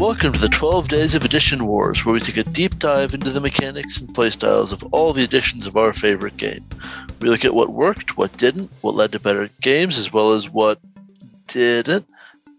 [0.00, 3.28] Welcome to the 12 Days of Edition Wars, where we take a deep dive into
[3.28, 6.64] the mechanics and playstyles of all the editions of our favorite game.
[7.20, 10.48] We look at what worked, what didn't, what led to better games, as well as
[10.48, 10.80] what
[11.48, 12.08] didn't,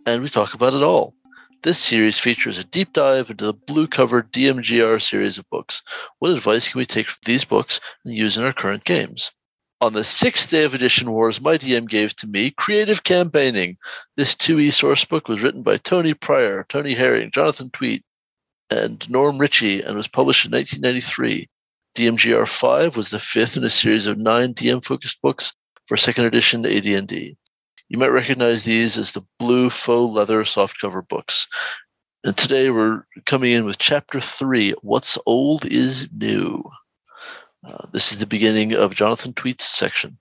[0.06, 1.16] and we talk about it all.
[1.64, 5.82] This series features a deep dive into the blue covered DMGR series of books.
[6.20, 9.32] What advice can we take from these books and use in our current games?
[9.82, 13.80] On the sixth day of Edition Wars, my DM gave to me Creative Campaigning.
[14.16, 18.06] This 2e sourcebook was written by Tony Pryor, Tony Herring, Jonathan Tweet,
[18.70, 21.50] and Norm Ritchie and was published in 1993.
[21.96, 25.52] DMGR 5 was the fifth in a series of nine DM focused books
[25.88, 27.36] for second edition AD&D.
[27.90, 31.48] You might recognize these as the blue faux leather softcover books.
[32.24, 36.70] And today we're coming in with chapter 3 What's Old is New.
[37.66, 40.18] Uh, this is the beginning of Jonathan Tweet's section.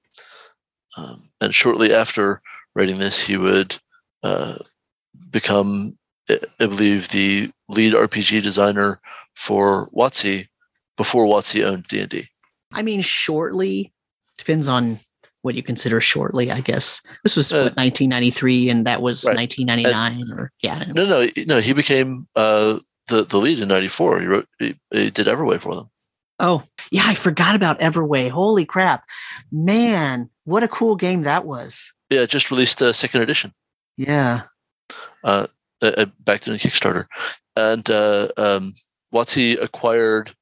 [0.97, 2.43] Um, and shortly after
[2.75, 3.77] writing this, he would
[4.23, 4.57] uh,
[5.31, 5.97] become,
[6.29, 9.01] I believe, the lead RPG designer
[9.35, 10.49] for WotC
[10.97, 12.27] before WotC owned D&D.
[12.73, 13.93] I mean, shortly
[14.37, 14.99] depends on
[15.43, 16.51] what you consider shortly.
[16.51, 19.37] I guess this was uh, what, 1993, and that was right.
[19.37, 20.85] 1999, and, or yeah.
[20.93, 21.61] No, no, no.
[21.61, 24.21] He became uh, the the lead in '94.
[24.21, 25.90] He wrote, he, he did Everway for them.
[26.41, 28.31] Oh, yeah, I forgot about Everway.
[28.31, 29.05] Holy crap.
[29.53, 31.93] Man, what a cool game that was.
[32.09, 33.53] Yeah, just released a second edition.
[33.97, 34.43] Yeah.
[35.23, 35.47] Uh,
[35.83, 37.07] uh, back to the Kickstarter.
[37.57, 38.75] And uh, um,
[39.13, 40.33] WotC acquired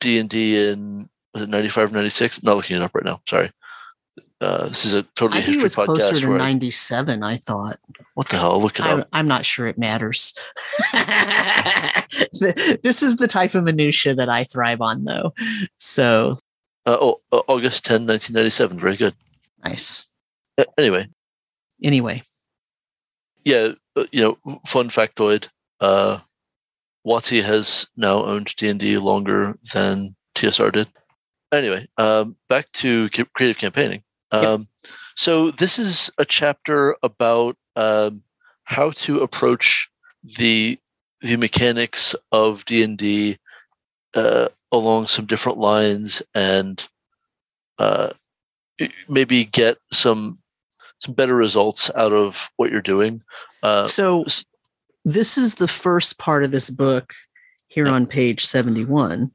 [0.00, 2.38] D&D in was it 95 96?
[2.38, 3.20] I'm Not looking it up right now.
[3.26, 3.50] Sorry.
[4.42, 6.10] Uh, this is a totally I history it was podcast.
[6.10, 7.78] Closer to 97, I thought.
[8.14, 8.60] What the hell?
[8.60, 9.08] Look at it I'm, up.
[9.12, 10.34] I'm not sure it matters.
[12.82, 15.32] this is the type of minutia that I thrive on, though.
[15.78, 16.38] So,
[16.86, 18.80] uh, oh, uh, August 10, 1997.
[18.80, 19.14] Very good.
[19.64, 20.06] Nice.
[20.58, 21.06] Uh, anyway.
[21.82, 22.22] Anyway.
[23.44, 25.48] Yeah, uh, you know, fun factoid.
[25.80, 26.18] Uh,
[27.04, 30.88] has now owned D&D longer than TSR did.
[31.52, 34.02] Anyway, um, back to creative campaigning.
[34.32, 34.92] Um, yep.
[35.14, 38.22] So this is a chapter about um,
[38.64, 39.88] how to approach
[40.22, 40.78] the
[41.20, 43.38] the mechanics of D and D
[44.14, 46.84] uh, along some different lines, and
[47.78, 48.10] uh,
[49.08, 50.38] maybe get some
[50.98, 53.22] some better results out of what you're doing.
[53.62, 54.24] Uh, so
[55.04, 57.12] this is the first part of this book
[57.66, 59.32] here on page 71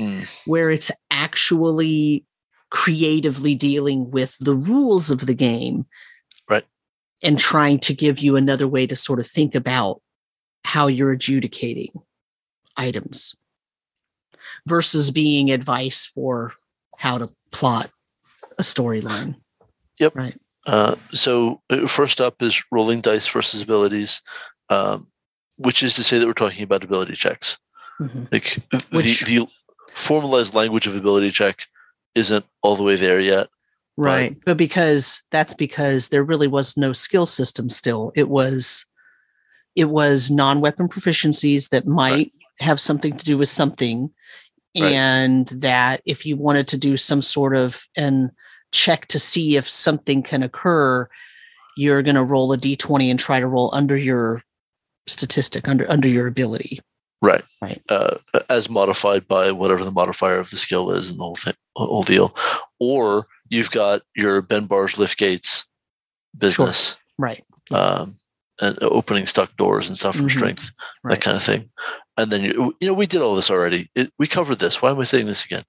[0.00, 0.46] mm.
[0.46, 2.24] where it's actually
[2.76, 5.86] creatively dealing with the rules of the game.
[6.46, 6.64] Right.
[7.22, 10.02] And trying to give you another way to sort of think about
[10.62, 11.90] how you're adjudicating
[12.76, 13.34] items
[14.66, 16.52] versus being advice for
[16.98, 17.90] how to plot
[18.58, 19.36] a storyline.
[19.98, 20.14] Yep.
[20.14, 20.38] Right.
[20.66, 24.20] Uh, so uh, first up is rolling dice versus abilities
[24.68, 25.06] um,
[25.56, 27.56] which is to say that we're talking about ability checks.
[27.98, 28.24] Mm-hmm.
[28.30, 28.58] like
[28.90, 29.46] which, the, the
[29.94, 31.66] formalized language of ability check
[32.16, 33.48] isn't all the way there yet.
[33.96, 34.34] Right.
[34.34, 38.12] But, but because that's because there really was no skill system still.
[38.16, 38.84] It was
[39.76, 42.32] it was non-weapon proficiencies that might right.
[42.60, 44.10] have something to do with something
[44.80, 44.92] right.
[44.92, 48.30] and that if you wanted to do some sort of and
[48.72, 51.06] check to see if something can occur
[51.76, 54.42] you're going to roll a d20 and try to roll under your
[55.06, 56.80] statistic under under your ability
[57.26, 57.44] Right.
[57.60, 57.82] Right.
[57.88, 61.54] Uh, as modified by whatever the modifier of the skill is and the whole thing,
[61.74, 62.36] whole deal.
[62.78, 65.66] Or you've got your bend bars, lift gates
[66.38, 66.90] business.
[66.90, 66.98] Sure.
[67.18, 67.44] Right.
[67.72, 68.18] Um,
[68.60, 70.38] and opening stuck doors and stuff from mm-hmm.
[70.38, 70.70] strength,
[71.02, 71.14] right.
[71.14, 71.68] that kind of thing.
[72.16, 73.90] And then you, you know, we did all this already.
[73.94, 74.80] It, we covered this.
[74.80, 75.62] Why am I saying this again?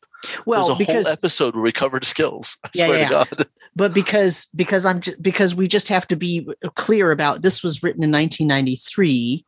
[0.45, 2.57] Well, There's a because, whole episode where we covered skills.
[2.63, 3.07] I yeah, swear yeah.
[3.07, 3.47] to God.
[3.75, 7.83] But because because I'm just, because we just have to be clear about this was
[7.83, 9.45] written in 1993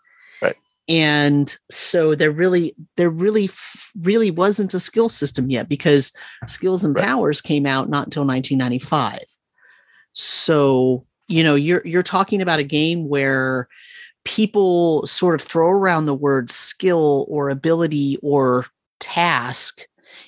[0.89, 3.50] and so there really there really
[4.01, 6.11] really wasn't a skill system yet because
[6.47, 7.05] skills and right.
[7.05, 9.19] powers came out not until 1995
[10.14, 13.69] so you know you're you're talking about a game where
[14.25, 18.66] people sort of throw around the word skill or ability or
[18.99, 19.85] task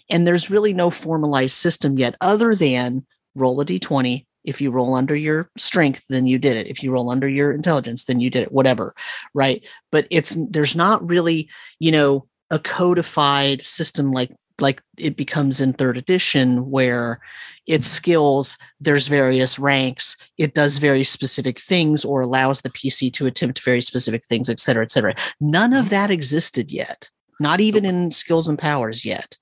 [0.09, 3.06] and there's really no formalized system yet other than
[3.36, 6.67] roll a d20 if you roll under your strength then you did it.
[6.67, 8.93] If you roll under your intelligence then you did it whatever
[9.33, 9.63] right?
[9.91, 11.49] But it's there's not really
[11.79, 17.19] you know a codified system like like it becomes in third edition where
[17.67, 23.25] its skills there's various ranks it does very specific things or allows the pc to
[23.25, 25.15] attempt very specific things et cetera et cetera.
[25.39, 25.89] None of mm-hmm.
[25.89, 27.09] that existed yet
[27.39, 29.38] not even in skills and powers yet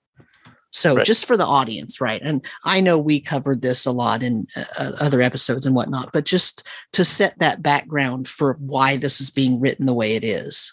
[0.71, 1.05] so right.
[1.05, 2.21] just for the audience, right?
[2.23, 6.11] And I know we covered this a lot in uh, uh, other episodes and whatnot,
[6.13, 6.63] but just
[6.93, 10.71] to set that background for why this is being written the way it is.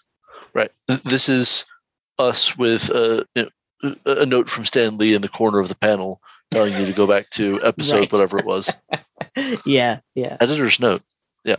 [0.53, 0.71] Right.
[1.05, 1.65] This is
[2.19, 3.25] us with a,
[4.05, 6.21] a note from Stan Lee in the corner of the panel
[6.51, 8.11] telling you to go back to episode right.
[8.11, 8.71] whatever it was.
[9.65, 10.37] yeah, yeah.
[10.39, 11.01] Editor's note.
[11.43, 11.57] Yeah.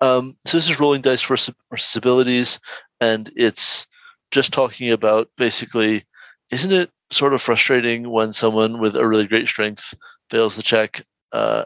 [0.00, 1.36] Um, so this is rolling dice for
[1.70, 2.60] versus abilities,
[3.00, 3.86] and it's
[4.30, 6.04] just talking about basically,
[6.50, 9.94] isn't it sort of frustrating when someone with a really great strength
[10.30, 11.02] fails the check,
[11.32, 11.64] uh,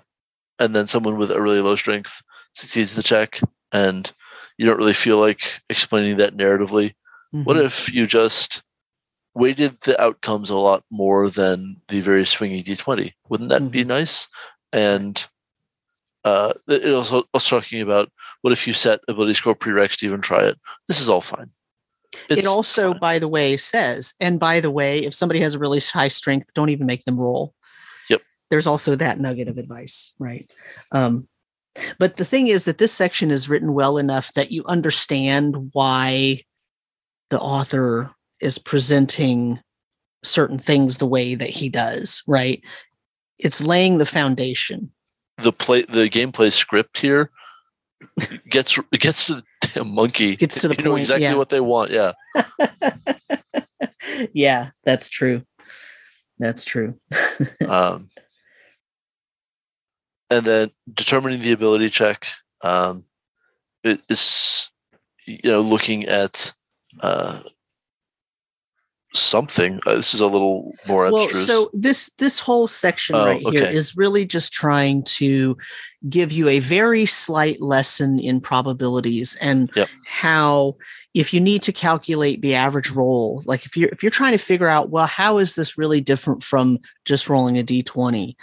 [0.59, 3.41] and then someone with a really low strength succeeds the check,
[3.73, 4.13] and
[4.57, 6.95] you don't really feel like explaining that narratively.
[7.35, 7.45] Mm-hmm.
[7.45, 8.63] What if you just
[9.35, 13.13] weighted the outcomes a lot more than the very swingy d20?
[13.29, 13.71] Wouldn't that mm-hmm.
[13.71, 14.27] be nice?
[14.73, 15.25] And
[16.25, 18.11] uh, it also also talking about
[18.43, 20.59] what if you set ability score prereqs to even try it.
[20.89, 21.51] This is all fine.
[22.29, 25.59] It's it also, by the way, says, and by the way, if somebody has a
[25.59, 27.55] really high strength, don't even make them roll.
[28.11, 28.23] Yep.
[28.51, 30.47] There's also that nugget of advice, right?
[30.93, 31.29] Um,
[31.99, 36.43] but the thing is that this section is written well enough that you understand why
[37.31, 38.11] the author
[38.41, 39.61] is presenting
[40.25, 42.63] certain things the way that he does, right?
[43.39, 44.91] It's laying the foundation.
[45.43, 47.31] The play the gameplay script here
[48.49, 49.43] gets gets to
[49.85, 50.37] monkey.
[50.37, 51.35] Gets to the you point, know exactly yeah.
[51.35, 52.13] what they want, yeah.
[54.33, 55.43] yeah, that's true.
[56.39, 56.95] That's true.
[57.69, 58.11] um
[60.31, 62.29] and then determining the ability check
[62.63, 63.05] um,
[63.85, 64.71] is
[65.27, 66.53] you know looking at
[67.01, 67.41] uh,
[69.15, 69.81] something.
[69.87, 71.33] Uh, this is a little more abstruse.
[71.33, 73.59] Well, so this this whole section oh, right okay.
[73.59, 75.57] here is really just trying to
[76.09, 79.89] give you a very slight lesson in probabilities and yep.
[80.07, 80.77] how
[81.15, 84.39] if you need to calculate the average roll, like if you're if you're trying to
[84.39, 88.37] figure out, well, how is this really different from just rolling a d20?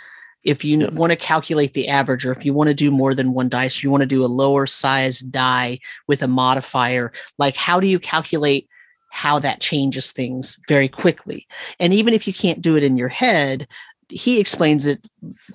[0.46, 0.94] if you yep.
[0.94, 3.82] want to calculate the average or if you want to do more than one dice
[3.82, 8.00] you want to do a lower size die with a modifier like how do you
[8.00, 8.70] calculate
[9.16, 11.48] how that changes things very quickly
[11.80, 13.68] and even if you can't do it in your head
[14.10, 15.04] he explains it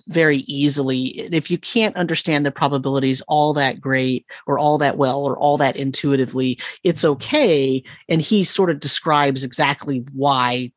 [0.09, 5.25] very easily if you can't understand the probabilities all that great or all that well
[5.25, 10.73] or all that intuitively it's okay and he sort of describes exactly why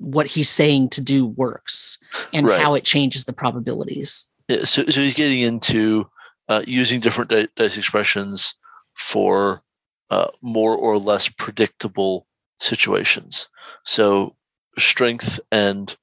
[0.00, 1.98] what he's saying to do works
[2.32, 2.60] and right.
[2.60, 4.28] how it changes the probabilities.
[4.48, 6.08] Yeah, so, so he's getting into
[6.48, 8.54] uh, using different dice expressions
[8.94, 9.62] for
[10.10, 12.26] uh, more or less predictable
[12.60, 13.48] situations.
[13.84, 14.34] So
[14.78, 15.96] strength and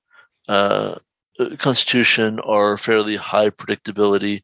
[0.47, 0.95] uh,
[1.57, 4.43] constitution are fairly high predictability,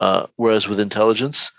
[0.00, 1.52] uh, whereas with intelligence,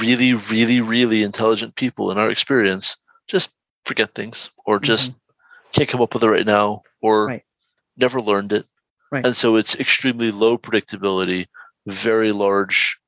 [0.00, 2.96] really, really, really intelligent people in our experience
[3.28, 3.50] just
[3.84, 5.20] forget things or just mm-hmm
[5.72, 7.42] can't come up with it right now or right.
[7.96, 8.66] never learned it.
[9.10, 9.24] Right.
[9.24, 11.46] And so it's extremely low predictability,
[11.86, 12.98] very large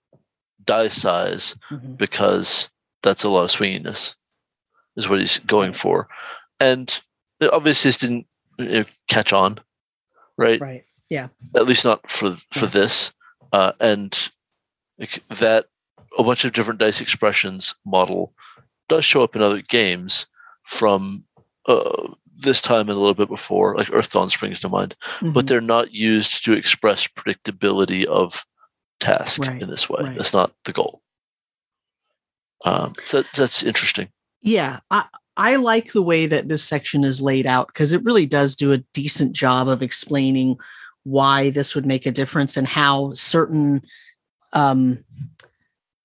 [0.65, 1.95] die size mm-hmm.
[1.95, 2.71] because
[3.03, 4.15] that's a lot of swinginess
[4.97, 6.09] is what he's going for.
[6.61, 7.01] And
[7.53, 8.27] obviously this didn't
[8.59, 9.59] you know, catch on,
[10.39, 10.61] right?
[10.61, 10.85] Right.
[11.09, 11.29] Yeah.
[11.55, 12.71] At least not for for yeah.
[12.71, 13.13] this.
[13.53, 14.31] Uh, and
[15.29, 15.67] that
[16.19, 18.33] a bunch of different dice expressions model
[18.89, 20.27] does show up in other games
[20.65, 21.25] from
[21.67, 25.33] uh, this time and a little bit before, like Earthdawn springs to mind, mm-hmm.
[25.33, 28.45] but they're not used to express predictability of
[29.01, 30.03] task right, in this way.
[30.03, 30.17] Right.
[30.17, 31.03] That's not the goal.
[32.65, 34.09] Um, so that's interesting.
[34.43, 35.05] Yeah, I,
[35.37, 38.73] I like the way that this section is laid out because it really does do
[38.73, 40.59] a decent job of explaining
[41.05, 43.83] why this would make a difference and how certain
[44.53, 45.05] um,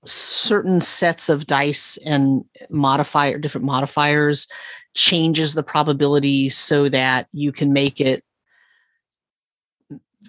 [0.06, 4.48] certain sets of dice and modifier different modifiers
[4.96, 8.24] changes the probability so that you can make it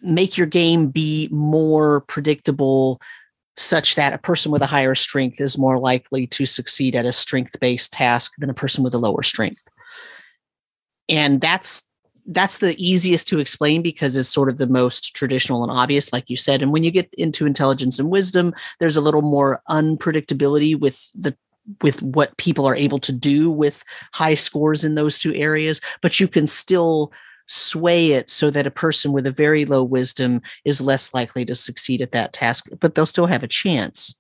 [0.02, 3.00] make your game be more predictable
[3.58, 7.12] such that a person with a higher strength is more likely to succeed at a
[7.12, 9.62] strength based task than a person with a lower strength.
[11.08, 11.84] And that's
[12.30, 16.28] that's the easiest to explain because it's sort of the most traditional and obvious like
[16.28, 16.62] you said.
[16.62, 21.36] And when you get into intelligence and wisdom there's a little more unpredictability with the
[21.82, 26.18] with what people are able to do with high scores in those two areas, but
[26.18, 27.12] you can still
[27.48, 31.54] sway it so that a person with a very low wisdom is less likely to
[31.54, 34.18] succeed at that task, but they'll still have a chance.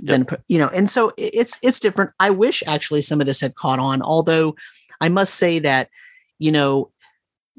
[0.00, 0.08] Yep.
[0.08, 2.12] Then you know, and so it's it's different.
[2.20, 4.56] I wish actually some of this had caught on, although
[5.00, 5.88] I must say that
[6.38, 6.90] you know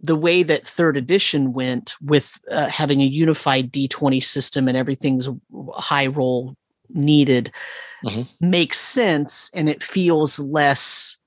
[0.01, 5.29] the way that third edition went with uh, having a unified D20 system and everything's
[5.73, 6.55] high roll
[6.89, 7.51] needed
[8.05, 8.49] mm-hmm.
[8.49, 11.17] makes sense and it feels less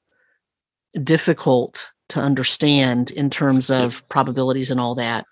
[1.02, 5.24] difficult to understand in terms of probabilities and all that.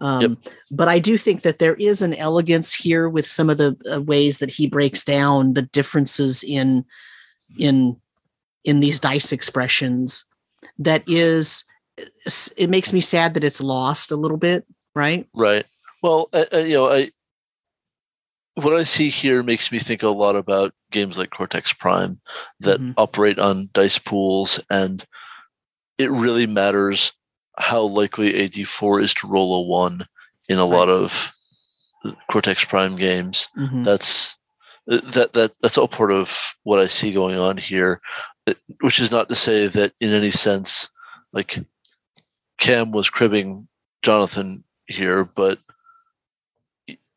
[0.00, 0.54] Um, yep.
[0.70, 4.00] But I do think that there is an elegance here with some of the uh,
[4.00, 6.84] ways that he breaks down the differences in
[7.58, 8.00] in
[8.64, 10.24] in these dice expressions
[10.78, 11.64] that is
[12.56, 15.66] it makes me sad that it's lost a little bit right right
[16.02, 17.10] well uh, uh, you know i
[18.54, 22.20] what i see here makes me think a lot about games like cortex prime
[22.60, 22.92] that mm-hmm.
[22.96, 25.06] operate on dice pools and
[26.00, 27.12] it really matters
[27.58, 30.06] how likely a d4 is to roll a 1
[30.48, 30.70] in a right.
[30.70, 31.32] lot of
[32.30, 33.82] cortex prime games mm-hmm.
[33.82, 34.36] that's
[34.90, 38.00] uh, that that that's all part of what i see going on here
[38.80, 40.88] which is not to say that in any sense
[41.32, 41.58] like
[42.60, 43.66] Cam was cribbing
[44.02, 45.58] Jonathan here, but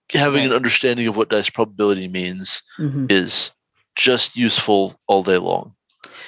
[0.09, 0.49] having right.
[0.49, 3.05] an understanding of what dice probability means mm-hmm.
[3.09, 3.51] is
[3.95, 5.75] just useful all day long.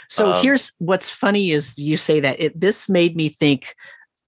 [0.10, 3.76] So um, here's what's funny is you say that it this made me think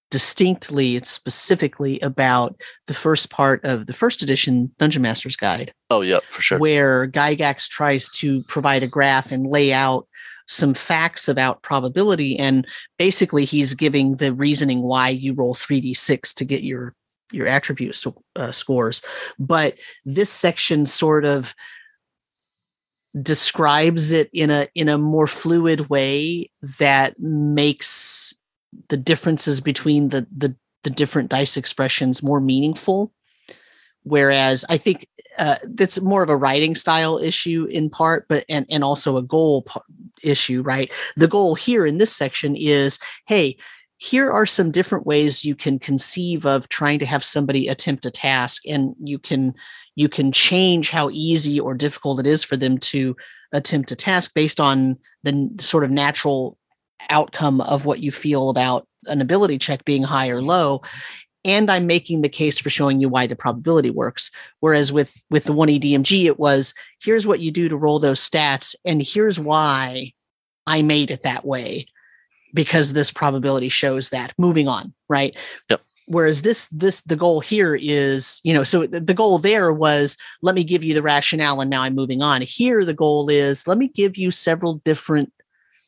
[0.10, 5.74] distinctly and specifically about the first part of the first edition Dungeon Master's Guide.
[5.90, 6.60] Oh yeah, for sure.
[6.60, 10.08] Where Gygax tries to provide a graph and lay out
[10.48, 12.66] some facts about probability and
[12.98, 16.96] basically he's giving the reasoning why you roll 3d6 to get your
[17.34, 18.08] your attributes
[18.38, 19.02] uh, scores
[19.38, 21.54] but this section sort of
[23.24, 26.50] describes it in a in a more fluid way
[26.80, 28.36] that makes
[28.90, 33.12] the differences between the the, the different dice expressions more meaningful.
[34.04, 38.66] Whereas i think uh, that's more of a writing style issue in part but and
[38.70, 39.66] and also a goal
[40.24, 40.92] issue right?
[41.16, 43.58] The goal here in this section is hey
[43.98, 48.12] here are some different ways you can conceive of trying to have somebody attempt a
[48.12, 49.54] task and you can
[49.96, 53.16] you can change how easy or difficult it is for them to
[53.52, 56.58] attempt a task based on the sort of natural
[57.10, 60.50] outcome of what you feel about an ability check being high or mm-hmm.
[60.50, 60.82] low
[61.46, 64.32] and I'm making the case for showing you why the probability works.
[64.60, 68.20] Whereas with with the 1e DMG, it was here's what you do to roll those
[68.20, 70.12] stats, and here's why
[70.66, 71.88] I made it that way
[72.58, 74.34] because this probability shows that.
[74.40, 75.38] Moving on, right?
[75.70, 75.82] Yep.
[76.08, 80.56] Whereas this this the goal here is you know so the goal there was let
[80.56, 82.42] me give you the rationale and now I'm moving on.
[82.42, 85.32] Here the goal is let me give you several different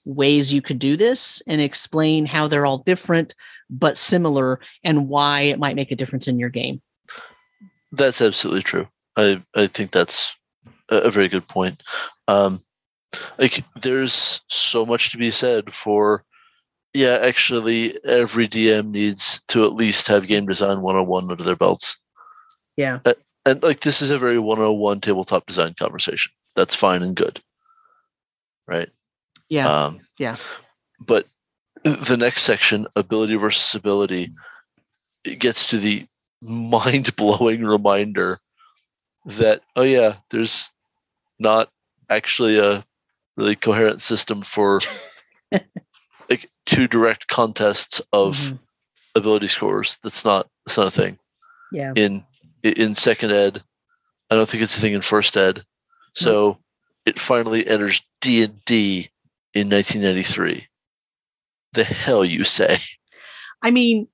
[0.06, 3.34] ways you could do this and explain how they're all different
[3.70, 6.82] but similar and why it might make a difference in your game.
[7.92, 8.88] That's absolutely true.
[9.16, 10.36] I, I think that's
[10.90, 11.82] a very good point.
[12.28, 12.62] Um,
[13.38, 16.24] like there's so much to be said for
[16.94, 22.02] yeah, actually every DM needs to at least have game design 101 under their belts.
[22.78, 23.00] Yeah.
[23.06, 23.16] And,
[23.46, 26.32] and like this is a very 101 tabletop design conversation.
[26.56, 27.40] That's fine and good.
[28.68, 28.90] Right?
[29.50, 29.68] Yeah.
[29.68, 30.38] Um, yeah.
[31.00, 31.26] But
[31.84, 34.34] the next section, ability versus ability,
[35.24, 36.06] it gets to the
[36.42, 38.40] mind blowing reminder
[39.26, 40.72] that, oh, yeah, there's
[41.40, 41.70] not
[42.10, 42.84] actually a
[43.38, 44.80] really coherent system for
[46.70, 48.56] two direct contests of mm-hmm.
[49.16, 49.98] ability scores.
[50.04, 51.18] That's not that's not a thing.
[51.72, 51.94] Yeah.
[51.96, 52.24] In
[52.64, 53.64] in second ed,
[54.30, 55.64] I don't think it's a thing in first ed.
[56.14, 56.58] So nope.
[57.06, 59.10] it finally enters D and D
[59.54, 60.70] in 1993
[61.74, 62.78] the hell you say?
[63.62, 64.08] I mean,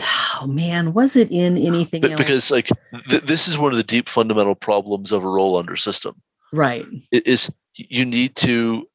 [0.00, 2.68] oh man, was it in anything but, Because like
[3.08, 6.20] th- this is one of the deep fundamental problems of a roll under system.
[6.52, 6.86] Right.
[7.10, 8.86] It is you need to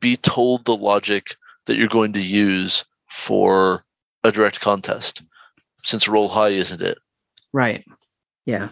[0.00, 1.34] be told the logic
[1.66, 3.84] that you're going to use for
[4.24, 5.22] a direct contest
[5.84, 6.98] since roll high isn't it
[7.52, 7.84] right
[8.46, 8.68] yeah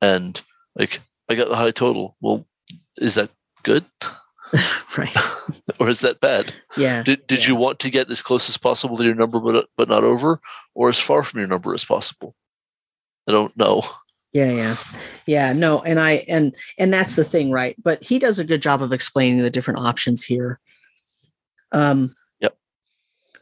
[0.00, 0.42] and
[0.76, 2.46] like i got the high total well
[2.98, 3.30] is that
[3.62, 3.84] good
[4.98, 5.16] right.
[5.78, 6.52] or is that bad?
[6.76, 7.02] Yeah.
[7.02, 7.48] Did, did yeah.
[7.48, 10.40] you want to get as close as possible to your number, but but not over,
[10.74, 12.34] or as far from your number as possible?
[13.28, 13.82] I don't know.
[14.32, 14.76] Yeah, yeah,
[15.26, 15.52] yeah.
[15.52, 17.76] No, and I and and that's the thing, right?
[17.82, 20.58] But he does a good job of explaining the different options here.
[21.72, 22.14] Um,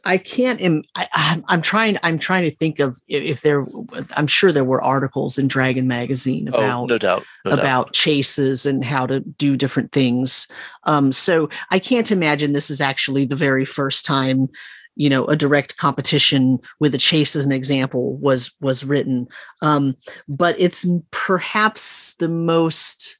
[0.05, 0.61] I can't.
[0.61, 1.97] Im- I, am trying.
[2.03, 3.65] I'm trying to think of if there.
[4.15, 7.93] I'm sure there were articles in Dragon magazine about oh, no doubt no about doubt.
[7.93, 10.47] chases and how to do different things.
[10.85, 14.47] Um, so I can't imagine this is actually the very first time,
[14.95, 19.27] you know, a direct competition with a chase as an example was was written.
[19.61, 19.95] Um,
[20.29, 23.17] but it's perhaps the most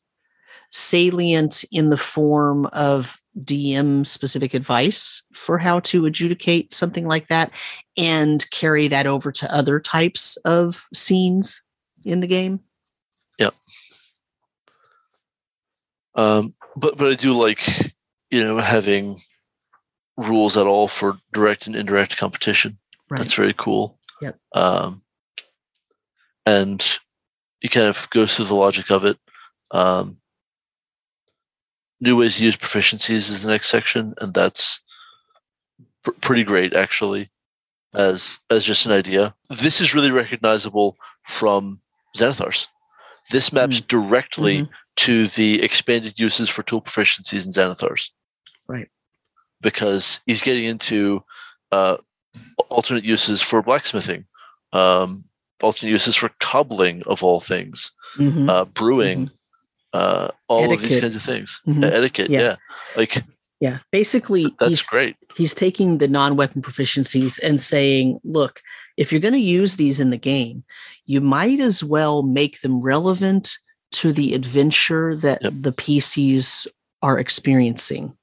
[0.71, 7.51] salient in the form of DM specific advice for how to adjudicate something like that
[7.97, 11.61] and carry that over to other types of scenes
[12.03, 12.59] in the game.
[13.37, 13.51] Yeah.
[16.15, 17.93] Um, but but I do like
[18.31, 19.21] you know having
[20.17, 22.77] rules at all for direct and indirect competition.
[23.09, 23.19] Right.
[23.19, 23.97] That's very cool.
[24.21, 24.37] Yep.
[24.53, 25.01] Um,
[26.45, 26.85] and
[27.61, 29.17] it kind of goes through the logic of it.
[29.71, 30.17] Um,
[32.01, 34.81] new ways to use proficiencies is the next section, and that's
[36.03, 37.29] pr- pretty great actually,
[37.93, 39.33] as as just an idea.
[39.49, 41.79] This is really recognizable from
[42.17, 42.67] Xanathar's.
[43.29, 43.87] This maps mm.
[43.87, 44.71] directly mm-hmm.
[44.97, 48.11] to the expanded uses for tool proficiencies in Xanathar's.
[48.67, 48.89] Right.
[49.61, 51.23] Because he's getting into
[51.71, 51.97] uh,
[52.69, 54.25] alternate uses for blacksmithing,
[54.73, 55.23] um,
[55.61, 58.49] alternate uses for cobbling of all things, mm-hmm.
[58.49, 59.35] uh, brewing, mm-hmm.
[59.93, 60.83] Uh, all etiquette.
[60.83, 61.61] of these kinds of things.
[61.67, 61.83] Mm-hmm.
[61.83, 62.39] Etiquette, yeah.
[62.39, 62.55] yeah.
[62.95, 63.23] Like
[63.59, 65.15] yeah, basically that's he's, great.
[65.35, 68.61] He's taking the non-weapon proficiencies and saying, look,
[68.97, 70.63] if you're going to use these in the game,
[71.05, 73.57] you might as well make them relevant
[73.91, 75.53] to the adventure that yep.
[75.55, 76.67] the PCs
[77.01, 78.15] are experiencing.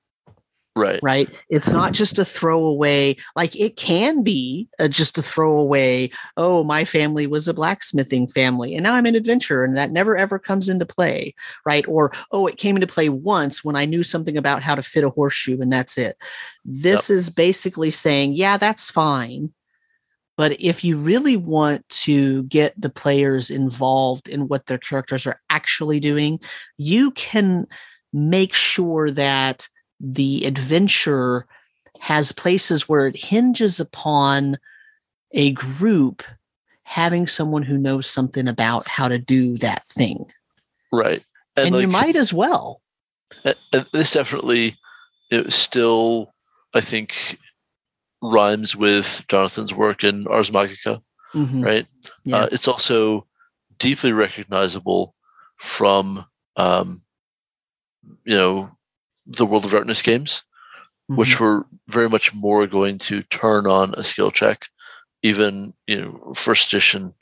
[0.76, 1.00] Right.
[1.02, 1.42] Right.
[1.49, 6.11] It's not just a throwaway, like it can be a, just a throwaway.
[6.37, 10.18] Oh, my family was a blacksmithing family and now I'm an adventurer and that never
[10.18, 11.35] ever comes into play.
[11.64, 11.87] Right.
[11.88, 15.02] Or, oh, it came into play once when I knew something about how to fit
[15.02, 16.18] a horseshoe and that's it.
[16.66, 17.16] This yep.
[17.16, 19.54] is basically saying, yeah, that's fine.
[20.37, 25.40] But if you really want to get the players involved in what their characters are
[25.49, 26.38] actually doing,
[26.76, 27.66] you can
[28.12, 29.68] make sure that
[30.00, 31.47] the adventure
[32.00, 34.59] has places where it hinges upon
[35.33, 36.23] a group
[36.85, 40.25] having someone who knows something about how to do that thing.
[40.93, 41.23] Right.
[41.57, 42.81] And, and like, you might as well.
[43.93, 44.76] This definitely
[45.31, 46.33] it still,
[46.75, 47.38] I think,
[48.23, 51.03] rhymes with Jonathan's work in Ars Magica,
[51.35, 51.62] mm-hmm.
[51.62, 51.87] right?
[52.25, 52.37] Yeah.
[52.37, 53.26] Uh, it's also
[53.79, 55.15] deeply recognizable
[55.59, 56.25] from,
[56.57, 57.03] um,
[58.25, 58.71] you know,
[59.26, 60.42] the World of Darkness games,
[61.11, 61.18] mm-hmm.
[61.18, 64.66] which were very much more going to turn on a skill check,
[65.23, 67.14] even you know first edition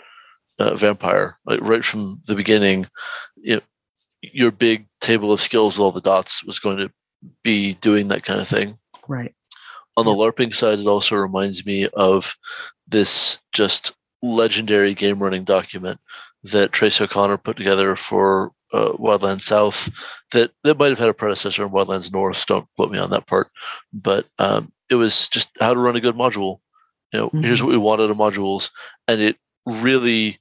[0.58, 2.87] uh, Vampire, like right from the beginning.
[4.23, 6.90] Your big table of skills with all the dots was going to
[7.43, 8.78] be doing that kind of thing.
[9.06, 9.34] Right.
[9.97, 12.34] On the LARPing side, it also reminds me of
[12.88, 16.00] this just legendary game running document
[16.43, 19.89] that Trace O'Connor put together for uh, Wildlands South
[20.32, 22.45] that that might have had a predecessor in Wildlands North.
[22.47, 23.49] Don't quote me on that part,
[23.93, 26.58] but um, it was just how to run a good module.
[27.13, 27.43] You know, mm-hmm.
[27.43, 28.71] here's what we wanted of modules,
[29.06, 30.39] and it really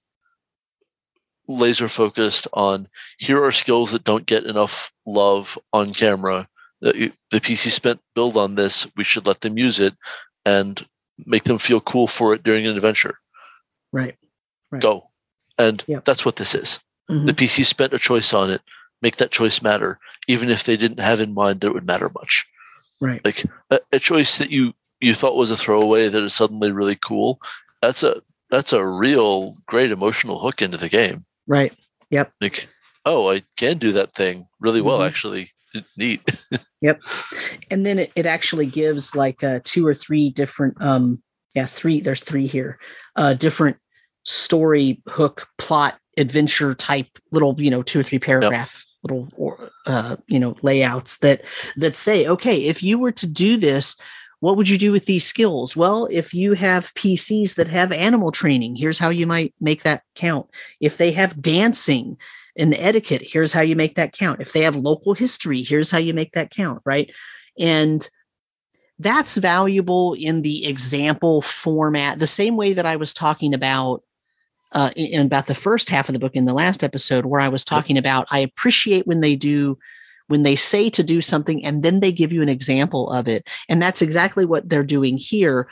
[1.47, 6.47] laser focused on here are skills that don't get enough love on camera.
[6.81, 8.87] The, the PC spent build on this.
[8.97, 9.93] We should let them use it
[10.45, 10.85] and
[11.25, 13.19] make them feel cool for it during an adventure.
[13.91, 14.17] Right.
[14.71, 14.81] right.
[14.81, 15.09] Go.
[15.57, 16.03] And yep.
[16.03, 16.79] that's what this is.
[17.09, 17.25] Mm-hmm.
[17.27, 18.61] The PC spent a choice on it.
[19.01, 22.09] Make that choice matter, even if they didn't have in mind that it would matter
[22.15, 22.47] much.
[23.01, 23.23] Right.
[23.25, 26.95] Like a, a choice that you you thought was a throwaway that is suddenly really
[26.95, 27.41] cool.
[27.81, 31.25] That's a that's a real great emotional hook into the game.
[31.47, 31.73] Right.
[32.11, 32.31] Yep.
[32.39, 32.69] Like,
[33.05, 35.07] oh, I can do that thing really well, mm-hmm.
[35.07, 35.51] actually.
[35.97, 36.21] Neat.
[36.81, 37.01] yep.
[37.71, 41.21] And then it, it actually gives like uh, two or three different um
[41.55, 42.79] yeah, three there's three here.
[43.17, 43.77] Uh different
[44.23, 49.11] story hook plot adventure type little you know two or three paragraph yep.
[49.11, 51.41] little uh, you know layouts that
[51.75, 53.95] that say okay if you were to do this
[54.39, 55.73] what would you do with these skills?
[55.73, 60.03] Well if you have pcs that have animal training here's how you might make that
[60.15, 60.49] count.
[60.79, 62.17] If they have dancing
[62.57, 64.41] and etiquette here's how you make that count.
[64.41, 67.09] If they have local history here's how you make that count right?
[67.57, 68.07] And
[68.99, 74.03] that's valuable in the example format the same way that i was talking about
[74.73, 77.47] uh, in, about the first half of the book in the last episode where I
[77.47, 79.77] was talking about I appreciate when they do
[80.27, 83.47] when they say to do something and then they give you an example of it.
[83.69, 85.67] And that's exactly what they're doing here.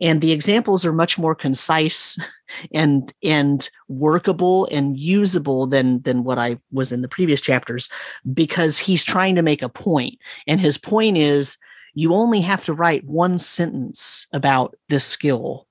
[0.00, 2.18] And the examples are much more concise
[2.74, 7.88] and and workable and usable than than what I was in the previous chapters
[8.32, 10.18] because he's trying to make a point.
[10.46, 11.58] And his point is
[11.94, 15.65] you only have to write one sentence about this skill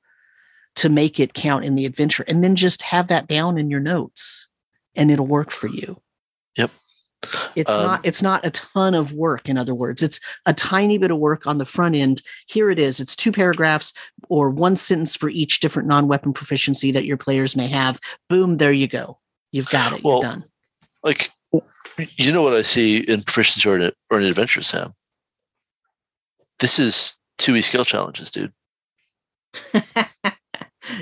[0.76, 3.80] to make it count in the adventure and then just have that down in your
[3.80, 4.48] notes
[4.96, 6.02] and it'll work for you.
[6.58, 6.72] Yep.
[7.56, 11.00] It's um, not it's not a ton of work in other words it's a tiny
[11.00, 12.22] bit of work on the front end.
[12.48, 13.00] Here it is.
[13.00, 13.94] It's two paragraphs
[14.30, 18.00] or one sentence for each different non-weapon proficiency that your players may have.
[18.30, 19.18] Boom there you go.
[19.52, 20.04] You've got it.
[20.04, 20.46] Well, you're done.
[21.04, 21.30] like
[22.18, 24.94] you know what i see in proficiency or in, or in adventure sam?
[26.60, 28.54] This is 2e skill challenges dude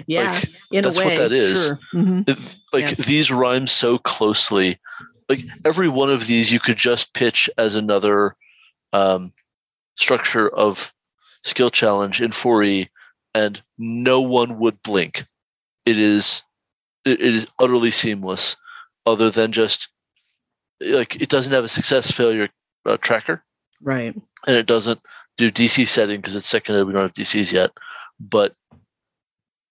[0.08, 1.67] yeah, like, in that's a way, what that is.
[1.67, 1.80] Sure.
[1.93, 2.22] Mm-hmm.
[2.28, 3.06] It, like yeah.
[3.06, 4.80] these rhyme so closely.
[5.30, 8.36] Like every one of these, you could just pitch as another
[8.91, 9.32] um,
[9.96, 10.93] structure of
[11.43, 12.89] skill challenge in 4e,
[13.34, 15.26] and no one would blink.
[15.86, 16.43] It is
[17.06, 18.56] it, it is utterly seamless,
[19.06, 19.89] other than just
[20.80, 22.50] like it doesn't have a success failure
[22.86, 23.43] uh, tracker,
[23.82, 24.15] right?
[24.48, 25.02] And it doesn't
[25.38, 26.84] do DC setting because it's second ed.
[26.84, 27.72] We don't have DCs yet,
[28.19, 28.56] but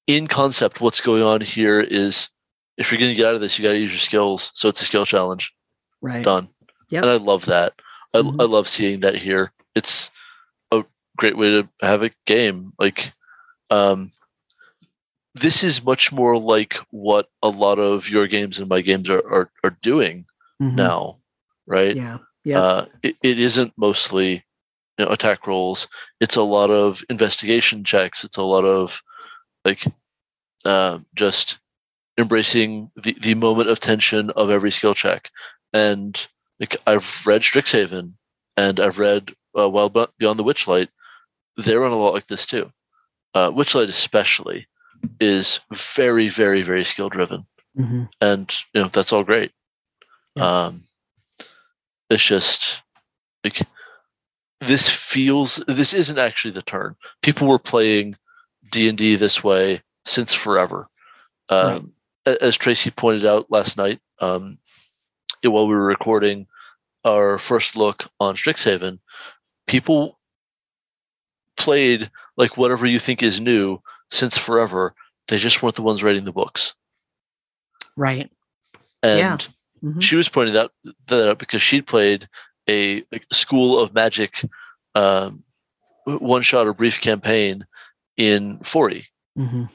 [0.06, 2.28] in concept, what's going on here is
[2.76, 4.50] if you're going to get out of this, you got to use your skills.
[4.54, 5.52] So it's a skill challenge.
[6.00, 6.24] Right.
[6.24, 6.48] Done.
[6.90, 7.02] Yep.
[7.02, 7.74] And I love that.
[8.14, 8.40] I, Mhm.
[8.40, 9.52] I love seeing that here.
[9.74, 10.10] It's
[10.70, 10.84] a
[11.16, 12.72] great way to have a game.
[12.78, 13.12] Like,
[13.70, 14.12] um,
[15.34, 19.22] this is much more like what a lot of your games and my games are
[19.30, 20.26] are, are doing
[20.60, 20.74] Mhm.
[20.74, 21.18] now,
[21.66, 21.96] right?
[21.96, 22.18] Yeah.
[22.44, 22.60] Yeah.
[22.60, 24.44] Uh, it, it isn't mostly
[24.98, 25.88] you know, attack rolls.
[26.20, 28.24] It's a lot of investigation checks.
[28.24, 29.00] It's a lot of
[29.64, 29.84] like
[30.64, 31.58] uh, just
[32.18, 35.30] embracing the, the moment of tension of every skill check.
[35.72, 36.24] And
[36.60, 38.12] like I've read Strixhaven
[38.56, 40.88] and I've read uh, Wild Beyond the Witchlight.
[41.56, 42.70] They run a lot like this too.
[43.34, 44.66] Uh, Witchlight especially
[45.20, 47.46] is very, very, very skill driven
[47.78, 48.08] Mhm.
[48.20, 49.50] and you know that's all great.
[50.36, 50.64] Yeah.
[50.66, 50.84] Um,
[52.10, 52.82] it's just
[53.42, 53.62] like
[54.60, 55.62] this feels.
[55.66, 56.96] This isn't actually the turn.
[57.22, 58.16] People were playing
[58.72, 60.88] D and D this way since forever.
[61.48, 61.92] Um,
[62.26, 64.58] a- As Tracy pointed out last night, um,
[65.44, 66.46] while we were recording
[67.04, 68.98] our first look on Strixhaven,
[69.66, 70.18] people
[71.56, 73.80] played like whatever you think is new
[74.10, 74.94] since forever.
[75.28, 76.74] They just weren't the ones writing the books.
[77.96, 78.30] Right.
[79.02, 79.36] And Yeah.
[79.84, 80.02] Mhm.
[80.02, 80.70] she was pointing that
[81.08, 82.28] that out because she'd played
[82.68, 84.44] a, like, school of magic
[84.94, 85.42] um,
[86.04, 87.66] one shot or brief campaign
[88.16, 89.06] in 40
[89.38, 89.70] Mhm.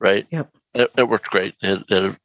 [0.00, 0.50] right Yep.
[0.74, 2.18] it, it worked great it had, had a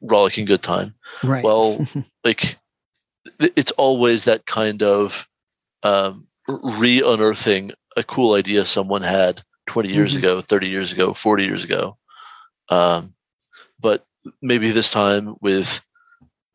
[0.00, 0.94] rollicking good time
[1.24, 1.44] Right.
[1.44, 1.86] well
[2.24, 2.56] like
[3.38, 5.28] it's always that kind of
[5.82, 10.18] um, re-unearthing a cool idea someone had 20 years Mhm.
[10.18, 11.96] ago 30 years ago 40 years ago
[12.70, 13.14] um,
[13.80, 14.04] but
[14.42, 15.80] maybe this time with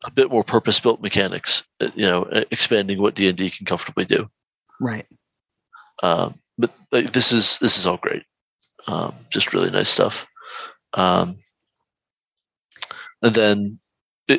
[0.04, 4.28] a bit more purpose-built mechanics uh, you know expanding what d&d can comfortably do
[4.80, 5.06] right.
[6.02, 8.22] um, but like, this is this is all great
[8.88, 10.26] um, just really nice stuff
[10.94, 11.36] um,
[13.22, 13.78] and then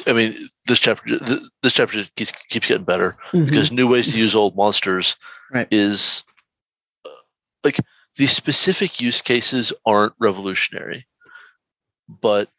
[0.08, 0.36] i mean
[0.68, 1.18] this chapter
[1.64, 3.46] this chapter keeps, keeps getting better Mhm.
[3.46, 5.16] because new ways to use old monsters
[5.52, 5.68] Right.
[5.72, 6.24] is
[7.06, 7.10] uh,
[7.64, 7.80] like
[8.18, 11.08] the specific use cases aren't revolutionary
[12.10, 12.50] but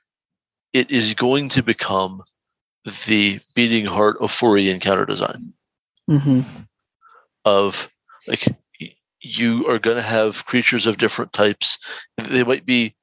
[0.73, 2.23] it is going to become
[3.07, 5.53] the beating heart of 4e encounter design
[6.09, 6.45] Mhm.
[7.45, 7.89] of
[8.27, 8.47] like
[9.21, 11.79] you are going to have creatures of different types.
[12.17, 12.95] They might be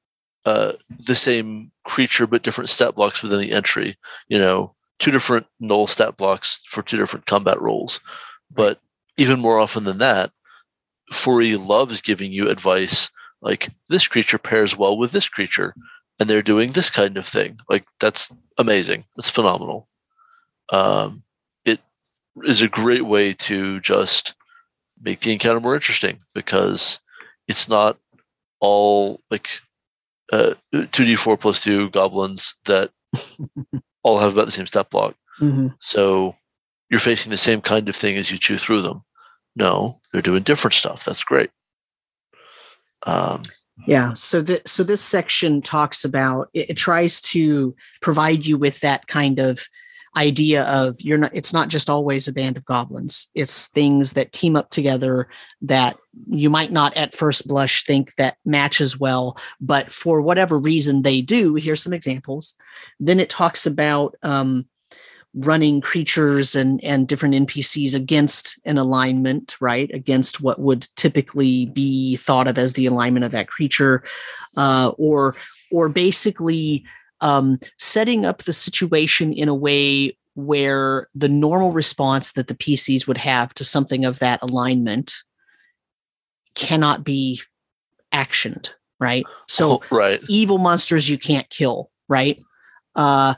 [0.44, 3.96] uh, the same creature but different stat blocks within the entry
[4.28, 8.00] you know two different null stat blocks for two different combat roles.
[8.50, 8.80] But
[9.16, 10.30] even more often than that
[11.12, 13.10] 4e loves giving you advice
[13.42, 15.74] like this creature pairs well with this creature
[16.18, 17.58] and they're doing this kind of thing.
[17.68, 19.04] Like that's amazing.
[19.16, 19.88] That's phenomenal.
[20.70, 21.22] Um,
[21.64, 21.80] it
[22.44, 24.34] is a great way to just
[25.00, 27.00] make the encounter more interesting because
[27.48, 27.98] it's not
[28.60, 29.60] all like
[30.32, 32.90] uh, 2d4 plus 2 goblins that
[34.02, 35.74] all have about the same stat block Mhm.
[35.80, 36.34] so
[36.88, 39.02] you're facing the same kind of thing as you chew through them
[39.54, 41.50] no they're doing different stuff that's great
[43.06, 43.42] um,
[43.86, 44.14] Yeah.
[44.14, 49.06] So the, so this section talks about it, it tries to provide you with that
[49.06, 49.60] kind of
[50.16, 53.28] idea of you're not it's not just always a band of goblins.
[53.34, 55.28] It's things that team up together
[55.62, 61.02] that you might not at first blush think that matches well but for whatever reason
[61.02, 62.54] they do here's some examples.
[62.98, 64.66] Then it talks about um,
[65.34, 69.90] running creatures and and different npcs against an alignment right?
[69.92, 74.02] Against what would typically be thought of as the alignment of that creature.
[74.56, 75.36] Uh, or
[75.70, 76.84] or basically
[77.20, 83.06] um, setting up the situation in a way where the normal response that the PCs
[83.06, 85.14] would have to something of that alignment
[86.54, 87.40] cannot be
[88.12, 88.68] actioned,
[89.00, 89.24] right?
[89.48, 92.42] So oh, right evil monsters you can't kill, right?
[92.94, 93.34] Uh,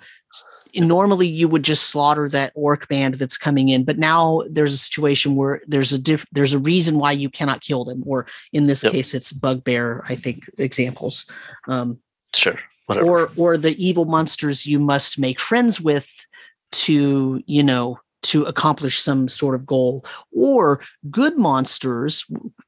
[0.75, 4.79] normally you would just slaughter that orc band that's coming in, but now there's a
[4.79, 8.67] situation where there's a diff- there's a reason why you cannot kill them, or in
[8.67, 8.93] this Yep.
[8.93, 10.05] case, it's bugbear.
[10.09, 11.27] I think examples.
[11.69, 12.01] Um,
[12.35, 13.07] sure whatever.
[13.07, 16.27] or or the evil monsters you must make friends with
[16.73, 20.05] to you know to accomplish some sort of goal.
[20.33, 22.25] Or good monsters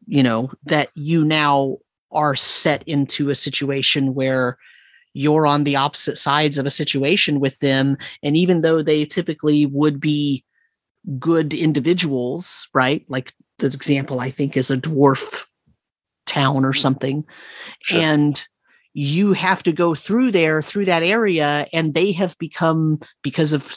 [0.07, 1.79] you know that you now
[2.13, 4.59] are set into a situation where
[5.15, 7.97] you're on the opposite sides of a situation with them.
[8.23, 10.45] And even though they typically would be
[11.19, 13.05] good individuals right?
[13.09, 15.45] Like the example i think is a dwarf
[16.31, 17.25] town or something.
[17.83, 18.01] Sure.
[18.01, 18.47] and
[18.93, 23.73] you have to go through there through that area and they have become because of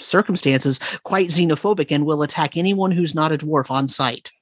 [0.00, 4.32] circumstances quite xenophobic and will attack anyone who's not a dwarf on sight.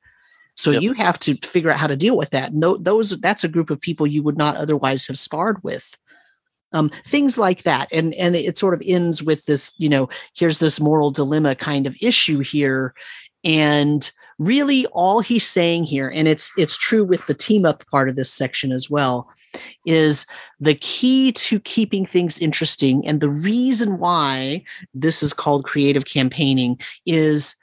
[0.56, 0.82] So yep.
[0.82, 2.54] you have to figure out how to deal with that.
[2.54, 5.96] No those that's a group of people you would not otherwise have sparred with.
[6.72, 10.58] Um, things like that and and it sort of ends with this you know here's
[10.58, 12.94] this moral dilemma kind of issue here.
[13.42, 18.08] And really all he's saying here and it's it's true with the team up part
[18.08, 19.28] of this section as well
[19.86, 20.26] is
[20.60, 23.06] the key to keeping things interesting.
[23.06, 27.54] And the reason why this is called creative campaigning is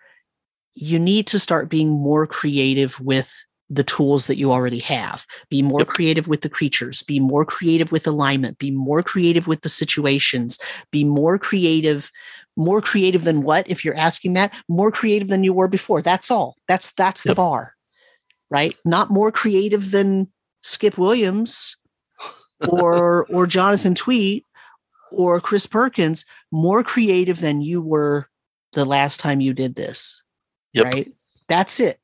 [0.76, 5.26] you need to start being more creative with the tools that you already have.
[5.50, 5.88] Be more yep.
[5.88, 10.60] creative with the creatures, be more creative with alignment, be more creative with the situations,
[10.92, 12.12] be more creative
[12.58, 16.02] more creative than what if you're asking that more creative than you were before.
[16.02, 16.58] That's all.
[16.68, 17.32] That's that's yep.
[17.32, 17.76] the bar
[18.52, 18.76] right?
[18.86, 20.28] Not more creative than
[20.62, 21.76] skip williams
[22.70, 24.46] or or jonathan tweet
[25.12, 28.28] or chris perkins more creative than you were
[28.74, 30.22] the last time you did this
[30.74, 30.86] yep.
[30.86, 31.08] right?
[31.48, 32.00] That's it.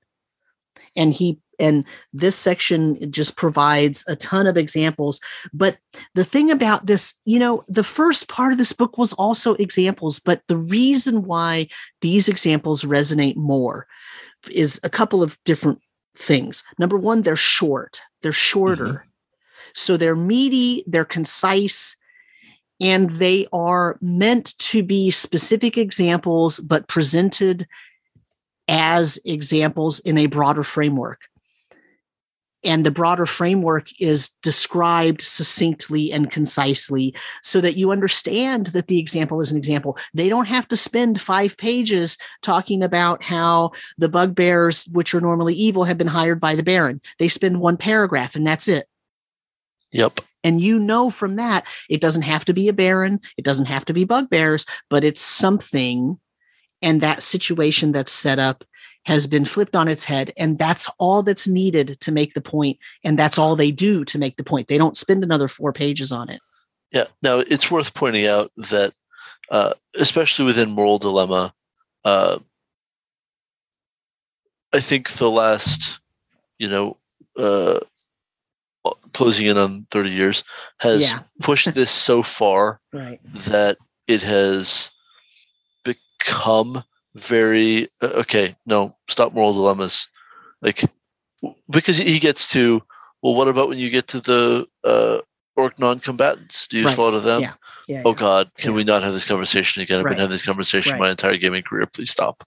[0.96, 5.20] And he and this section just provides a ton of examples.
[5.54, 5.78] But
[6.14, 10.20] the thing about this you know the first part of this book was also examples
[10.20, 11.68] but the reason why
[12.02, 13.88] these examples resonate more
[14.52, 15.80] is a couple of different
[16.16, 16.64] things.
[16.78, 18.02] Number one they're short.
[18.22, 18.86] They're shorter.
[18.86, 19.07] mm-hmm.
[19.78, 21.96] So they're meaty they're concise
[22.80, 27.68] and they are meant to be specific examples but presented
[28.68, 31.22] as examples in a broader framework
[32.64, 39.00] and the broader framework is described succinctly and concisely so that you understand that the
[39.00, 39.98] example is an example.
[40.14, 45.54] They don't have to spend five pages talking about how the bugbears, which are normally
[45.54, 47.00] evil, have been hired by the Baron.
[47.20, 48.88] They spend one paragraph and that's it.
[49.98, 50.22] Yep.
[50.44, 53.84] And you know from that, it doesn't have to be a Baron, it doesn't have
[53.86, 56.20] to be bugbears, but it's something.
[56.82, 58.64] And that situation that's set up
[59.08, 62.78] has been flipped on its head and that's all that's needed to make the point
[63.06, 66.12] and that's all they do to make the point they don't spend another four pages
[66.12, 66.42] on it
[66.92, 68.94] yeah now it's worth pointing out that
[69.50, 71.54] uh, especially within moral dilemma
[72.04, 72.38] uh,
[74.74, 76.00] i think the last
[76.58, 76.98] you know
[77.38, 77.80] uh,
[79.14, 80.44] closing in on 30 years
[80.80, 81.20] has yeah.
[81.42, 83.20] pushed this so far right.
[83.34, 84.92] that it has
[85.84, 86.84] become
[87.16, 88.56] very uh, okay.
[88.66, 90.08] No, stop moral dilemmas.
[90.62, 90.84] Like
[91.70, 92.82] because he gets to
[93.22, 95.20] well, what about when you get to the uh,
[95.56, 96.68] orc non-combatants?
[96.68, 96.96] Do you right.
[96.96, 97.42] slaughter them?
[97.42, 97.54] Yeah.
[97.88, 98.14] Yeah, oh.
[98.14, 100.00] God, can we not have this conversation again?
[100.00, 100.12] I've right.
[100.12, 101.86] been having this conversation my entire gaming career.
[101.86, 102.44] Please stop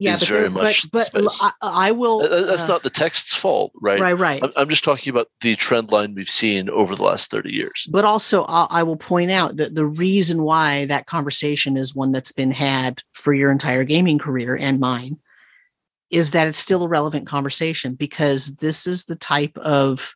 [0.00, 0.90] yeah, is very much.
[0.90, 2.20] But, but I, I, will.
[2.20, 4.00] That's uh, not the text's fault, right?
[4.00, 4.42] Right, right.
[4.42, 7.86] I'm, I'm, just talking about the trend line we've seen over the last 30 years.
[7.90, 12.12] But also, I'll, I will point out that the reason why that conversation is one
[12.12, 15.18] that's been had for your entire gaming career and mine
[16.10, 20.14] is that it's still a relevant conversation because this is the type of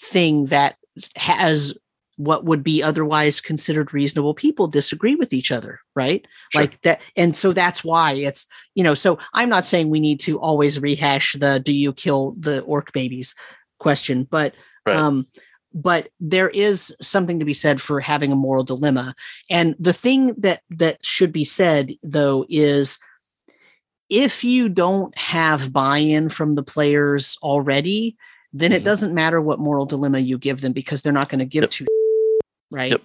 [0.00, 0.76] thing that
[1.14, 1.76] has
[2.18, 6.60] what would be otherwise considered reasonable people disagree with each other right sure.
[6.60, 10.20] like that and so that's why it's you know so i'm not saying we need
[10.20, 13.34] to always rehash the do you kill the orc babies
[13.78, 14.52] question but
[14.84, 14.96] right.
[14.96, 15.26] um
[15.72, 19.14] but there is something to be said for having a moral dilemma
[19.48, 22.98] and the thing that that should be said though is
[24.08, 28.16] if you don't have buy-in from the players already
[28.52, 28.86] then it mm-hmm.
[28.86, 31.70] doesn't matter what moral dilemma you give them because they're not going to give yep.
[31.70, 31.86] to
[32.70, 32.92] right?
[32.92, 33.02] Yep.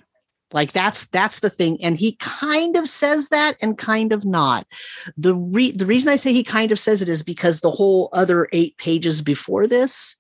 [0.52, 4.68] Like that's that's the thing, and he kind of says that and kind of not.
[5.18, 8.10] The re- the reason I say he kind of says it is because the whole
[8.14, 10.16] other eight pages before this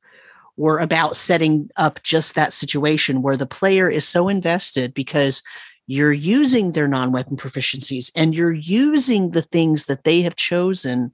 [0.57, 5.43] were about setting up just that situation where the player is so invested because
[5.85, 11.11] you're using their non-weapon proficiencies and you're using the things that they have chosen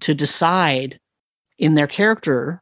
[0.00, 1.00] to decide
[1.58, 2.61] in their character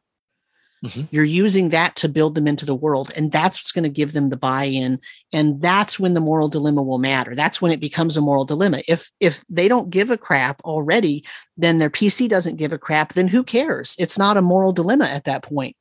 [0.83, 1.01] Mm-hmm.
[1.11, 3.11] You're using that to build them into the world.
[3.15, 4.99] And that's what's going to give them the buy-in.
[5.31, 7.35] And that's when the moral dilemma will matter.
[7.35, 8.81] That's when it becomes a moral dilemma.
[8.87, 11.23] If if they don't give a crap already,
[11.55, 13.95] then their PC doesn't give a crap, then who cares?
[13.99, 15.75] It's not a moral dilemma at that point.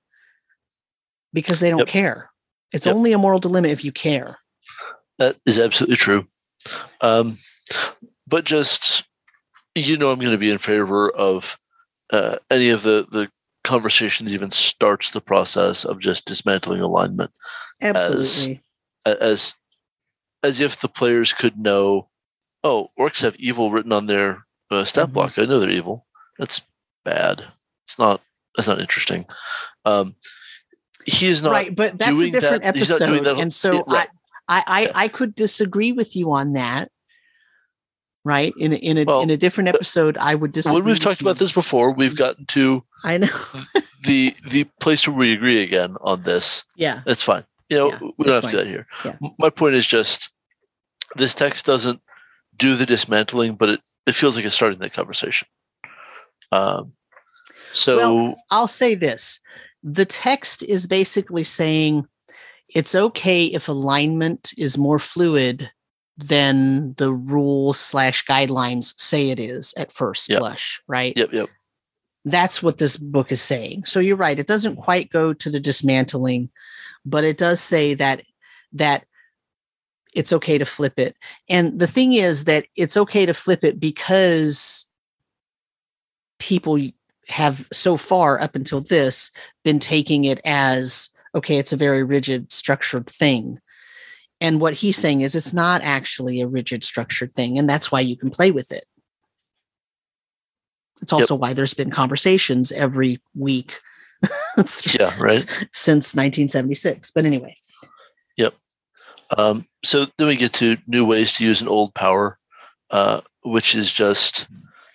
[1.32, 1.88] Because they don't yep.
[1.88, 2.30] care.
[2.72, 2.94] It's yep.
[2.94, 4.38] only a moral dilemma if you care.
[5.18, 6.24] That is absolutely true.
[7.00, 7.38] Um,
[8.26, 9.04] but just
[9.74, 11.56] you know, I'm going to be in favor of
[12.10, 13.28] uh, any of the the
[13.64, 17.30] conversation even starts the process of just dismantling alignment.
[17.80, 18.62] Absolutely.
[19.04, 19.54] As, as
[20.42, 22.08] as if the players could know,
[22.64, 25.14] oh, orcs have evil written on their uh, stat mm-hmm.
[25.14, 25.38] block.
[25.38, 26.06] I know they're evil.
[26.38, 26.62] That's
[27.04, 27.44] bad.
[27.84, 28.22] It's not.
[28.56, 29.26] That's not interesting.
[29.84, 30.16] Um,
[31.06, 34.08] he is not right, but that's a different that, episode, and so right.
[34.48, 34.92] I, I, Yeah.
[34.94, 36.90] I could disagree with you on that.
[38.24, 40.80] Right in a, in a Well, in a different episode, I would disagree.
[40.80, 41.26] when we've talked you.
[41.26, 43.28] about this before, we've gotten to I know.
[44.04, 46.64] the the place where we agree again on this.
[46.76, 47.44] yeah, It's fine.
[47.70, 48.86] You know, Yeah, we don't have that's to do that here.
[49.04, 49.30] Yeah.
[49.38, 50.30] My point is just
[51.16, 52.00] this text doesn't
[52.56, 55.48] do the dismantling, but it, it feels like it's starting that conversation.
[56.52, 56.92] Um,
[57.72, 59.40] so Well, I'll say this:
[59.82, 62.06] the text is basically saying
[62.68, 65.70] it's okay if alignment is more fluid
[66.28, 70.38] than the rule slash guidelines say it is at first Yep.
[70.40, 71.16] blush, right?
[71.16, 71.48] yep, yep,
[72.24, 73.84] That's what this book is saying.
[73.86, 76.50] So you're right; it doesn't quite go to the dismantling,
[77.04, 78.22] but it does say that
[78.72, 79.04] that
[80.14, 81.16] it's okay to flip it.
[81.48, 84.86] And the thing is that it's okay to flip it because
[86.38, 86.78] people
[87.28, 89.30] have so far up until this
[89.62, 93.60] been taking it as okay, it's a very rigid, structured thing.
[94.40, 97.58] And what he's saying is it's not actually a rigid, structured thing.
[97.58, 98.84] And that's why you can play with it.
[101.02, 103.72] It's also why there's been conversations every week
[104.98, 105.46] yeah, right.
[105.72, 107.10] since 1976.
[107.10, 107.56] But anyway,
[108.36, 108.54] Yep.
[109.36, 112.38] Um, so then we get to new ways to use an old power,
[112.90, 114.46] uh, which is just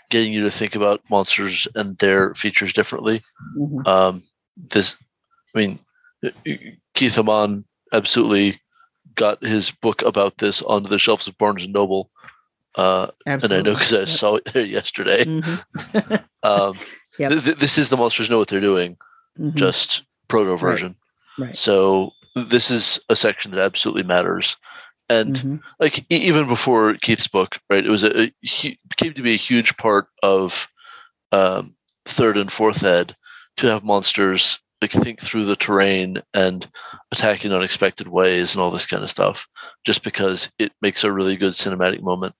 [0.09, 3.21] getting you to think about monsters and their features differently.
[3.57, 3.87] mhm.
[3.87, 4.23] Um,
[4.57, 4.95] this,
[5.55, 5.79] I mean,
[6.93, 8.59] Keith Ammann absolutely
[9.15, 12.09] got his book about this onto the shelves of Barnes and Noble,
[12.75, 14.07] uh, and I know because I Yep.
[14.09, 15.25] saw it there yesterday.
[15.25, 15.63] Mhm.
[16.43, 16.77] Um,
[17.17, 17.31] Yep.
[17.31, 18.97] th- th- this is the monsters know what they're doing,
[19.39, 19.55] Mhm.
[19.55, 20.95] just proto version.
[21.39, 21.55] right.
[21.57, 24.57] So this is a section that absolutely matters,
[25.09, 25.61] and Mhm.
[25.79, 27.85] like e- even before Keith's book, right?
[27.85, 30.67] It was a, a hu- came to be a huge part of
[31.31, 31.75] um,
[32.05, 33.15] third and fourth ed
[33.57, 36.67] to have monsters like think through the terrain and
[37.11, 39.47] attack in unexpected ways and all this kind of stuff,
[39.85, 42.35] just because it makes a really good cinematic moment.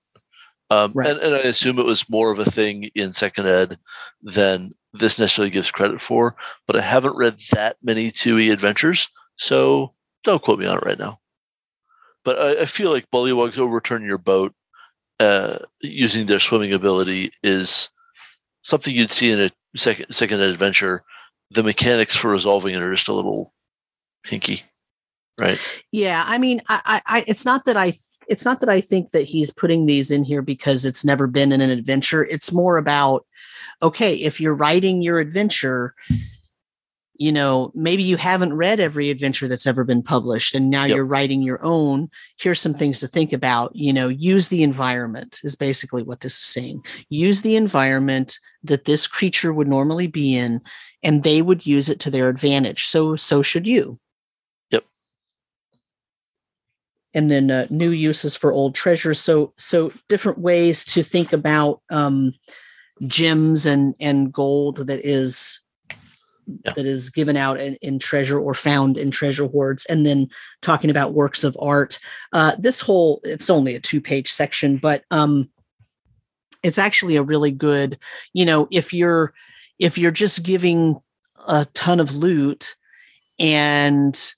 [0.70, 1.10] Um, Right.
[1.10, 3.78] and, and I assume it was more of a thing in second ed
[4.22, 6.36] than this necessarily gives credit for.
[6.66, 9.94] But I haven't read that many 2e adventures, so
[10.24, 11.20] don't quote me on it right now.
[12.24, 14.52] But I, I feel like Bullywugs overturn your boat
[15.20, 17.88] uh, using their swimming ability is
[18.62, 21.04] something you'd see in a second second ed adventure.
[21.50, 23.52] The mechanics for resolving it are just a little
[24.26, 24.62] hinky,
[25.40, 25.58] right?
[25.92, 27.94] Yeah, I mean, I, I, I, it's not that I,
[28.28, 31.52] it's not that I think that he's putting these in here because it's never been
[31.52, 32.24] in an adventure.
[32.24, 33.24] It's more about,
[33.82, 35.94] okay, if you're writing your adventure,
[37.18, 40.96] you know, maybe you haven't read every adventure that's ever been published, and now Yep.
[40.96, 42.10] you're writing your own.
[42.38, 43.74] Here's some things to think about.
[43.74, 46.84] You know, use the environment is basically what this is saying.
[47.08, 50.60] Use the environment that this creature would normally be in,
[51.02, 52.84] and they would use it to their advantage.
[52.86, 53.98] So, so should you
[54.70, 54.84] Yep.
[57.14, 61.80] and then uh, new uses for old treasures so so different ways to think about
[61.90, 62.32] um
[63.06, 65.60] gems and and gold that is
[66.64, 66.72] Yeah.
[66.74, 70.28] that is given out in, in treasure or found in treasure hoards and then
[70.62, 71.98] talking about works of art
[72.32, 75.50] uh this whole it's only a two page section but um
[76.62, 77.98] it's actually a really good
[78.32, 79.32] you know if you're
[79.78, 81.00] if you're just giving
[81.48, 82.76] a ton of loot
[83.38, 84.32] and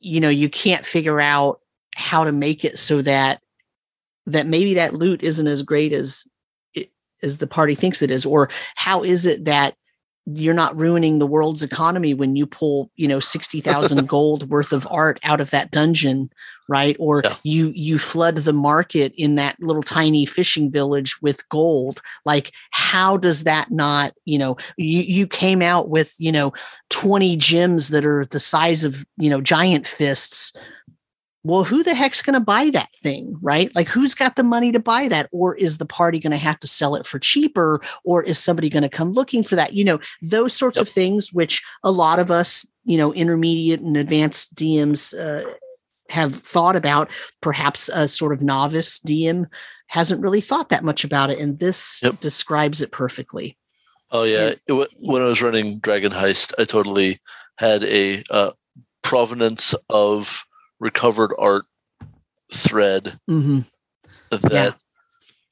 [0.00, 1.60] you know you can't figure out
[1.94, 3.40] how to make it so that
[4.26, 6.26] that maybe that loot isn't as great as
[7.22, 9.74] as the party thinks it is or how is it that
[10.26, 14.86] you're not ruining the world's economy when you pull you know 60,000 gold worth of
[14.90, 16.30] art out of that dungeon
[16.68, 16.96] right?
[17.00, 17.34] Or Yeah.
[17.42, 22.02] you you flood the market in that little tiny fishing village with gold.
[22.24, 26.52] Like how does that not you know you you came out with you know
[26.90, 30.52] 20 gems that are the size of you know giant fists.
[31.44, 33.74] Well who the heck's going to buy that thing right?
[33.74, 35.28] Like who's got the money to buy that?
[35.32, 37.80] Or is the party going to have to sell it for cheaper?
[38.04, 39.72] Or is somebody going to come looking for that?
[39.72, 43.96] You know those sorts of things which a lot of us you know intermediate and
[43.96, 45.48] advanced dms uh,
[46.10, 49.46] have thought about perhaps a sort of novice dm
[49.88, 52.20] hasn't really thought that much about it and this Yep.
[52.20, 53.56] describes it perfectly
[54.10, 57.20] Oh yeah, And- it, when I was running Dragon Heist, I totally
[57.58, 58.52] had a uh,
[59.02, 60.46] provenance of
[60.80, 61.66] recovered art
[62.54, 63.60] thread hmm
[64.30, 64.76] that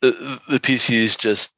[0.01, 1.53] the, the PCs just,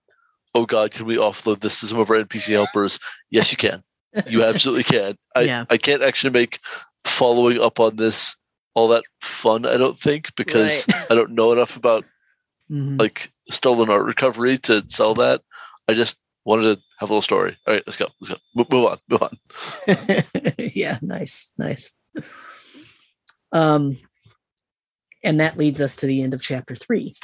[0.57, 2.99] oh god, can we offload this to some of our NPC helpers?
[3.31, 3.83] Yes, you can.
[4.27, 5.17] You absolutely can.
[5.37, 5.65] I, Yeah.
[5.71, 6.59] I can't actually make
[7.05, 8.35] following up on this
[8.79, 9.67] all that fun.
[9.67, 12.05] I don't think because I don't know enough about
[12.71, 12.97] Mhm.
[12.99, 15.43] like stolen art recovery to sell that.
[15.89, 17.57] I just wanted to have a little story.
[17.67, 18.07] All right, let's go.
[18.21, 18.41] Let's go.
[18.55, 18.99] Move, move on.
[19.09, 19.39] Move on.
[20.59, 21.93] yeah, nice, nice.
[23.53, 23.99] Um,
[25.25, 27.17] and that leads us to the end of chapter three.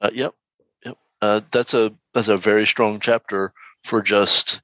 [0.00, 0.34] Uh, yep,
[0.84, 0.96] yep.
[1.20, 3.52] Uh, that's a that's a very strong chapter
[3.82, 4.60] for just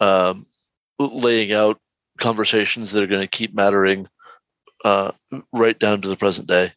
[0.00, 0.46] um,
[1.00, 1.80] laying out
[2.20, 4.06] conversations that are going to keep mattering
[4.84, 5.12] uh,
[5.52, 6.72] right down to the present day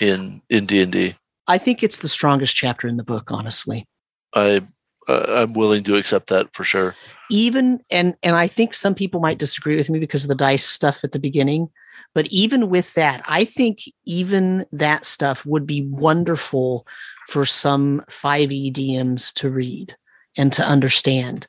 [0.00, 1.14] in in D and D.
[1.46, 3.86] I think it's the strongest chapter in the book, honestly.
[4.34, 4.62] I
[5.08, 6.96] uh, I'm willing to accept that for sure.
[7.30, 10.64] Even and and I think some people might disagree with me because of the dice
[10.64, 11.68] stuff at the beginning,
[12.14, 16.86] but even with that, I think even that stuff would be wonderful
[17.28, 19.96] for some 5e DMs to read
[20.36, 21.46] and to understand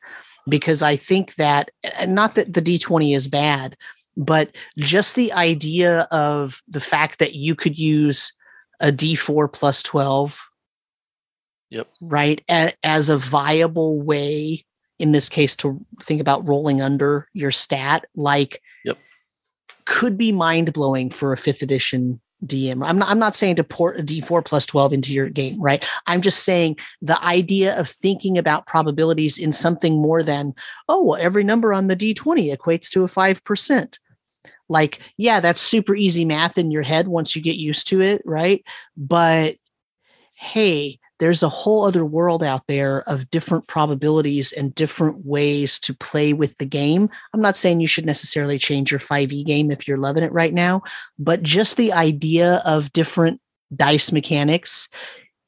[0.48, 1.70] because I think that
[2.08, 3.78] not that the D20 is bad,
[4.16, 8.34] but just the idea of the fact that you could use
[8.80, 10.40] a D4 plus 12
[11.74, 11.88] Yep.
[12.02, 12.40] Right.
[12.52, 14.64] A- as a viable way,
[15.00, 19.00] in this case, to think about rolling under your stat, like, yep.
[19.86, 22.86] could be mind blowing for a fifth edition DM.
[22.86, 25.86] I'm not, I'm not saying to port a D4 plus 12 into your game, right?
[26.08, 30.54] I'm just saying the idea of thinking about probabilities in something more than,
[30.90, 34.00] oh, well, every number on the D20 equates to a 5%.
[34.70, 38.22] Like, yeah, that's super easy math in your head once you get used to it,
[38.26, 38.64] right?
[38.96, 39.58] But
[40.36, 45.94] hey, there's a whole other world out there of different probabilities and different ways to
[45.94, 47.10] play with the game.
[47.34, 50.54] I'm not saying you should necessarily change your 5e game if you're loving it right
[50.54, 50.82] now,
[51.18, 53.40] but just the idea of different
[53.74, 54.90] dice mechanics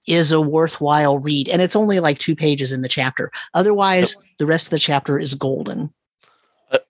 [0.07, 1.49] is a worthwhile read.
[1.49, 3.30] And it's only like two pages in the chapter.
[3.53, 5.93] Otherwise, the rest of the chapter is golden.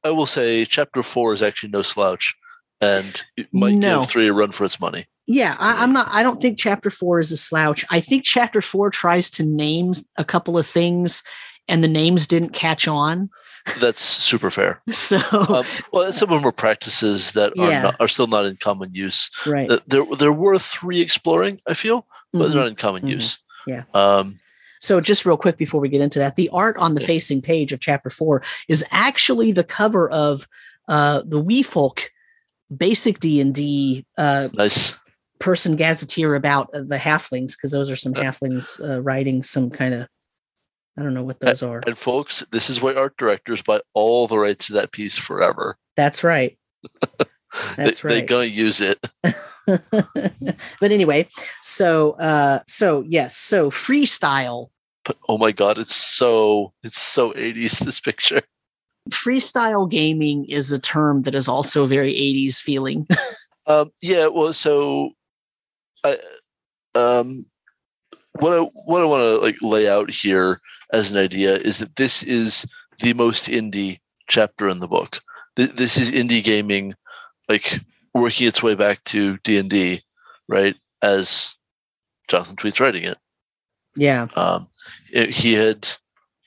[0.03, 2.35] I, will say chapter four is actually no slouch
[2.81, 4.01] and it might no.
[4.01, 5.05] give three a run for its money.
[5.27, 6.07] Yeah, I, am not.
[6.11, 7.83] I don't think chapter four is a slouch.
[7.89, 11.23] I think chapter four tries to name a couple of things,
[11.67, 13.29] and the names didn't catch on.
[13.79, 14.81] That's super fair.
[14.91, 17.65] So, um, well, some of them are practices that yeah.
[17.65, 19.31] are not, are still not in common use.
[19.45, 19.69] Right.
[19.69, 21.59] Uh, there, there were three exploring.
[21.67, 22.47] I feel, but mm-hmm.
[22.47, 23.11] they're not in common mm-hmm.
[23.11, 23.39] use.
[23.65, 23.83] Yeah.
[23.95, 24.39] Um,
[24.79, 27.73] so, just real quick before we get into that, the art on the facing page
[27.73, 30.47] of chapter four is actually the cover of
[30.87, 32.11] uh, the Wee Folk
[32.77, 34.05] basic D and D.
[34.17, 34.97] Uh, nice
[35.39, 39.93] person gazetteer about uh, the halflings because those are some halflings uh, writing some kind
[39.93, 40.07] of
[40.97, 41.81] I don't know what those and, are.
[41.85, 45.77] And folks, this is why art directors buy all the rights to that piece forever.
[45.97, 46.57] That's right.
[47.77, 48.13] That's they, right.
[48.15, 48.99] They're going to use it.
[49.67, 51.27] but anyway,
[51.61, 54.69] so uh so yes, so freestyle.
[55.03, 58.41] But oh my god, it's so it's so 80s this picture.
[59.11, 63.07] Freestyle gaming is a term that is also very 80s feeling.
[63.67, 65.11] um yeah, well so
[66.03, 66.17] I,
[66.93, 67.45] um,
[68.39, 70.59] what I what I want to like lay out here
[70.93, 72.65] as an idea is that this is
[72.99, 75.19] the most indie chapter in the book.
[75.55, 76.95] This is indie gaming,
[77.49, 77.79] like
[78.13, 80.01] working its way back to D and D,
[80.47, 80.75] right?
[81.01, 81.55] As
[82.27, 83.17] Jonathan Tweet's writing it.
[83.95, 84.27] Yeah.
[84.35, 84.67] Um,
[85.13, 85.87] it, he had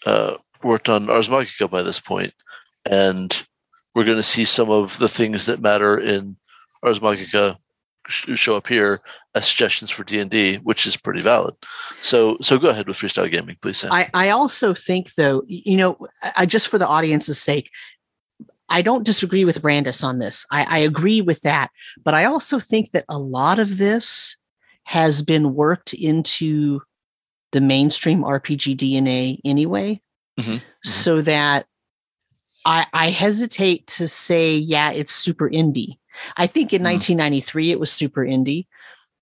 [0.05, 2.35] uh, worked on Ars Magica by this point,
[2.89, 3.47] and
[3.95, 6.37] we're going to see some of the things that matter in
[6.83, 7.57] Ars Magica
[8.09, 9.01] show up here
[9.35, 11.55] as suggestions for D&D, which is pretty valid.
[12.01, 13.79] So so go ahead with freestyle gaming, please.
[13.79, 13.93] Sam.
[13.93, 15.99] I, I also think though, you know,
[16.37, 17.71] I just for the audience's sake,
[18.71, 20.47] I don't disagree with Brandis on this.
[20.51, 21.71] I, I agree with that.
[22.03, 24.37] But I also think that a lot of this
[24.85, 26.81] has been worked into
[27.53, 30.01] the mainstream RPG DNA anyway.
[30.39, 30.59] Mm-hmm.
[30.83, 31.67] So that
[32.65, 35.99] I, I hesitate to say, yeah, it's super indie
[36.37, 38.67] I think in mm 1993 it was super indie.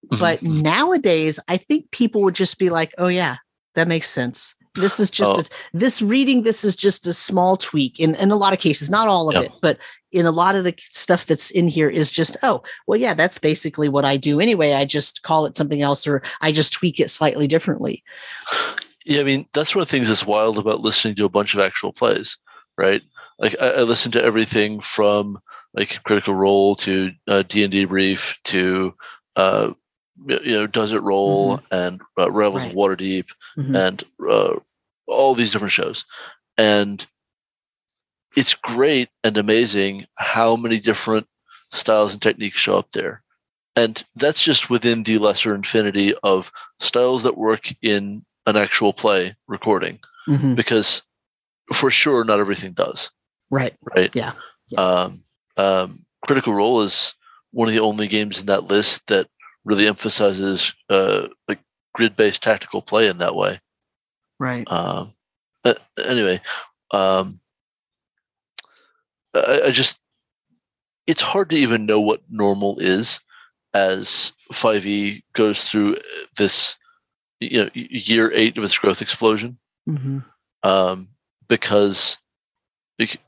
[0.05, 0.19] Mm-hmm.
[0.19, 3.37] But nowadays, I think people would just be like, oh, yeah,
[3.75, 4.55] that makes sense.
[4.75, 5.39] This is just oh.
[5.39, 6.43] a, this reading.
[6.43, 9.35] This is just a small tweak in, in a lot of cases, not all of
[9.35, 9.45] yep.
[9.45, 9.79] it, but
[10.11, 13.39] in a lot of the stuff that's in here is just, oh, well, yeah, that's
[13.39, 14.73] basically what I do anyway.
[14.73, 18.03] I just call it something else or I just tweak it slightly differently.
[19.03, 21.55] Yeah, I mean, that's one of the things that's wild about listening to a bunch
[21.55, 22.37] of actual plays,
[22.77, 23.01] right?
[23.39, 25.39] Like I, I listen to everything from
[25.73, 28.93] like Critical Role to uh, D and D Brief to
[29.35, 29.73] uh,
[30.27, 31.65] you know Does It Roll mm-hmm.
[31.73, 32.71] and uh, Rivals right.
[32.71, 33.25] of Waterdeep
[33.57, 33.75] mm-hmm.
[33.75, 34.55] and uh,
[35.07, 36.05] all these different shows,
[36.57, 37.05] and
[38.35, 41.27] it's great and amazing how many different
[41.71, 43.23] styles and techniques show up there.
[43.75, 49.35] And that's just within the lesser infinity of styles that work in an actual play
[49.47, 49.99] recording.
[50.27, 50.55] Mm-hmm.
[50.55, 51.03] Because
[51.73, 53.11] for sure, not everything does.
[53.49, 53.75] Right.
[53.95, 54.15] Right.
[54.15, 54.33] Yeah.
[54.69, 54.79] yeah.
[54.79, 55.23] Um,
[55.57, 57.13] um, Critical Role is
[57.51, 59.27] one of the only games in that list that
[59.65, 61.59] really emphasizes uh, like
[61.93, 63.59] grid-based tactical play in that way.
[64.39, 64.69] Right.
[64.71, 65.13] Um,
[65.63, 65.73] uh,
[66.03, 66.39] anyway,
[66.91, 67.39] um,
[69.33, 69.99] I, I just
[71.07, 73.19] it's hard to even know what normal is
[73.73, 75.97] as 5e goes through
[76.37, 76.75] this
[77.39, 80.19] you know year eight of its growth explosion Mm-hmm.
[80.63, 81.07] um,
[81.47, 82.26] because bec-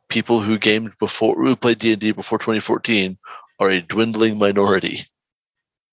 [0.09, 3.17] people who gamed before who played d&d before 2014
[3.59, 5.01] are a dwindling minority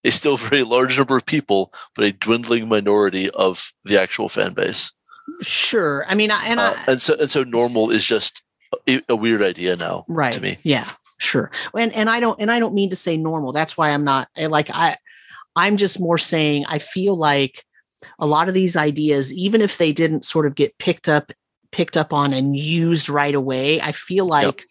[0.05, 4.55] a still very large number of people but a dwindling minority of the actual fan
[4.55, 4.93] base
[5.43, 6.05] Sure.
[6.09, 8.43] I mean, I, and Uh, and so and so normal is just
[8.89, 10.33] a, a weird idea now right.
[10.33, 10.89] to me Yeah.
[11.19, 11.51] Sure.
[11.77, 13.53] And and I don't and I don't mean to say normal.
[13.53, 14.97] That's why I'm not like I
[15.55, 17.65] I'm just more saying I feel like
[18.19, 21.33] a lot of these ideas, even if they didn't sort of get picked up
[21.77, 24.65] picked up on and used right away, I feel like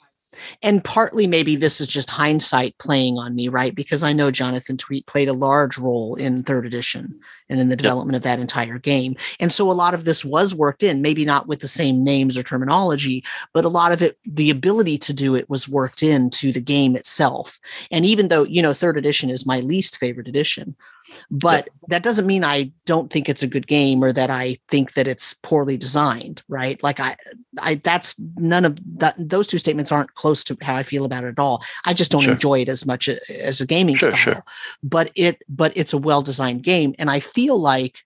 [0.64, 3.74] and partly maybe this is just hindsight playing on me, right?
[3.74, 7.76] Because I know Jonathan Tweet played a large role in third edition and in the
[7.76, 9.16] development of that entire game.
[9.40, 12.38] And so a lot of this was worked in, maybe not with the same names
[12.38, 16.52] or terminology, but a lot of it, the ability to do it was worked into
[16.52, 17.60] the game itself.
[17.92, 20.76] And even though, you know, third edition is my least favorite edition,
[21.32, 24.94] but that doesn't mean I don't think it's a good game or that I think
[24.94, 26.82] that it's poorly designed, right?
[26.84, 27.16] Like I,
[27.62, 29.16] I, that's none of that.
[29.18, 31.64] Those two statements aren't close to how I feel about it at all.
[31.86, 32.34] I just don't Sure.
[32.34, 34.44] enjoy it as much as a gaming Sure, style, sure.
[34.84, 36.96] but it, but it's a well-designed game.
[37.00, 38.00] And I feel like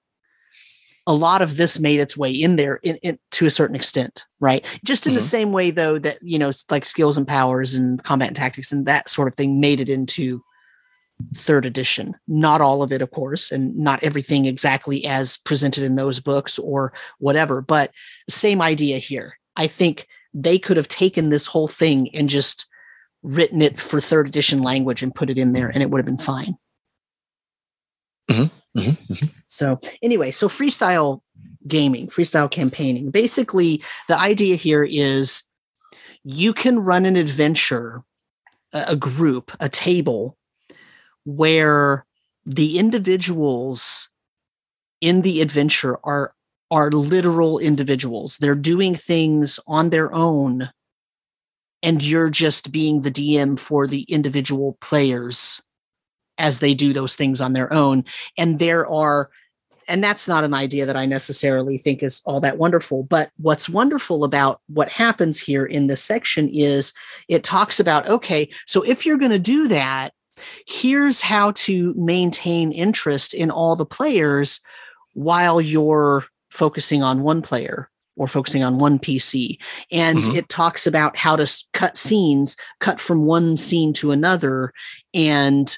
[1.07, 4.25] a lot of this made its way in there in, in, to a certain extent,
[4.39, 4.63] right?
[4.83, 5.23] Just in the Mhm.
[5.23, 8.85] same way, though, that you know, like skills and powers and combat and tactics and
[8.85, 10.43] that sort of thing made it into
[11.35, 12.15] third edition.
[12.27, 16.57] Not all of it, of course, and not everything exactly as presented in those books
[16.57, 17.91] or whatever, but
[18.29, 19.37] same idea here.
[19.55, 22.65] I think they could have taken this whole thing and just
[23.21, 26.05] written it for third edition language and put it in there, and it would have
[26.05, 26.55] been fine.
[28.29, 29.31] Mhm, mhm.
[29.47, 31.21] So anyway, so freestyle
[31.67, 33.11] gaming, freestyle campaigning.
[33.11, 35.43] Basically, the idea here is
[36.23, 38.03] you can run an adventure,
[38.71, 40.37] a group, a table
[41.35, 42.05] where
[42.45, 44.09] the individuals
[45.01, 46.33] in the adventure are
[46.71, 48.37] are literal individuals.
[48.37, 50.69] They're doing things on their own
[51.81, 55.61] and you're just being the DM for the individual players
[56.37, 58.05] as they do those things on their own
[58.37, 59.29] and there are
[59.87, 63.01] and that's not an idea that I necessarily think is all that wonderful.
[63.01, 66.93] But what's wonderful about what happens here in this section is
[67.27, 70.13] it talks about okay, so if you're going to do that,
[70.67, 74.61] here's how to maintain interest in all the players
[75.13, 79.57] while you're focusing on one player or focusing on one PC.
[79.91, 80.35] And Mhm.
[80.35, 84.73] it talks about how to cut scenes, cut from one scene to another,
[85.13, 85.77] and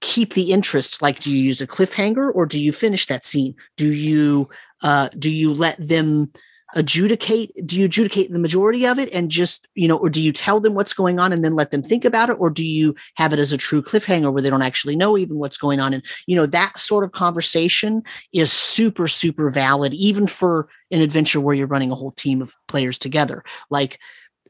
[0.00, 3.54] keep the interest like do you use a cliffhanger or do you finish that scene
[3.76, 4.48] do you
[4.82, 6.28] uh do you let them
[6.74, 10.32] adjudicate do you adjudicate the majority of it and just you know or do you
[10.32, 12.36] tell them what's going on and then let them think about it?
[12.38, 15.38] Or do you have it as a true cliffhanger where they don't actually know even
[15.38, 15.92] what's going on?
[15.94, 18.02] And you know that sort of conversation
[18.32, 22.54] is super super valid even for an adventure where you're running a whole team of
[22.68, 23.44] players together.
[23.70, 23.98] Like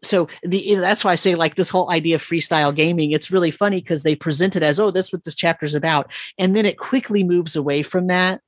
[0.04, 3.12] so the that's why I say like this whole idea of freestyle gaming.
[3.12, 6.56] It's really funny because they present it as oh that's what this chapter's about, and
[6.56, 8.40] then it quickly moves away from that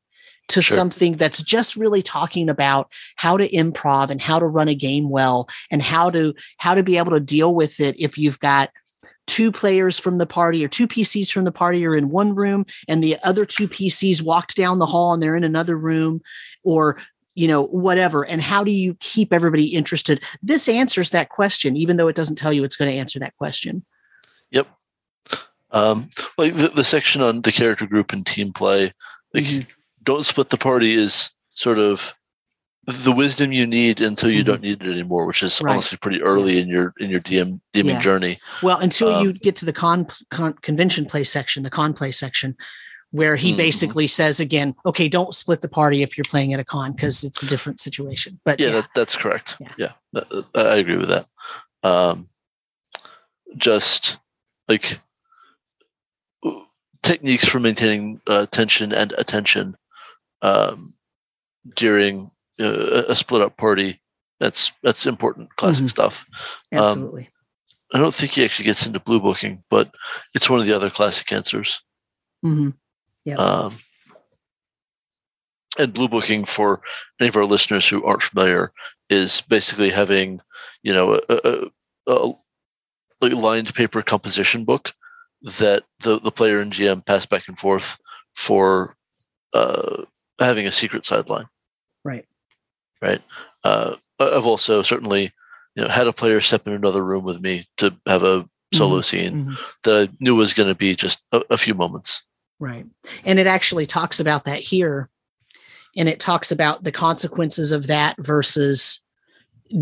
[0.48, 0.76] to Sure.
[0.76, 5.08] something that's just really talking about how to improv and how to run a game
[5.08, 8.70] well and how to how to be able to deal with it if you've got
[9.26, 12.66] two players from the party or two PCs from the party are in one room
[12.88, 16.20] and the other two PCs walked down the hall and they're in another room
[16.62, 17.00] or
[17.34, 21.96] you know whatever and how do you keep everybody interested this answers that question even
[21.96, 23.84] though it doesn't tell you it's going to answer that question
[24.50, 24.68] Yep.
[25.72, 28.92] Um, like the, the section on the character group and team play,
[29.32, 29.66] like Mhm.
[30.04, 32.14] Don't split the party is sort of
[32.86, 34.46] the wisdom you need until you Mhm.
[34.46, 35.72] don't need it anymore, which is Right.
[35.72, 38.00] honestly pretty early in your in your DM DMing Yeah.
[38.00, 38.38] journey.
[38.62, 42.12] well until you Um, get to the con, con convention play section the con play
[42.12, 42.54] section
[43.10, 43.56] where he Mhm.
[43.56, 47.24] basically says again okay don't split the party if you're playing at a con because
[47.24, 49.56] it's a different situation but Yeah, yeah, That, that's correct.
[49.60, 49.72] Yeah.
[49.78, 49.92] Yeah,
[50.54, 51.26] I I agree with that.
[51.82, 52.28] Um,
[53.56, 54.18] just
[54.68, 54.98] like
[57.02, 59.76] techniques for maintaining uh, tension and attention
[60.44, 60.94] um,
[61.74, 62.30] during
[62.60, 64.00] uh, a split up party.
[64.40, 65.90] That's that's important classic Mhm.
[65.90, 66.24] stuff.
[66.72, 67.28] um, absolutely
[67.92, 69.94] I don't think he actually gets into blue booking, but
[70.34, 71.80] it's one of the other classic answers.
[72.42, 72.70] hmm
[73.24, 73.36] Yeah.
[73.36, 73.76] Um,
[75.78, 76.80] and blue booking for
[77.20, 78.72] any of our listeners who aren't familiar
[79.10, 80.40] is basically having,
[80.82, 81.70] you know, a, a,
[82.12, 82.32] a,
[83.22, 84.92] a lined paper composition book
[85.42, 87.98] that the, the player and GM pass back and forth
[88.34, 88.96] for
[89.52, 90.04] uh,
[90.38, 91.46] having a secret sideline.
[92.04, 92.26] right
[93.04, 93.20] Right.
[93.62, 95.30] Uh, I've also certainly
[95.74, 98.96] you know had a player step in another room with me to have a solo
[98.96, 99.02] mm-hmm.
[99.02, 99.54] scene mm-hmm.
[99.82, 102.22] that I knew was going to be just a, a few moments.
[102.58, 102.86] Right.
[103.24, 105.10] And it actually talks about that here.
[105.96, 109.02] And it talks about the consequences of that versus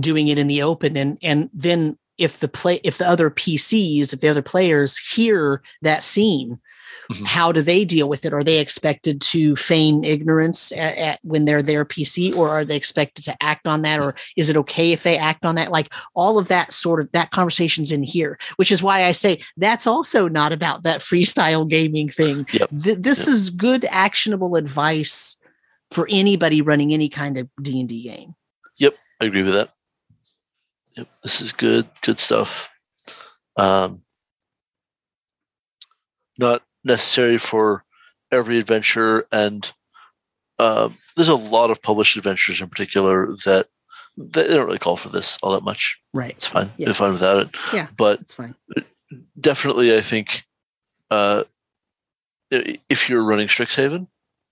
[0.00, 0.96] doing it in the open.
[0.96, 5.62] And and then if the play if the other PCs, if the other players hear
[5.82, 6.61] that scene,
[7.13, 7.25] Mm-hmm.
[7.25, 8.33] How do they deal with it?
[8.33, 12.77] Are they expected to feign ignorance at, at, when they're their PC, or are they
[12.77, 14.01] expected to act on that?
[14.01, 15.71] Or is it okay if they act on that?
[15.71, 19.41] Like all of that sort of that conversation's in here, which is why I say
[19.57, 22.47] that's also not about that freestyle gaming thing.
[22.53, 22.71] Yep.
[22.83, 23.35] Th- this yep.
[23.35, 25.39] is good, actionable advice
[25.91, 28.35] for anybody running any kind of D and D game.
[28.79, 29.73] Yep, I agree with that.
[30.97, 32.69] Yep, this is good, good stuff.
[33.57, 34.03] Um,
[36.39, 37.85] not necessary for
[38.30, 39.70] every adventure, and
[40.59, 43.68] uh, there's a lot of published adventures in particular that
[44.16, 46.01] they don't really call for this all that much.
[46.12, 46.70] Right, it's fine.
[46.76, 46.87] Yeah.
[46.87, 47.51] They're fine without it.
[47.72, 48.55] Yeah, but it's fine.
[49.41, 50.45] Definitely, I think
[51.11, 51.45] uh,
[52.51, 54.07] if you're running Strixhaven,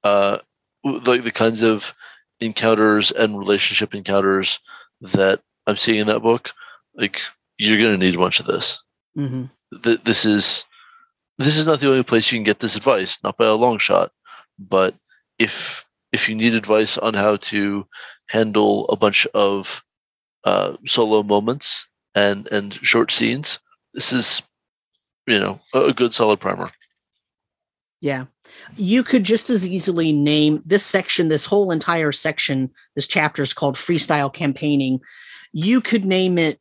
[0.04, 0.38] uh,
[0.84, 1.94] like the kinds of
[2.40, 4.60] encounters and relationship encounters
[5.00, 6.52] that I'm seeing in that book,
[6.94, 7.20] like
[7.58, 8.82] you're going to need a bunch of this.
[9.16, 9.44] Mm-hmm.
[9.82, 10.64] Th- this is
[11.40, 13.78] this is not the only place you can get this advice, not by a long
[13.78, 14.12] shot.
[14.58, 14.94] But
[15.38, 17.86] if if you need advice on how to
[18.28, 19.82] handle a bunch of
[20.44, 23.58] uh, solo moments and and short scenes,
[23.94, 24.42] this is
[25.26, 26.70] you know a, good solid primer.
[28.02, 28.26] Yeah.
[28.76, 33.52] You could just as easily name this section, this whole entire section, this chapter is
[33.52, 35.00] called freestyle campaigning.
[35.52, 36.58] You could name it,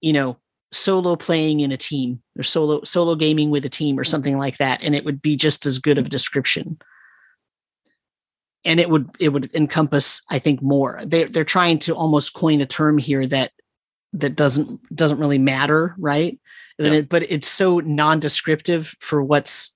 [0.00, 0.38] you know,
[0.72, 4.08] solo playing in a team or solo solo gaming with a team or mm.
[4.08, 6.12] something like that and it would be just as good of a mm.
[6.12, 6.78] description.
[8.64, 11.00] And it would it would encompass i think more.
[11.04, 13.52] They they're trying to almost coin a term here that
[14.12, 16.38] that doesn't doesn't really matter right?
[16.78, 16.92] Yeah.
[16.92, 19.74] it, but it's so non-descriptive for what's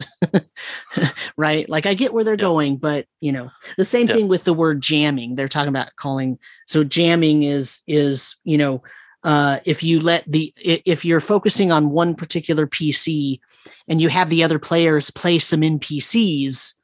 [1.36, 1.68] right?
[1.68, 2.38] Like i get where they're yeah.
[2.38, 4.14] going but you know the same yeah.
[4.14, 5.34] thing with the word jamming.
[5.34, 8.82] They're talking about calling so jamming is is you know
[9.25, 13.41] uh, if you let the if you're focusing on one particular PC
[13.89, 16.75] and you have the other players play some NPCs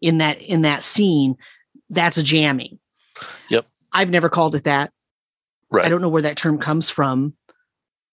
[0.00, 1.36] in that in that scene,
[1.90, 2.78] that's jamming.
[3.50, 3.66] Yep.
[3.92, 4.92] I've never called it that.
[5.72, 5.84] Right.
[5.84, 7.34] I don't know where that term comes from.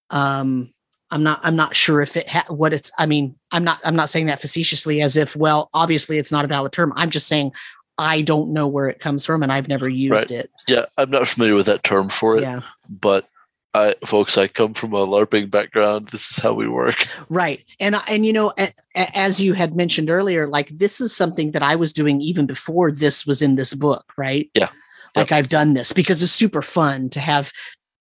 [0.09, 0.74] Um,
[1.11, 1.39] I'm not.
[1.43, 2.91] I'm not sure if it ha- what it's.
[2.97, 3.80] I mean, I'm not.
[3.84, 6.91] I'm not saying that facetiously, as if well, obviously it's not a valid term.
[6.95, 7.51] I'm just saying
[7.99, 10.32] I don't know where it comes from, and I've never used right.
[10.32, 10.51] it.
[10.67, 12.41] Yeah, I'm not familiar with that term for it.
[12.41, 12.61] Yeah.
[12.88, 13.28] but
[13.74, 16.09] I, folks, I come from a LARPing background.
[16.09, 17.07] This is how we work.
[17.30, 17.63] Right.
[17.80, 18.53] And, and, you know,
[18.95, 22.91] as you had mentioned earlier, like this is something that I was doing even before
[22.91, 24.49] this was in this book, right?
[24.55, 24.70] Yeah.
[25.15, 25.38] Like yep.
[25.38, 27.51] I've done this because it's super fun to have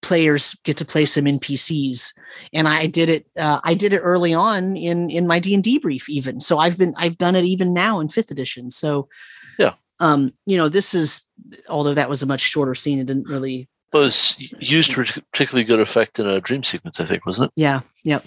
[0.00, 2.14] players get to play some NPCs.
[2.54, 5.62] And I did it, uh, I did it early on in, in my D and
[5.62, 6.40] D brief even.
[6.40, 8.70] So I've been, I've done it even now in fifth edition.
[8.70, 9.08] So,
[9.58, 9.74] yeah.
[10.00, 11.24] Um, you know, this is,
[11.68, 15.80] although that was a much shorter scene, it didn't really was used to particularly good
[15.80, 17.60] effect in a dream sequence, I think, wasn't it?
[17.60, 17.80] Yeah.
[18.04, 18.24] Yep.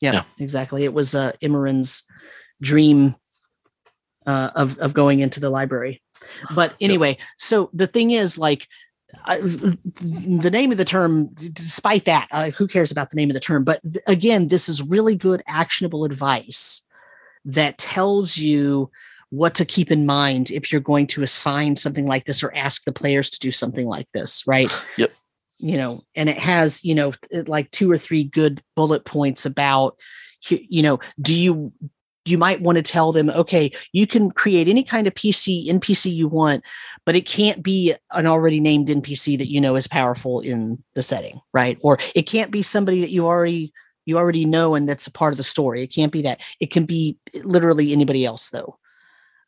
[0.00, 0.22] Yep, yeah.
[0.38, 0.84] Exactly.
[0.84, 2.04] It was uh, Imran's
[2.60, 3.16] dream
[4.26, 6.02] uh, of of going into the library.
[6.54, 7.20] But anyway, yep.
[7.38, 8.66] so the thing is, like,
[9.24, 13.34] uh, the name of the term, despite that, uh, who cares about the name of
[13.34, 13.64] the term?
[13.64, 16.82] But again, this is really good, actionable advice
[17.44, 18.90] that tells you
[19.30, 22.84] what to keep in mind if you're going to assign something like this or ask
[22.84, 24.72] the players to do something like this, right?
[24.96, 25.12] Yep.
[25.58, 27.14] You know, and it has, you know,
[27.46, 29.96] like two or three good bullet points about,
[30.50, 31.72] you know, do you
[32.26, 36.14] you might want to tell them, okay, you can create any kind of PC NPC
[36.14, 36.62] you want,
[37.06, 41.02] but it can't be an already named NPC that you know is powerful in the
[41.02, 41.78] setting, right?
[41.80, 43.72] Or it can't be somebody that you already
[44.04, 45.82] you already know and that's a part of the story.
[45.82, 46.42] It can't be that.
[46.60, 48.78] It can be literally anybody else though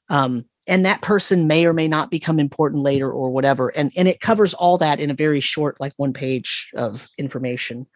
[0.08, 3.68] um, and that person may or may not become important later or whatever.
[3.68, 7.86] And and it covers all that in a very short like one page of information.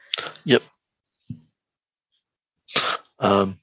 [0.44, 0.62] Yep.
[3.18, 3.58] Um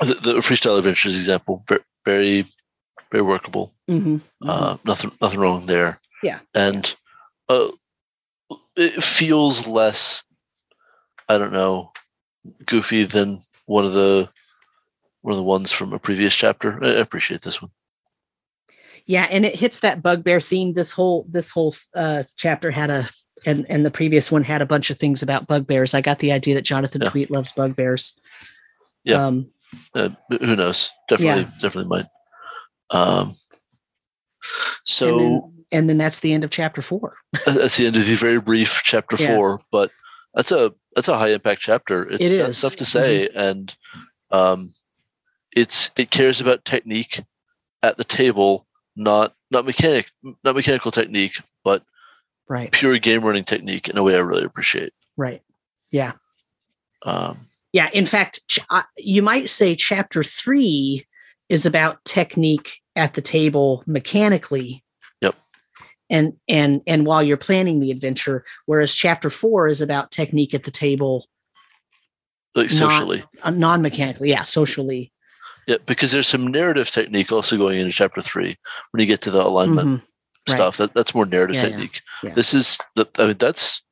[0.00, 1.64] the, the freestyle adventures example
[2.04, 2.50] very
[3.12, 3.74] very workable.
[3.90, 4.48] Mm-hmm, mm-hmm.
[4.48, 6.00] Uh, nothing nothing wrong there.
[6.22, 6.40] Yeah.
[6.54, 6.92] And
[7.48, 7.68] uh,
[8.76, 10.22] it feels less
[11.28, 11.92] i don't know
[12.64, 14.28] goofy than one of the
[15.28, 16.82] one of the ones from a previous chapter.
[16.82, 17.70] I appreciate this one.
[19.04, 20.72] Yeah, and it hits that bugbear theme.
[20.72, 23.08] This whole this whole uh, chapter had a
[23.44, 25.92] and and the previous one had a bunch of things about bugbears.
[25.92, 27.10] I got the idea that Jonathan yeah.
[27.10, 28.16] Tweet loves bugbears.
[29.04, 29.26] Yeah.
[29.26, 29.50] Um,
[29.94, 30.90] uh, who knows?
[31.08, 31.50] Definitely, yeah.
[31.60, 32.06] definitely might.
[32.90, 33.36] Um,
[34.84, 37.16] so and then that's the end of chapter four.
[37.46, 39.36] that's the end of the very brief chapter yeah.
[39.36, 39.90] four, but
[40.32, 42.08] that's a that's a high impact chapter.
[42.08, 42.56] It's it is.
[42.56, 43.38] stuff to say, mm-hmm.
[43.38, 43.76] and
[44.30, 44.74] um,
[45.58, 47.22] it's it cares about technique
[47.82, 50.10] at the table, not not mechanic
[50.44, 51.82] not mechanical technique, but
[52.48, 54.92] right pure game running technique in a way I really appreciate.
[55.16, 55.42] Right.
[55.90, 56.12] Yeah.
[57.04, 57.90] Um, yeah.
[57.92, 58.60] In fact, ch-
[58.96, 61.06] you might say chapter three
[61.48, 64.84] is about technique at the table mechanically.
[65.20, 65.34] Yep.
[66.08, 70.64] And and and while you're planning the adventure, whereas chapter four is about technique at
[70.64, 71.26] the table,
[72.54, 75.12] like socially, non, uh, non-mechanically, yeah, socially.
[75.68, 78.56] Yeah, because there's some narrative technique also going into chapter three
[78.90, 80.52] when you get to the alignment mm-hmm.
[80.52, 80.80] stuff.
[80.80, 80.86] Right.
[80.86, 82.00] That that's more narrative yeah, technique.
[82.22, 82.30] Yeah.
[82.30, 82.34] Yeah.
[82.34, 83.06] This is the.
[83.18, 83.82] I mean, that's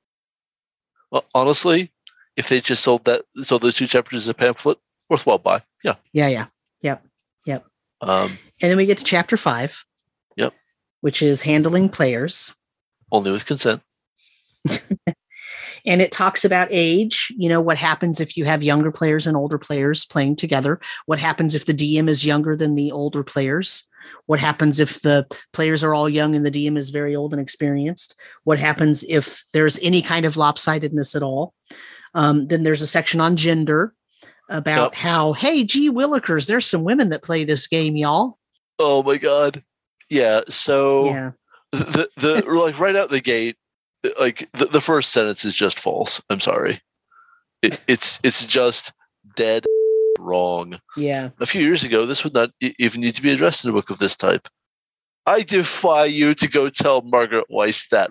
[1.10, 1.92] well, honestly,
[2.36, 4.78] if they just sold that, sold those two chapters as a pamphlet,
[5.10, 5.60] worthwhile buy.
[5.84, 5.96] Yeah.
[6.14, 6.28] Yeah.
[6.28, 6.46] Yeah.
[6.80, 7.06] Yep.
[7.44, 7.66] Yep.
[8.00, 9.84] Um, and then we get to chapter five.
[10.36, 10.54] Yep.
[11.02, 12.54] Which is handling players.
[13.12, 13.82] Only with consent.
[15.86, 19.36] and it talks about age you know what happens if you have younger players and
[19.36, 20.80] older players playing together.
[21.06, 23.88] What happens if the dm is younger than the older players?
[24.26, 27.40] What happens if the players are all young and the dm is very old and
[27.40, 28.14] experienced?
[28.44, 31.54] What happens if there's any kind of lopsidedness at all?
[32.14, 33.94] Um, then there's a section on gender
[34.48, 34.94] about yep.
[34.94, 38.38] how hey gee willikers there's some women that play this game y'all.
[38.78, 39.62] Oh my god.
[40.08, 41.30] Yeah so yeah.
[41.72, 43.56] the the like right out the gate
[44.18, 46.20] like the, the first sentence is just false.
[46.30, 46.80] I'm sorry.
[47.62, 48.92] It, it's it's just
[49.34, 49.64] dead
[50.18, 50.78] wrong.
[50.96, 51.30] Yeah.
[51.40, 53.90] A few years ago, this would not even need to be addressed in a book
[53.90, 54.48] of this type.
[55.26, 58.10] I defy you to go tell Margaret Weis that.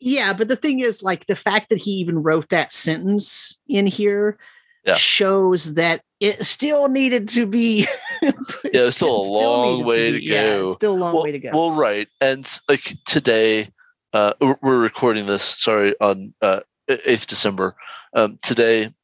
[0.00, 3.86] Yeah, but the thing is, like, the fact that he even wrote that sentence in
[3.86, 4.36] here
[4.84, 4.94] yeah.
[4.94, 7.86] shows that it still needed to be.
[8.22, 8.32] yeah,
[8.64, 10.34] it's still a long way to, to go.
[10.66, 11.50] Yeah, still a long well, way to go.
[11.52, 13.70] Well, right, and like today,
[14.16, 17.76] uh, we're recording this, sorry, on uh, 8th December.
[18.14, 18.94] Um, today,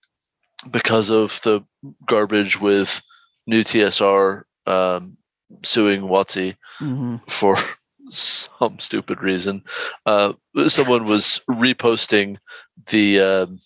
[0.70, 1.60] because of the
[2.06, 3.02] garbage with
[3.46, 5.18] new TSR um,
[5.62, 7.16] suing WotC mm-hmm.
[7.28, 7.58] for
[8.08, 9.62] some stupid reason,
[10.06, 10.32] uh,
[10.68, 12.38] someone was reposting
[12.86, 13.60] the um,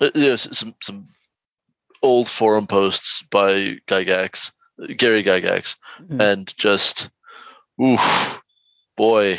[0.00, 1.08] uh, you know, some some
[2.02, 4.52] old forum posts by Gygax,
[4.96, 6.18] Gary Gygax, mm-hmm.
[6.18, 7.10] and just,
[7.82, 8.40] oof,
[8.96, 9.38] boy,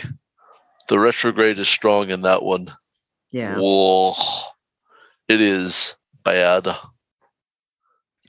[0.88, 2.74] the retrograde is strong in that one.
[3.32, 3.58] Yeah.
[3.58, 4.14] Whoa.
[5.28, 6.68] It is bad.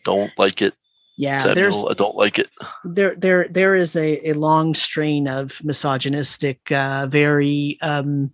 [0.05, 0.75] Don't like it.
[1.17, 2.49] Yeah, Samuel, there's, I don't like it.
[2.85, 8.33] There, there, there is a, a long strain of misogynistic, uh, very um,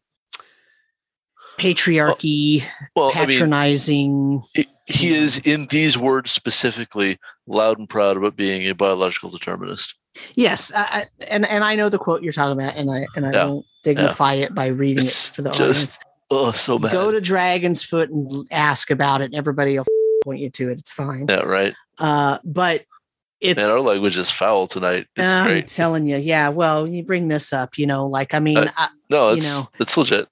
[1.58, 2.62] patriarchy,
[2.94, 4.42] well, patronizing.
[4.54, 8.74] I mean, he, he is in these words specifically loud and proud about being a
[8.74, 9.94] biological determinist.
[10.34, 13.32] Yes, I, and and I know the quote you're talking about, and I and I
[13.32, 13.44] yeah.
[13.46, 14.44] won't dignify yeah.
[14.46, 15.98] it by reading it's it for the just, audience.
[16.30, 16.92] Oh, so bad.
[16.92, 19.86] Go to Dragonsfoot and ask about it, and everybody will
[20.24, 20.78] point you to it.
[20.78, 21.26] It's fine.
[21.28, 21.74] Yeah, right.
[21.98, 22.84] Uh, but
[23.40, 25.06] it's man, our language is foul tonight.
[25.16, 25.66] It's I'm great.
[25.66, 26.48] telling you, yeah.
[26.48, 29.52] Well, you bring this up, you know, like I mean, uh, I, no, it's you
[29.52, 30.28] know, it's legit.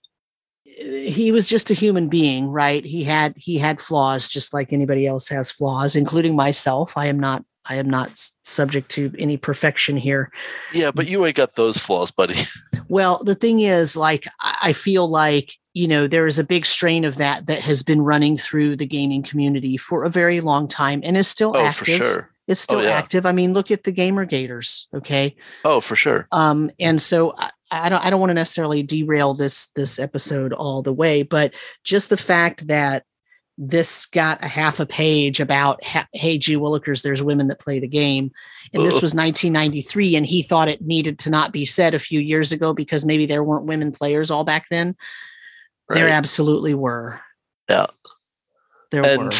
[0.64, 2.85] He was just a human being, right?
[2.85, 6.97] He had he had flaws, just like anybody else has flaws, including myself.
[6.97, 10.31] I am not I am not subject to any perfection here.
[10.73, 12.35] Yeah, but you ain't got those flaws, buddy.
[12.89, 17.05] well, the thing is, like, I feel like, you know, there is a big strain
[17.05, 21.01] of that that has been running through the gaming community for a very long time
[21.05, 21.99] and is still oh, active.
[21.99, 22.29] For sure.
[22.49, 22.91] It's still oh, yeah.
[22.91, 23.25] active.
[23.25, 24.89] I mean, look at the gamer gators.
[24.93, 25.37] Okay.
[25.65, 26.27] Oh, for sure.
[26.33, 30.53] Um, and so I, I don't I don't want to necessarily derail this this episode
[30.53, 31.55] all the way, but
[31.85, 33.05] just the fact that
[33.59, 37.88] this got a half a page about hey gee willikers there's women that play the
[37.88, 38.30] game.
[38.72, 42.20] And this was 1993 and he thought it needed to not be said a few
[42.20, 44.96] years ago because maybe there weren't women players all back then.
[45.88, 45.96] Right.
[45.96, 47.20] there absolutely were.
[47.68, 47.86] Yeah.
[48.90, 49.30] There and, were.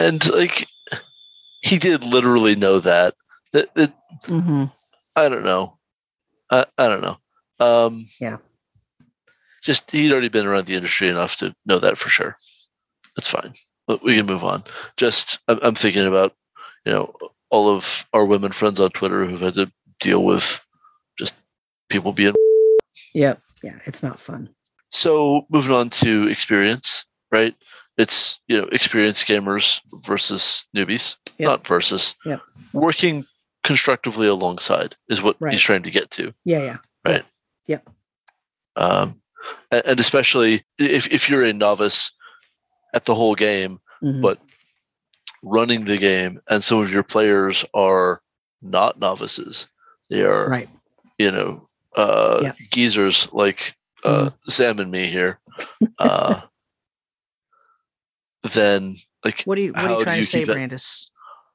[0.00, 0.66] and like
[1.60, 3.14] he did literally know that
[3.52, 3.92] that, that
[4.24, 4.64] mm-hmm.
[5.14, 5.76] i don't know.
[6.50, 7.18] I, I don't know.
[7.60, 8.38] Um yeah.
[9.62, 12.34] just he'd already been around the industry enough to know that for sure
[13.16, 13.54] that's fine.
[14.02, 14.64] We can move on.
[14.96, 16.34] Just I'm, I'm thinking about
[16.84, 17.14] you know
[17.50, 20.64] all of our women friends on Twitter who've had to deal with
[21.18, 21.34] just
[21.88, 22.34] people being.
[23.14, 24.48] Yeah, yeah, it's not fun.
[24.90, 27.54] So moving on to experience, right?
[27.98, 31.46] It's you know experienced gamers versus newbies, yep.
[31.46, 32.14] not versus.
[32.24, 32.38] Yeah.
[32.72, 33.26] Working
[33.64, 35.52] constructively alongside is what right.
[35.52, 36.32] he's trying to get to.
[36.44, 36.76] Yeah, yeah.
[37.04, 37.24] Right.
[37.66, 37.88] Yep.
[38.76, 39.20] Um,
[39.70, 42.12] and, and especially if if you're a novice
[42.92, 44.20] at the whole game, mm-hmm.
[44.20, 44.38] but
[45.42, 48.20] running the game, and some of your players are
[48.60, 49.66] not novices.
[50.10, 50.68] They are, right.
[51.18, 52.52] you know, uh, yeah.
[52.70, 54.34] geezers like uh, mm.
[54.50, 55.38] Sam and me here,
[55.98, 56.42] uh,
[58.52, 61.10] then like what are you what are you trying you to say, Brandis?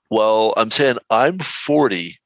[0.10, 2.18] Well, I'm saying I'm 40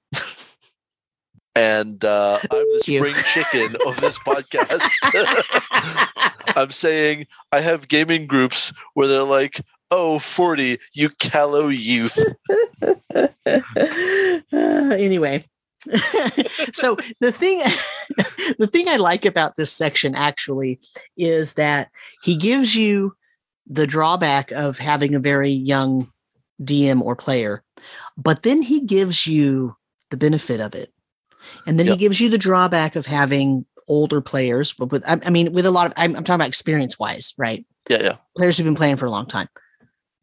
[1.55, 4.81] and uh, I'm the spring chicken of this podcast.
[6.55, 12.17] I'm saying I have gaming groups where they're like, oh, 40, you callow youth.
[12.81, 13.27] uh,
[14.53, 15.45] anyway.
[16.73, 17.59] so the thing
[18.59, 20.79] the thing I like about this section actually
[21.17, 21.89] is that
[22.21, 23.15] he gives you
[23.65, 26.07] the drawback of having a very young
[26.61, 27.63] DM or player,
[28.15, 29.75] but then he gives you
[30.11, 30.93] the benefit of it.
[31.65, 31.93] And then yep.
[31.93, 35.65] he gives you the drawback of having older players, but with, I, I mean, with
[35.65, 37.65] a lot of, I'm, I'm talking about experience wise, right?
[37.89, 38.15] Yeah, yeah.
[38.37, 39.47] Players who've been playing for a long time.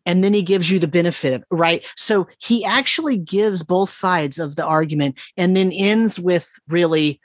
[0.06, 1.86] And then he gives you the benefit of, right?
[1.96, 7.20] So he actually gives both sides of the argument and then ends with really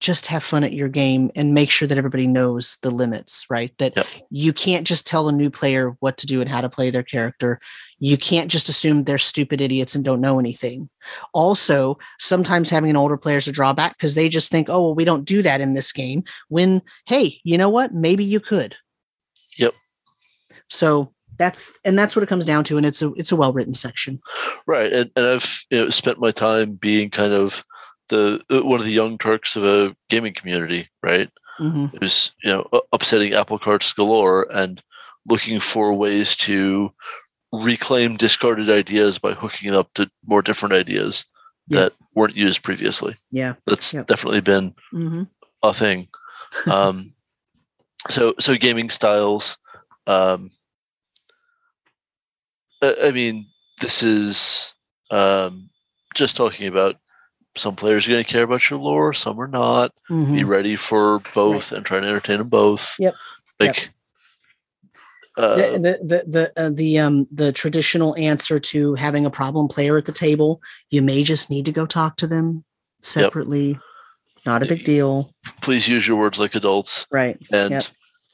[0.00, 3.72] just have fun at your game and make sure that everybody knows the limits, right?
[3.78, 4.06] That yep.
[4.30, 7.02] you can't just tell a new player what to do and how to play their
[7.02, 7.60] character.
[7.98, 10.90] You can't just assume they're stupid idiots and don't know anything.
[11.32, 14.94] Also, sometimes having an older player is a drawback because they just think, oh, well,
[14.94, 16.24] we don't do that in this game.
[16.48, 17.94] When, hey, you know what?
[17.94, 18.76] Maybe you could.
[19.58, 19.72] Yep.
[20.68, 23.52] So that's and that's what it comes down to, and it's a it's a well
[23.52, 24.20] written section.
[24.66, 27.64] Right, and, and I've you know, spent my time being kind of
[28.08, 31.30] the uh, one of the young Turks of a gaming community, right?
[31.60, 31.96] Mm-hmm.
[31.98, 34.82] Who's you know upsetting apple carts galore and
[35.26, 36.92] looking for ways to
[37.52, 41.24] reclaim discarded ideas by hooking it up to more different ideas
[41.68, 41.80] yeah.
[41.80, 43.14] that weren't used previously.
[43.30, 44.06] Yeah, that's yep.
[44.06, 45.22] definitely been mm-hmm.
[45.62, 46.08] a thing.
[46.70, 47.12] Um,
[48.08, 49.58] so so gaming styles.
[50.06, 50.50] Um,
[52.82, 53.46] I mean,
[53.80, 54.74] this is
[55.10, 55.68] um,
[56.14, 56.96] just talking about
[57.56, 59.92] some players are going to care about your lore, some are not.
[60.10, 60.34] Mm-hmm.
[60.34, 61.78] Be ready for both right.
[61.78, 62.96] and try to entertain them both.
[62.98, 63.14] Yep.
[63.58, 63.88] Like yep.
[65.38, 69.68] Uh, the the the the, uh, the um the traditional answer to having a problem
[69.68, 72.64] player at the table, you may just need to go talk to them
[73.02, 73.68] separately.
[73.68, 73.80] Yep.
[74.46, 75.34] Not a big deal.
[75.60, 77.06] Please use your words like adults.
[77.10, 77.36] Right.
[77.52, 77.84] And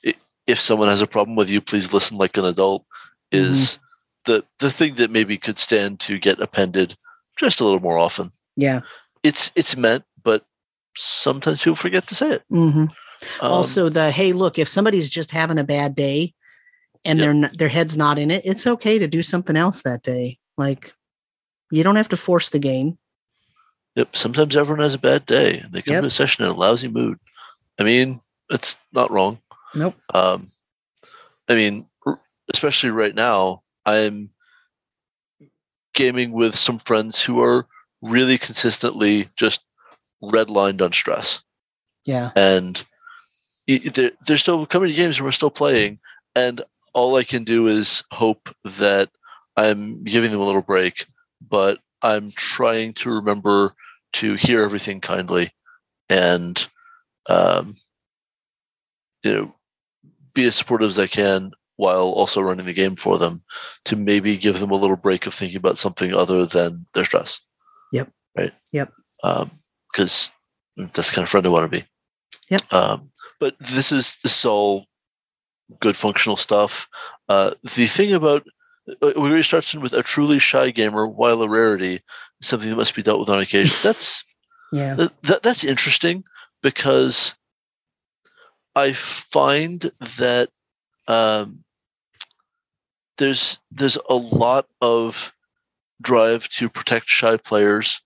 [0.05, 0.15] yep.
[0.47, 2.85] if someone has a problem with you, please listen like an adult.
[3.33, 3.79] Is
[4.27, 4.33] mm-hmm.
[4.33, 6.95] the the thing that maybe could stand to get appended
[7.37, 8.31] just a little more often.
[8.57, 8.83] Yeah
[9.23, 10.45] it's it's meant, but
[10.97, 12.43] sometimes people forget to say it.
[12.51, 12.87] Mm-hmm.
[13.41, 16.35] Um, also, the hey, look, if somebody's just having a bad day
[17.05, 17.27] and yep.
[17.27, 20.39] their their head's not in it, it's okay to do something else that day.
[20.57, 20.93] Like
[21.71, 22.99] you don't have to force the game.
[23.97, 24.17] Yep.
[24.17, 25.63] Sometimes everyone has a bad day.
[25.71, 26.01] They come yep.
[26.03, 27.19] to a session in a lousy mood.
[27.79, 28.21] I mean,
[28.51, 29.39] it's not wrong.
[29.75, 29.95] Nope.
[30.15, 30.51] Um,
[31.49, 31.87] I mean,
[32.53, 34.31] especially right now, I'm
[35.95, 37.67] gaming with some friends who are
[38.03, 39.63] really consistently just
[40.23, 41.43] redlined on stress.
[42.05, 42.31] Yeah.
[42.37, 42.83] And
[43.67, 46.01] they're, they're still coming to games and we're still playing.
[46.35, 46.63] And
[46.95, 49.11] all I can do is hope that
[49.57, 51.07] I'm giving them a little break,
[51.49, 53.75] but I'm trying to remember
[54.15, 55.53] to hear everything kindly
[56.09, 56.67] and,
[57.29, 57.77] um,
[59.23, 59.55] you know,
[60.35, 63.43] be as supportive as I can while also running the game for them
[63.85, 67.41] to maybe give them a little break of thinking about something other than their stress.
[67.93, 68.11] Yep.
[68.37, 68.53] Right.
[68.73, 68.93] Yep.
[69.23, 70.33] Because
[70.79, 71.87] um, that's kind of friend I want to be.
[72.51, 72.73] Yep.
[72.73, 74.87] Um, but this is, this all
[75.81, 76.89] good functional stuff.
[77.29, 78.45] Uh, the thing about
[78.89, 82.01] uh, we already starts with a truly shy gamer, while a rarity,
[82.41, 83.77] is something that must be dealt with on occasion.
[83.83, 84.25] That's
[84.73, 84.95] yeah.
[84.95, 86.25] That, that's interesting
[86.63, 87.35] because
[88.75, 90.49] I find that
[91.07, 91.63] um,
[93.19, 95.35] there's there's a lot of
[96.03, 98.01] drive to protect shy players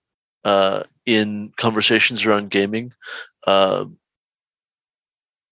[0.44, 2.92] uh, in conversations around gaming.
[3.47, 3.86] Uh,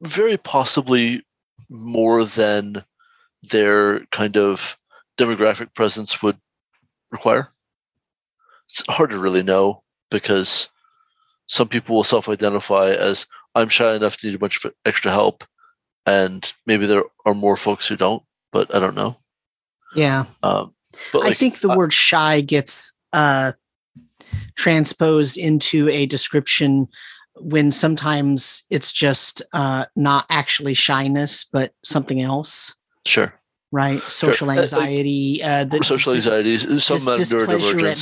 [0.03, 1.25] very possibly
[1.69, 2.85] more than
[3.43, 4.79] their kind of
[5.19, 6.39] demographic presence would
[7.11, 7.49] require.
[8.69, 10.69] It's hard to really know because
[11.47, 15.13] some people will self identify as I'm shy enough to need a bunch of extra
[15.13, 15.45] help,
[16.07, 18.23] and maybe there are more folks who don't,
[18.53, 19.17] but I don't know.
[19.95, 20.25] Yeah.
[20.43, 20.74] Um,
[21.13, 23.53] like, I think the uh, word shy gets uh,
[24.57, 26.89] transposed into a description
[27.37, 32.75] when sometimes it's just uh, not actually shyness, but something else.
[33.07, 33.35] Sure.
[33.73, 34.01] Right.
[34.05, 34.61] Social sure.
[34.61, 35.43] anxiety.
[35.43, 36.59] Uh, the, social anxiety.
[36.59, 37.97] Some dis- displeasure, at,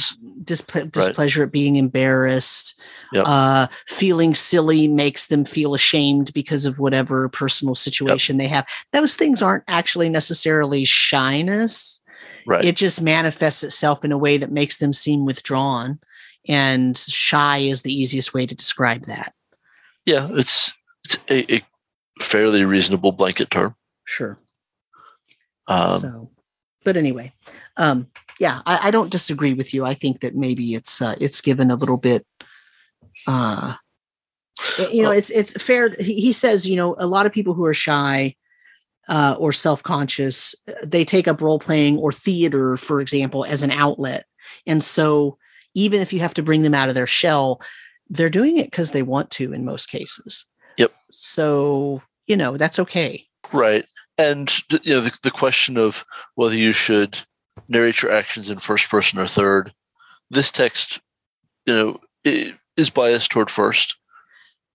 [0.45, 1.47] displ- displeasure right.
[1.47, 2.79] at being embarrassed.
[3.15, 3.25] Yep.
[3.27, 8.45] Uh, feeling silly makes them feel ashamed because of whatever personal situation yep.
[8.45, 8.67] they have.
[8.93, 12.02] Those things aren't actually necessarily shyness
[12.47, 12.65] Right.
[12.65, 16.01] It just manifests itself in a way that makes them seem withdrawn.
[16.49, 19.33] And shy is the easiest way to describe that.
[20.07, 20.73] Yeah, it's
[21.05, 21.63] it's a, a
[22.21, 23.77] fairly reasonable blanket term.
[24.05, 24.39] Sure.
[25.69, 26.31] Um, so,
[26.85, 27.33] but anyway,
[27.77, 28.09] um,
[28.41, 29.85] yeah, I, I don't disagree with you.
[29.85, 32.27] I think that maybe it's uh, it's given a little bit.
[33.29, 33.75] Uh,
[34.91, 35.91] you know, Well- it's it's fair.
[36.01, 38.35] He, he says, you know, a lot of people who are shy
[39.09, 43.71] uh, or self conscious, they take up role playing or theater, for example, as an
[43.71, 44.25] outlet,
[44.67, 45.39] and so
[45.75, 47.61] even if you have to bring them out of their shell,
[48.11, 50.45] they're doing it because they want to in most cases.
[50.77, 50.93] Yep.
[51.11, 53.27] So you know that's okay.
[53.53, 53.87] Right.
[54.19, 57.19] And you know the, the question of whether you should
[57.69, 59.73] narrate your actions in first person or third.
[60.31, 61.01] This text,
[61.67, 62.01] you know,
[62.77, 63.97] is biased toward first,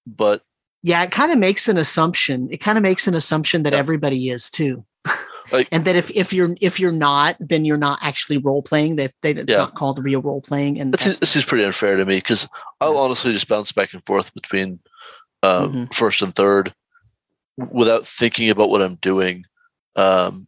[0.05, 0.43] but
[0.83, 2.47] Yeah, it kind of makes an assumption.
[2.51, 3.79] It kind of makes an assumption that Yeah.
[3.79, 4.85] everybody is too.
[5.51, 8.97] Like- and that if if you're if you're not, then you're not actually role playing.
[8.97, 9.59] That they, it's Yeah.
[9.59, 10.77] not called real role playing.
[10.79, 12.45] And this is, this is pretty unfair to me because
[12.81, 14.79] I'll honestly just bounce back and forth between
[15.43, 15.93] uh, Mhm.
[15.93, 16.73] first and third
[17.71, 19.45] without thinking about what I'm doing
[19.95, 20.47] um,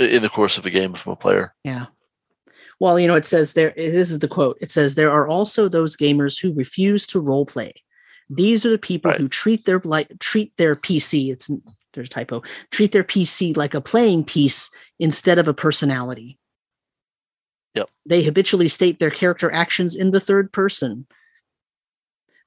[0.00, 1.54] in the course of a game from a player.
[1.62, 1.86] yeah.
[2.80, 3.72] Well, you know, it says there.
[3.76, 4.56] This is the quote.
[4.60, 7.72] It says there are also those gamers who refuse to role play.
[8.30, 9.20] These are the people Right.
[9.20, 11.30] who treat their like treat their PC.
[11.32, 11.50] It's
[11.92, 12.42] there's a typo.
[12.70, 14.70] Treat their PC like a playing piece
[15.00, 16.38] instead of a personality.
[17.74, 17.90] Yep.
[18.06, 21.06] They habitually state their character actions in the third person.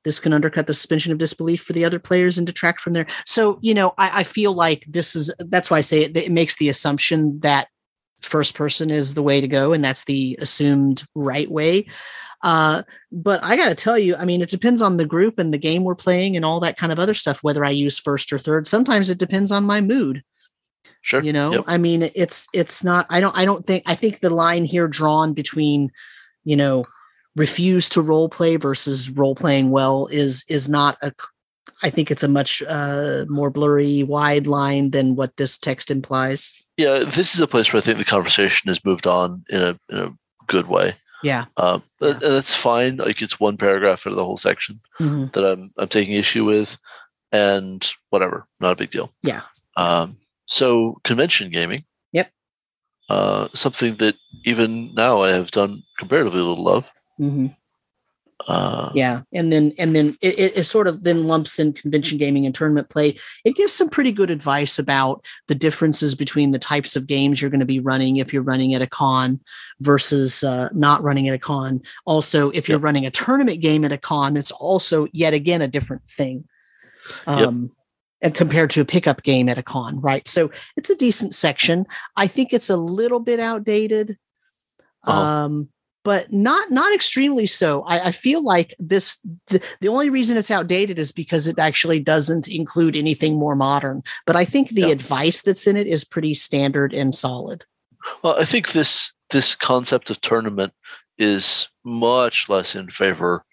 [0.03, 3.05] This can undercut the suspension of disbelief for the other players and detract from their.
[3.25, 6.31] So, you know, I, I feel like this is that's why I say it, it
[6.31, 7.67] makes the assumption that
[8.21, 11.87] first person is the way to go, and that's the assumed right way.
[12.43, 15.53] Uh, but I got to tell you, I mean, it depends on the group and
[15.53, 18.31] the game we're playing and all that kind of other stuff, whether I use first
[18.33, 18.67] or third.
[18.67, 20.23] Sometimes it depends on my mood
[21.01, 21.21] Sure.
[21.21, 21.63] you know Yep.
[21.67, 24.87] i mean it's it's not i don't i don't think i think the line here
[24.87, 25.91] drawn between
[26.45, 26.85] you know
[27.35, 31.11] refuse to role play versus role playing well is is not a,
[31.81, 36.53] I think it's a much uh more blurry wide line than what this text implies
[36.77, 39.77] Yeah, this is a place where I think the conversation has moved on in a
[39.89, 40.09] in a
[40.47, 40.95] good way.
[41.23, 42.13] Yeah Um, Yeah.
[42.21, 42.97] that's fine.
[42.97, 45.31] Like it's one paragraph out of the whole section Mhm.
[45.33, 46.77] that I'm I'm taking issue with,
[47.31, 49.11] and whatever, not a big deal.
[49.23, 49.41] Yeah.
[49.77, 51.83] Um, so convention gaming.
[52.11, 52.31] Yep.
[53.09, 54.15] Uh, something that
[54.45, 56.85] even now I have done comparatively little of.
[57.19, 57.55] Mhm.
[58.47, 62.17] Uh, yeah and then and then it, it, it sort of then lumps in convention
[62.17, 63.15] gaming and tournament play
[63.45, 67.49] it gives some pretty good advice about the differences between the types of games you're
[67.49, 69.39] going to be running if you're running at a con
[69.79, 72.83] versus uh, not running at a con also if you're Yep.
[72.83, 76.43] running a tournament game at a con it's also yet again a different thing
[77.27, 77.37] Yep.
[77.47, 77.71] um
[78.21, 81.85] and compared to a pickup game at a con right so it's a decent section
[82.17, 84.17] i think it's a little bit outdated
[85.05, 85.21] Uh-huh.
[85.21, 85.69] um
[86.03, 87.83] but not not extremely so.
[87.83, 91.99] I, I feel like this the, the only reason it's outdated is because it actually
[91.99, 94.01] doesn't include anything more modern.
[94.25, 94.87] But I think the Yeah.
[94.87, 97.65] advice that's in it is pretty standard and solid.
[98.21, 100.73] Well, I think this this concept of tournament
[101.17, 103.43] is much less in favor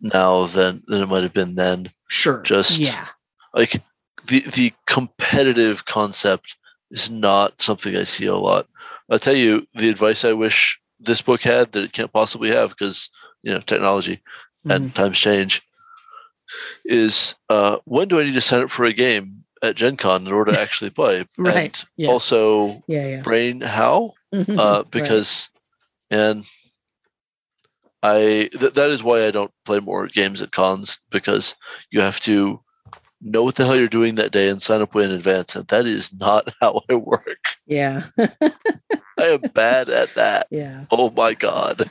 [0.00, 1.90] now than than it might have been then.
[2.08, 2.40] Sure.
[2.42, 3.06] Just- yeah.
[3.54, 3.82] Like
[4.26, 6.56] the the competitive concept
[6.90, 8.66] is not something I see a lot.
[9.10, 12.70] I'll tell you the advice I wish this book had that it can't possibly have
[12.70, 13.10] because
[13.42, 14.22] you know technology
[14.68, 15.62] and times change
[16.84, 20.26] is uh, when do I need to sign up for a game at Gen Con
[20.26, 21.24] in order to actually play?
[21.38, 22.10] Right, And yes.
[22.10, 23.06] also Yeah.
[23.06, 23.22] Yeah.
[23.22, 24.14] brain how?
[24.34, 24.58] Mhm.
[24.58, 24.90] uh, Right.
[24.90, 25.50] because
[26.10, 26.44] and
[28.02, 31.54] I th- that is why I don't play more games at cons because
[31.90, 32.60] you have to
[33.20, 35.66] know what the hell you're doing that day and sign up way in advance, and
[35.68, 37.38] that is not how I work.
[37.66, 38.04] yeah.
[39.18, 40.46] I am bad at that.
[40.50, 40.84] yeah.
[40.90, 41.90] Oh my god,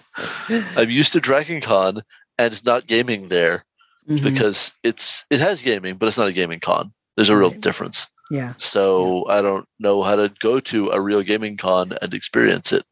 [0.75, 2.03] I'm used to Dragon Con
[2.37, 3.63] and not gaming there
[4.09, 4.21] Mhm.
[4.23, 6.93] because it's it has gaming, but it's not a gaming con.
[7.15, 7.59] There's a real Right.
[7.61, 8.07] difference.
[8.31, 8.53] yeah.
[8.57, 12.83] So I don't know how to go to a real gaming con and experience it.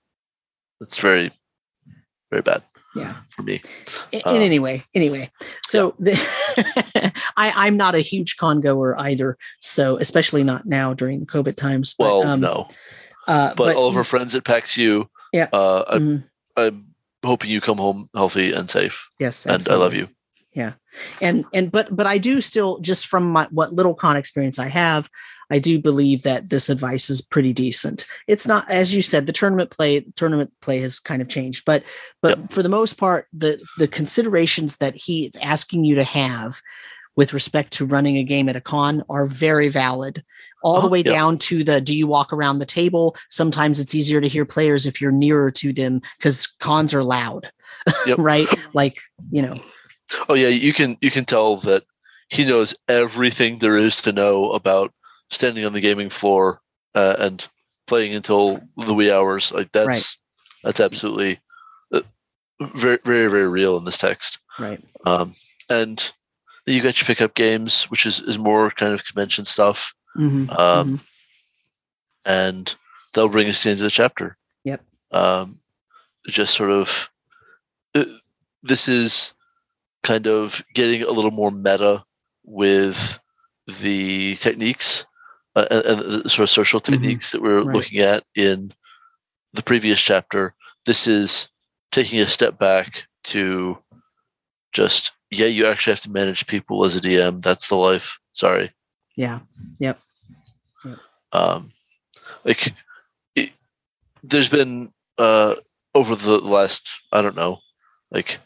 [0.82, 1.32] It's very,
[2.32, 2.64] very bad
[2.96, 3.16] Yeah.
[3.30, 3.62] for me.
[4.12, 5.32] In, Uh, in anyway, anyway,
[5.66, 6.14] so the,
[7.38, 9.38] I, I'm not a huge con goer either.
[9.62, 11.94] So especially not now during COVID times.
[11.98, 12.70] but, Well, um, no,
[13.28, 15.48] uh, but, all of our friends at PAX U, Yeah.
[15.54, 16.24] uh, I, mhm,
[16.58, 16.94] I'm
[17.24, 20.10] hoping you come home healthy and safe, yes, and I love you.
[20.54, 20.74] Yeah,
[21.20, 24.68] and and but but i do still just from my what little con experience i
[24.68, 25.10] have
[25.50, 28.06] i do believe that this advice is pretty decent.
[28.28, 31.84] It's not as you said the tournament play tournament play has kind of changed but
[32.22, 36.62] but for the most part the the considerations that he is asking you to have
[37.16, 40.24] with respect to running a game at a con are very valid
[40.64, 41.12] all the Oh, way yeah.
[41.12, 44.86] down to the do you walk around the table sometimes it's easier to hear players
[44.86, 47.52] if you're nearer to them because cons are loud
[48.06, 48.18] Yep.
[48.20, 48.98] right like
[49.32, 49.56] you know
[50.30, 51.84] Oh yeah, you can you can tell that
[52.30, 54.92] he knows everything there is to know about
[55.32, 56.60] standing on the gaming floor
[56.94, 57.48] uh, and
[57.88, 59.52] playing until the wee hours.
[59.54, 60.16] Like that's right.
[60.64, 61.40] that's absolutely
[61.94, 62.02] uh,
[62.76, 64.40] very very very real in this text.
[64.60, 64.84] Right.
[65.06, 65.36] Um,
[65.70, 66.12] and
[66.66, 69.94] you get your pickup games, which is is more kind of convention stuff.
[70.18, 70.50] Mm-hmm.
[70.52, 70.96] Um, mm-hmm.
[72.26, 72.76] and
[73.14, 74.38] they'll bring us to the end of the chapter.
[74.64, 74.82] Yep.
[75.12, 75.60] Um,
[76.28, 77.10] just sort of
[77.96, 78.06] uh,
[78.62, 79.34] this is
[80.04, 82.04] kind of getting a little more meta
[82.44, 83.20] with
[83.68, 85.06] the techniques
[85.56, 86.94] uh, and, the sort of social mm-hmm.
[86.94, 87.38] techniques mm-hmm.
[87.38, 87.76] that we're right.
[87.76, 88.74] looking at in
[89.54, 90.54] the previous chapter.
[90.86, 91.50] This is
[91.92, 93.78] taking a step back to
[94.74, 97.42] just yeah, you actually have to manage people as a DM.
[97.42, 98.20] That's the life.
[98.34, 98.72] Sorry.
[99.16, 99.40] Yeah.
[99.80, 100.00] Yep.
[100.86, 101.00] yep.
[101.32, 101.72] Um,
[102.46, 102.74] like
[103.36, 103.52] it,
[104.24, 105.56] there's been uh
[105.96, 107.60] over the last I don't know,
[108.12, 108.40] like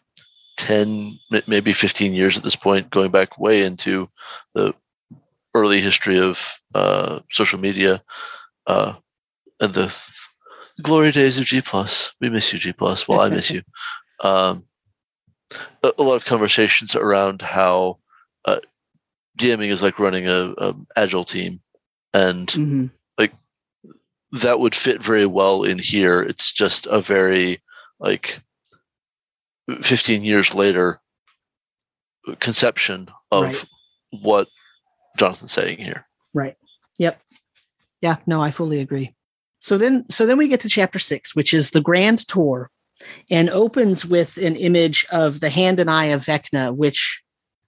[0.58, 1.18] 10
[1.48, 4.10] maybe 15 years at this point going back way into
[4.54, 4.74] the
[5.54, 8.04] early history of uh, social media
[8.68, 8.94] uh,
[9.60, 9.96] and the
[10.82, 12.12] glory days of G plus.
[12.20, 13.08] We miss you, G plus.
[13.08, 13.62] Well, I miss you.
[14.20, 14.64] Um,
[15.84, 17.98] a, a, lot of conversations around how
[18.46, 18.60] uh,
[19.38, 21.62] DMing is like running a, a agile team,
[22.14, 22.86] and mm-hmm.
[23.18, 23.34] like
[24.32, 26.22] that would fit very well in here.
[26.22, 27.62] It's just a very
[28.00, 28.42] like
[29.82, 31.00] 15 years later
[32.40, 33.66] conception of right.
[34.22, 34.48] what
[35.18, 36.06] Jonathan's saying here.
[36.34, 36.56] Right.
[37.00, 37.22] Yep.
[38.02, 39.14] Yeah, no, I fully agree.
[39.60, 42.70] So then so then we get to chapter 6, which is the grand tour
[43.30, 47.24] and opens with an image of the hand and eye of Vecna, which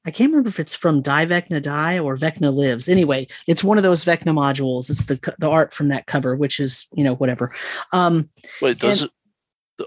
[0.05, 2.87] I can't remember if it's from Die Vecna Die or Vecna Lives.
[2.87, 4.89] Anyway, it's one of those Vecna modules.
[4.89, 7.53] It's the the art from that cover, which is you know whatever.
[7.91, 8.29] Um,
[8.61, 9.11] Wait, those and,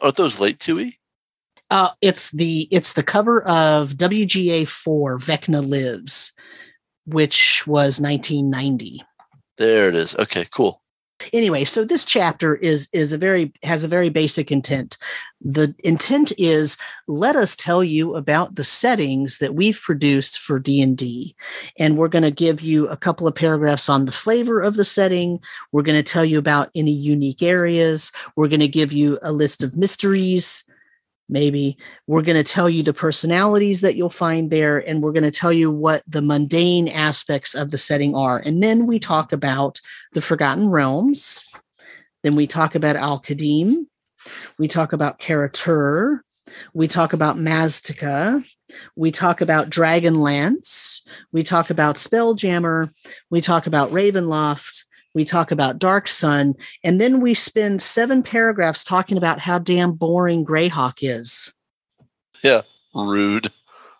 [0.03, 0.99] are those late Tui?
[1.71, 6.33] Uh, it's the it's the cover of WGA four Vecna Lives,
[7.07, 9.03] which was 1990.
[9.57, 10.15] There it is.
[10.17, 10.82] Okay, cool.
[11.33, 14.97] Anyway, so this chapter is is a very has a very basic intent.
[15.41, 21.35] The intent is let us tell you about the settings that we've produced for D&D.
[21.79, 24.85] And we're going to give you a couple of paragraphs on the flavor of the
[24.85, 25.41] setting.
[25.73, 28.13] We're going to tell you about any unique areas.
[28.37, 30.65] We're going to give you a list of mysteries
[31.29, 35.23] maybe we're going to tell you the personalities that you'll find there and we're going
[35.23, 39.33] to tell you what the mundane aspects of the setting are and then we talk
[39.33, 39.81] about
[40.13, 41.45] the forgotten realms
[42.23, 43.87] then we talk about al-Qadim
[44.59, 46.23] we talk about Kara-Tur
[46.75, 48.47] we talk about Maztica.
[48.97, 51.01] We talk about Dragonlance.
[51.33, 52.91] We talk about Spelljammer.
[53.31, 54.82] We talk about Ravenloft
[55.15, 56.55] we talk about Dark Sun,
[56.85, 61.53] and then we spend seven paragraphs talking about how damn boring Greyhawk is.
[62.43, 62.63] Yeah,
[62.95, 63.51] rude.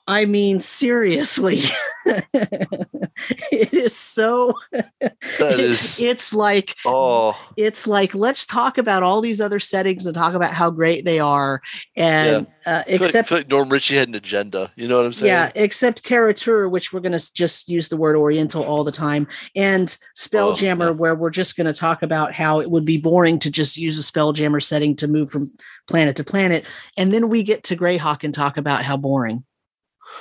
[0.07, 1.63] I mean, seriously.
[3.53, 9.41] it is so that is it's like oh it's like let's talk about all these
[9.41, 11.61] other settings and talk about how great they are
[11.97, 12.79] and yeah.
[12.79, 15.51] uh, except like, like norm ritchie had an agenda you know what i'm saying yeah
[15.55, 19.97] except Kara-Tur, which we're going to just use the word oriental all the time and
[20.17, 20.91] spelljammer oh, yeah.
[20.91, 23.99] where we're just going to talk about how it would be boring to just use
[23.99, 25.51] a spelljammer setting to move from
[25.89, 26.65] planet to planet
[26.97, 29.45] and then we get to greyhawk and talk about how boring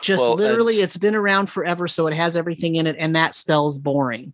[0.01, 3.15] just well, literally, and, it's been around forever, so it has everything in it, and
[3.15, 4.33] that spells boring.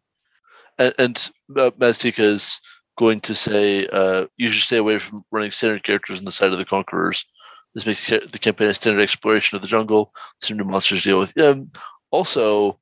[0.77, 2.61] And, and uh, is
[2.97, 6.51] going to say uh, you should stay away from running standard characters on the side
[6.51, 7.25] of the conquerors.
[7.73, 10.13] This makes the campaign a standard exploration of the jungle.
[10.41, 11.37] Some new monsters deal with.
[11.39, 11.71] Um,
[12.11, 12.79] also,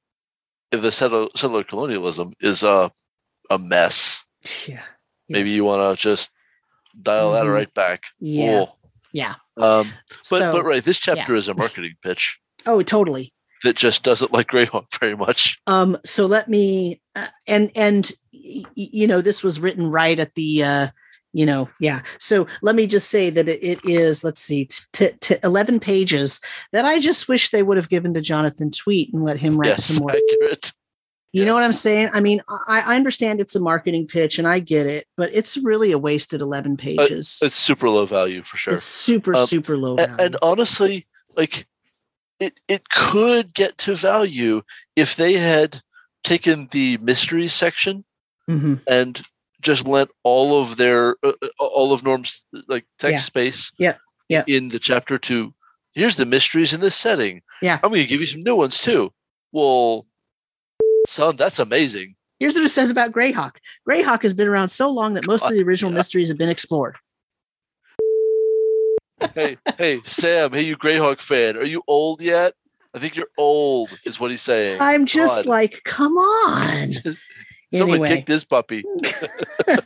[0.72, 2.92] if the settler, settler colonialism is a
[3.50, 4.26] a mess,
[4.68, 4.84] yeah,
[5.30, 5.58] maybe yes.
[5.58, 6.32] you want to just
[7.02, 7.46] dial mm-hmm.
[7.46, 8.04] that right back.
[8.20, 8.78] Yeah, cool.
[9.12, 9.36] yeah.
[9.58, 9.92] Um,
[10.30, 11.40] but so, but right, this chapter yeah.
[11.40, 12.40] is a marketing pitch.
[12.66, 13.34] Oh, totally.
[13.64, 15.60] That just doesn't like Greyhawk very much.
[15.68, 20.64] Um, so let me uh, and and you know this was written right at the
[20.64, 20.88] uh,
[21.34, 22.02] you know yeah.
[22.20, 26.42] So let me just say that it is let's see t- t- eleven pages
[26.74, 29.70] that I just wish they would have given to Jonathan Tweet and let him write
[29.70, 30.12] yes, some more.
[30.12, 30.72] Accurate.
[31.36, 31.48] You yes.
[31.48, 32.12] know what I'm saying?
[32.14, 35.58] I mean, I, I, understand it's a marketing pitch and I get it, but it's
[35.58, 37.40] really a wasted 11 uh, pages.
[37.44, 38.76] Uh, it's super low value for sure.
[38.76, 41.68] It's super, um, super low and, and, honestly, like
[42.40, 44.62] it it could get to value
[44.96, 45.82] if they had
[46.24, 48.04] taken the mystery section
[48.50, 48.76] mm-hmm.
[48.88, 49.22] and
[49.62, 53.20] just lent all of their uh, uh all of Norm's like text yeah.
[53.20, 53.94] space yeah.
[54.30, 54.44] Yeah.
[54.48, 55.54] in the chapter to
[55.94, 57.42] here's the mysteries in this setting.
[57.62, 57.80] Yeah.
[57.84, 59.12] I'm going to give you some new ones too.
[59.52, 60.06] Well,
[61.08, 62.16] son, that's amazing.
[62.40, 63.56] Here's what it says about Greyhawk.
[63.88, 65.98] Greyhawk has been around so long that most of the original yeah.
[65.98, 66.98] mysteries have been explored
[69.34, 72.54] hey, hey, Sam, hey, you Greyhawk fan, are you old yet?
[72.94, 74.80] I think you're old, is what he's saying.
[74.82, 75.46] I'm just God.
[75.46, 76.94] like, come on.
[77.74, 78.08] Someone anyway.
[78.08, 78.84] kick this puppy.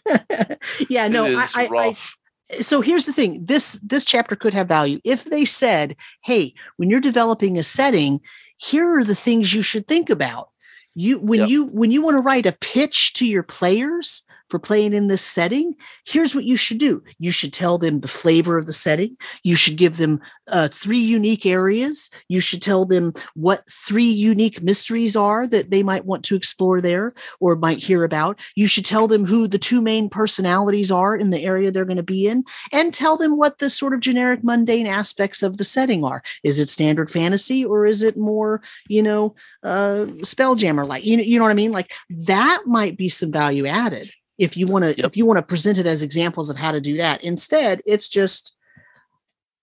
[0.90, 3.46] yeah, no, I, I, I, so here's the thing.
[3.46, 8.22] This this chapter could have value if they said, "Hey, when you're developing a setting,
[8.58, 10.50] here are the things you should think about."
[10.94, 11.50] You when yep.
[11.50, 15.22] you when you want to write a pitch to your players, for playing in this
[15.22, 17.04] setting, here's what you should do.
[17.20, 19.16] You should tell them the flavor of the setting.
[19.44, 22.10] You should give them uh, three unique areas.
[22.28, 26.82] You should tell them what three unique mysteries are that they might want to explore
[26.82, 28.40] there or might hear about.
[28.56, 31.98] You should tell them who the two main personalities are in the area they're going
[31.98, 35.64] to be in and tell them what the sort of generic mundane aspects of the
[35.64, 36.24] setting are.
[36.44, 41.06] Is it standard fantasy or is it more, you know, uh, spelljammer like?
[41.06, 41.72] You know, you know what I mean?
[41.72, 44.10] Like that might be some value added
[44.40, 45.06] if you want to yep.
[45.06, 48.08] if you want to present it as examples of how to do that instead it's
[48.08, 48.56] just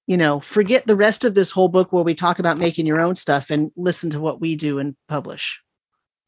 [0.06, 3.00] you know forget the rest of this whole book where we talk about making your
[3.00, 5.60] own stuff and listen to what we do and publish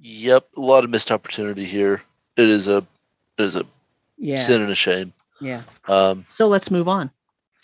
[0.00, 2.02] yep a lot of missed opportunity here
[2.36, 2.78] it is a
[3.36, 3.64] it is a
[4.16, 4.38] yeah.
[4.38, 7.10] sin and a shame yeah um so let's move on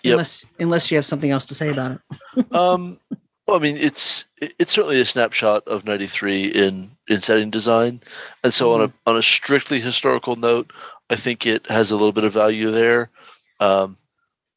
[0.02, 0.12] yep.
[0.12, 1.98] unless unless you have something else to say about
[2.36, 3.00] it um
[3.46, 8.00] well, I mean, it's it's certainly a snapshot of '93 in in setting design,
[8.42, 8.74] and so mm-hmm.
[8.74, 9.10] on a mm-hmm.
[9.10, 10.72] on a strictly historical note,
[11.10, 13.10] I think it has a little bit of value there,
[13.60, 13.96] um,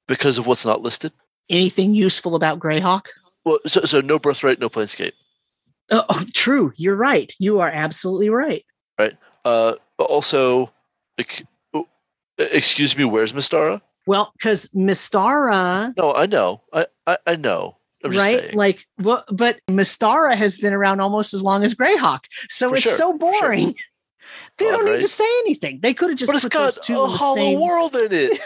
[0.08, 1.12] because of what's not listed.
[1.50, 3.08] Anything useful about Greyhawk?
[3.44, 5.14] Well, so so no birthright, no planescape.
[5.92, 6.74] Oh, oh true.
[6.78, 7.32] You're right.
[7.40, 8.66] You are absolutely right.
[8.98, 9.18] Right.
[9.44, 10.72] Uh, also,
[11.74, 11.88] oh,
[12.38, 13.04] excuse me.
[13.04, 13.82] Where's Mystara?
[14.06, 15.94] Well, because Mystara.
[15.98, 16.62] No, I know.
[16.74, 18.40] I, I, I know right?
[18.40, 18.56] Saying.
[18.56, 22.84] Like, well, but Mystara has been around almost as long as Greyhawk, so For it's
[22.84, 22.98] sure.
[22.98, 23.68] so boring.
[23.68, 23.84] Sure.
[24.58, 24.96] They don't right.
[24.96, 25.80] need to say anything.
[25.82, 27.62] They could have just but it's got a hollow same...
[27.62, 28.42] world in it.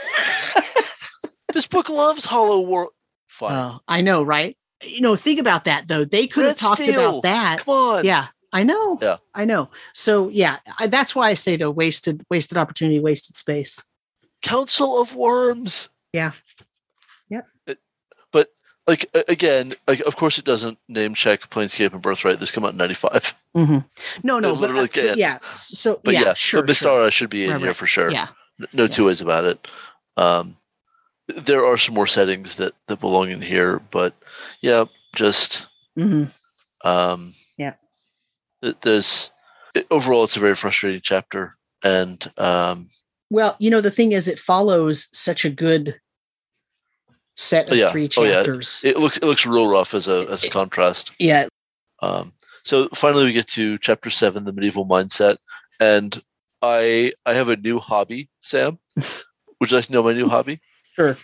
[1.53, 2.91] this book loves hollow world.
[3.27, 3.51] Fine.
[3.51, 4.57] Oh, I know, right?
[4.83, 6.05] You know, think about that though.
[6.05, 7.09] They could have talked Steel.
[7.09, 7.59] about that.
[7.59, 8.05] Come on.
[8.05, 8.99] Yeah, I know.
[9.01, 9.69] Yeah, I know.
[9.93, 13.81] So yeah, I, that's why I say though, wasted, wasted opportunity, wasted space.
[14.41, 15.89] Council of Wyrms.
[16.13, 16.31] Yeah,
[18.87, 22.39] like again, like of course it doesn't name check Planescape and Birthright.
[22.39, 23.35] This come out in '95.
[23.55, 23.77] Mm-hmm.
[24.23, 25.39] No, no, but, literally uh, yeah.
[25.51, 26.61] So, but yeah, yeah sure.
[26.61, 27.11] But Mystara sure.
[27.11, 27.75] should be in right, here right.
[27.75, 28.11] for sure.
[28.11, 28.29] Yeah,
[28.73, 28.87] no yeah.
[28.87, 29.67] two ways about it.
[30.17, 30.57] Um,
[31.27, 34.13] there are some more settings that that belong in here, but
[34.61, 34.85] yeah,
[35.15, 35.67] just
[35.97, 36.25] mm-hmm.
[36.87, 37.73] um, yeah.
[38.81, 39.31] There's
[39.89, 42.89] overall, it's a very frustrating chapter, and um,
[43.29, 46.00] well, you know, the thing is, it follows such a good
[47.41, 47.91] set of yeah.
[47.91, 48.81] three chapters.
[48.83, 48.93] Oh, yeah.
[48.93, 51.11] It looks it looks real rough as a as a contrast.
[51.19, 51.47] Yeah.
[52.01, 55.37] Um, so finally, we get to chapter seven, the medieval mindset,
[55.79, 56.21] and
[56.61, 58.79] I I have a new hobby, Sam.
[58.95, 60.61] Would you like to know my new hobby?
[60.95, 61.17] Sure.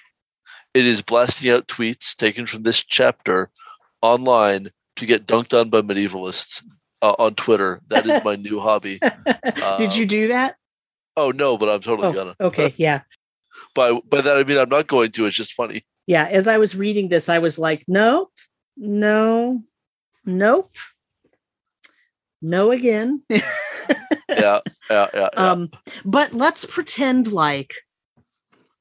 [0.74, 3.50] It is blasting out tweets taken from this chapter
[4.02, 6.64] online to get dunked on by medievalists
[7.02, 7.82] uh, on Twitter.
[7.90, 9.00] That is my new hobby.
[9.78, 10.56] Did you um, do that?
[11.16, 12.36] Oh no, but I'm totally oh, gonna.
[12.40, 13.02] Okay, yeah.
[13.74, 15.26] by by that I mean I'm not going to.
[15.26, 18.32] It's just funny yeah, as I was reading this, I was like, nope,
[18.78, 19.62] no,
[20.26, 20.72] nope,
[22.42, 23.22] no again.
[23.30, 23.42] yeah,
[24.30, 24.60] yeah,
[24.90, 25.30] yeah, yeah.
[25.36, 25.70] Um,
[26.06, 27.74] but let's pretend like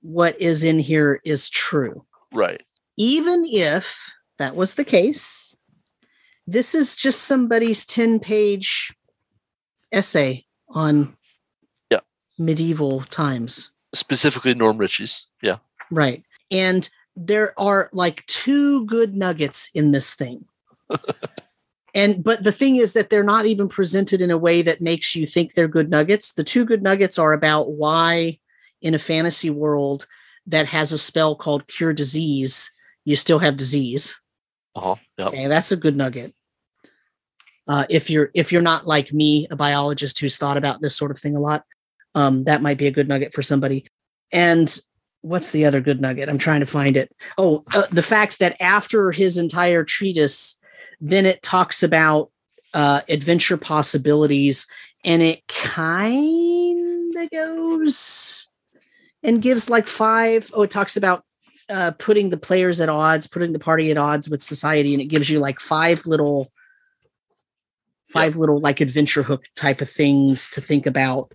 [0.02, 2.04] what is in here is true.
[2.32, 2.62] Right.
[2.96, 3.98] Even if
[4.38, 5.56] that was the case,
[6.46, 8.94] this is just somebody's 10 page
[9.92, 11.16] essay on
[11.90, 12.00] yeah.
[12.38, 13.72] medieval times.
[13.94, 15.26] Specifically Norm Ritchie's.
[15.42, 15.56] Yeah.
[15.90, 16.22] Right.
[16.50, 20.44] And there are like two good nuggets in this thing.
[21.94, 25.16] and but the thing is that they're not even presented in a way that makes
[25.16, 26.32] you think they're good nuggets.
[26.32, 28.38] The two good nuggets are about why
[28.82, 30.06] in a fantasy world
[30.47, 32.70] that has a spell called cure disease,
[33.05, 34.20] you still have disease.
[34.76, 34.97] Uh-huh.
[35.18, 35.28] Yep.
[35.28, 36.34] Okay, that's a good nugget.
[37.66, 41.10] Uh, if you're if you're not like me, a biologist who's thought about this sort
[41.10, 41.64] of thing a lot,
[42.14, 43.86] um, that might be a good nugget for somebody.
[44.30, 44.78] And
[45.26, 46.28] what's the other good nugget?
[46.28, 47.14] I'm trying to find it.
[47.36, 50.58] Oh, uh, the fact that after his entire treatise,
[51.00, 52.30] then it talks about
[52.72, 54.66] uh, adventure possibilities,
[55.04, 58.48] and it kind of goes
[59.22, 60.50] and gives like five.
[60.54, 61.24] Oh, it talks about
[61.68, 65.06] uh, putting the players at odds, putting the party at odds with society, and it
[65.06, 66.52] gives you like five little,
[68.04, 68.40] five yep.
[68.40, 71.32] little like adventure hook type of things to think about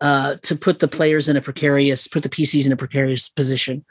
[0.00, 3.84] uh, to put the players in a precarious, put the PCs in a precarious position.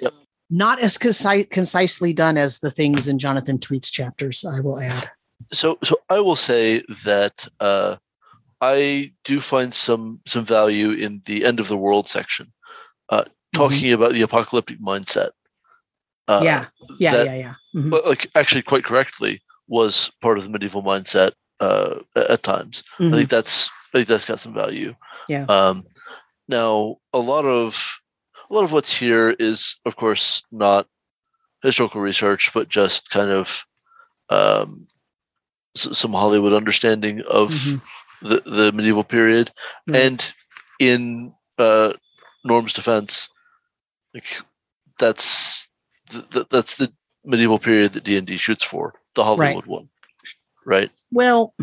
[0.00, 0.14] Yep.
[0.50, 4.44] Not as conci- concisely done as the things in Jonathan Tweet's chapters.
[4.44, 5.10] I will add.
[5.52, 7.96] So, so I will say that uh,
[8.60, 12.52] I do find some some value in the end of the world section,
[13.10, 13.30] uh, mm-hmm.
[13.54, 14.02] talking mm-hmm.
[14.02, 15.30] about the apocalyptic mindset.
[16.26, 16.66] Uh, yeah,
[16.98, 17.54] yeah, that, yeah, yeah.
[17.74, 18.08] Mm-hmm.
[18.08, 22.82] Like actually, quite correctly, was part of the medieval mindset uh, at times.
[22.98, 23.14] Mm-hmm.
[23.14, 24.94] I think that's I think that's got some value.
[25.28, 25.44] Yeah.
[25.48, 25.84] Um,
[26.48, 28.00] now a lot of
[28.50, 30.86] a lot of what's here is, of course, not
[31.62, 33.66] historical research, but just kind of
[34.30, 34.88] um,
[35.76, 38.26] some Hollywood understanding of mm-hmm.
[38.26, 39.50] the, the medieval period.
[39.88, 39.94] Mm-hmm.
[39.94, 40.34] And
[40.80, 41.92] in uh,
[42.44, 43.28] Norm's defense,
[44.14, 44.40] like,
[44.98, 45.68] that's
[46.10, 46.90] the, that's the
[47.24, 49.66] medieval period that D and D shoots for, the Hollywood right.
[49.66, 49.88] one,
[50.64, 50.90] right?
[51.12, 51.54] Well,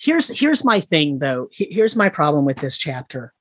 [0.00, 1.48] here's here's my thing though.
[1.52, 3.32] Here's my problem with this chapter.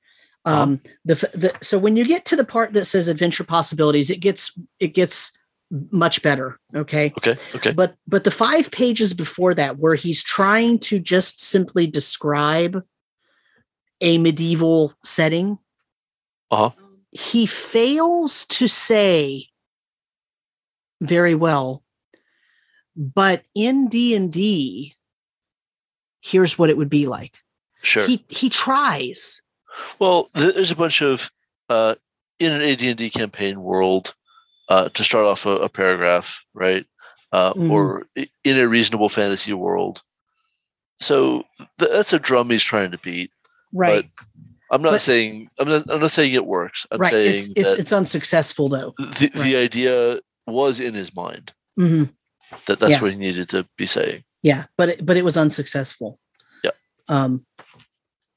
[0.43, 0.63] Uh-huh.
[0.63, 4.17] Um, the, the so when you get to the part that says adventure possibilities, it
[4.17, 5.31] gets it gets
[5.91, 6.59] much better.
[6.75, 7.13] Okay.
[7.17, 7.35] Okay.
[7.55, 7.71] Okay.
[7.71, 12.83] But but the five pages before that, where he's trying to just simply describe
[14.01, 15.59] a medieval setting,
[16.49, 16.71] uh-huh.
[17.11, 19.47] he fails to say
[21.01, 21.83] very well.
[22.95, 24.95] But in D and D,
[26.21, 27.39] here's what it would be like.
[27.81, 28.05] Sure.
[28.05, 29.41] He he tries.
[29.99, 31.29] Well, there's a bunch of
[31.69, 31.95] uh,
[32.39, 34.13] in an AD&D campaign world
[34.69, 36.85] uh, to start off a, a paragraph, right?
[37.31, 37.71] Uh, mm-hmm.
[37.71, 38.05] Or
[38.43, 40.01] in a reasonable fantasy world.
[40.99, 41.43] So
[41.79, 43.31] th- that's a drum he's trying to beat.
[43.73, 44.09] Right.
[44.15, 44.25] But
[44.71, 46.85] I'm not but, saying I'm not, I'm not saying it works.
[46.91, 47.11] I'm right.
[47.11, 48.93] saying it's it's, it's unsuccessful though.
[48.97, 49.43] The, right.
[49.43, 51.53] the idea was in his mind.
[51.79, 52.11] Mm-hmm.
[52.67, 53.01] That that's yeah.
[53.01, 54.23] what he needed to be saying.
[54.43, 56.19] Yeah, but it, but it was unsuccessful.
[56.63, 56.71] Yeah.
[57.09, 57.45] Um,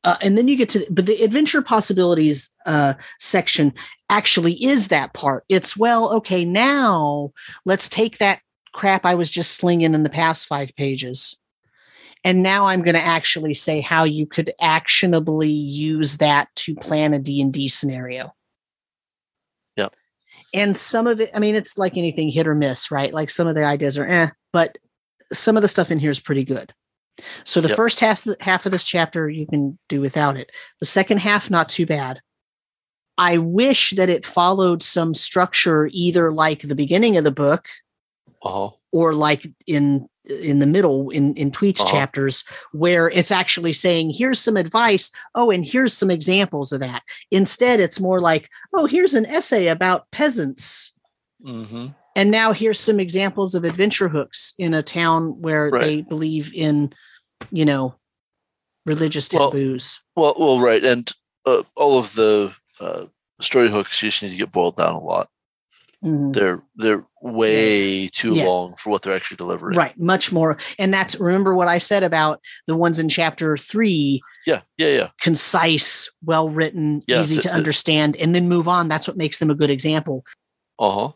[0.04, 3.72] uh, and then you get to but the adventure possibilities uh, section
[4.10, 5.44] actually is that part.
[5.48, 7.32] It's well okay now
[7.64, 8.40] let's take that
[8.72, 11.36] crap i was just slinging in the past five pages.
[12.26, 17.14] And now i'm going to actually say how you could actionably use that to plan
[17.14, 18.34] a d&d scenario.
[19.76, 19.88] Yeah
[20.52, 23.14] and some of it i mean it's like anything hit or miss right?
[23.14, 24.76] Like some of the ideas are eh but
[25.34, 26.72] some of the stuff in here is pretty good
[27.44, 27.76] so the yep.
[27.76, 30.50] first half half of this chapter you can do without it.
[30.80, 32.20] The second half not too bad.
[33.16, 37.66] I wish that it followed some structure either like the beginning of the book
[38.42, 38.70] uh-huh.
[38.92, 41.92] or like in in the middle in in Tweet's uh-huh.
[41.92, 47.02] chapters where it's actually saying here's some advice oh and here's some examples of that
[47.30, 50.94] instead it's more like oh here's an essay about peasants
[51.44, 55.80] mm-hmm and now here's some examples of adventure hooks in a town where right.
[55.80, 56.92] they believe in
[57.50, 57.94] you know
[58.86, 60.00] religious taboos.
[60.16, 61.10] well well, well right and
[61.46, 63.04] uh, all of the uh,
[63.40, 65.28] story hooks just need to get boiled down a lot.
[66.04, 66.32] Mm-hmm.
[66.32, 68.44] they're they're way too yeah.
[68.44, 69.76] long for what they're actually delivering.
[69.76, 74.20] Right much more and that's remember what i said about the ones in chapter three?
[74.44, 75.08] Yeah yeah yeah.
[75.20, 78.88] Concise well written yeah, easy to understand and then move on.
[78.88, 80.24] That's what makes them a good example.
[80.78, 81.12] Uh-huh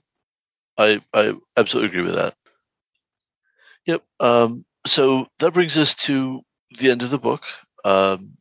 [0.78, 2.34] I I absolutely agree with that.
[3.86, 4.02] Yep.
[4.20, 6.42] Um, so that brings us to
[6.78, 7.44] the end of the book.
[7.84, 8.36] Um,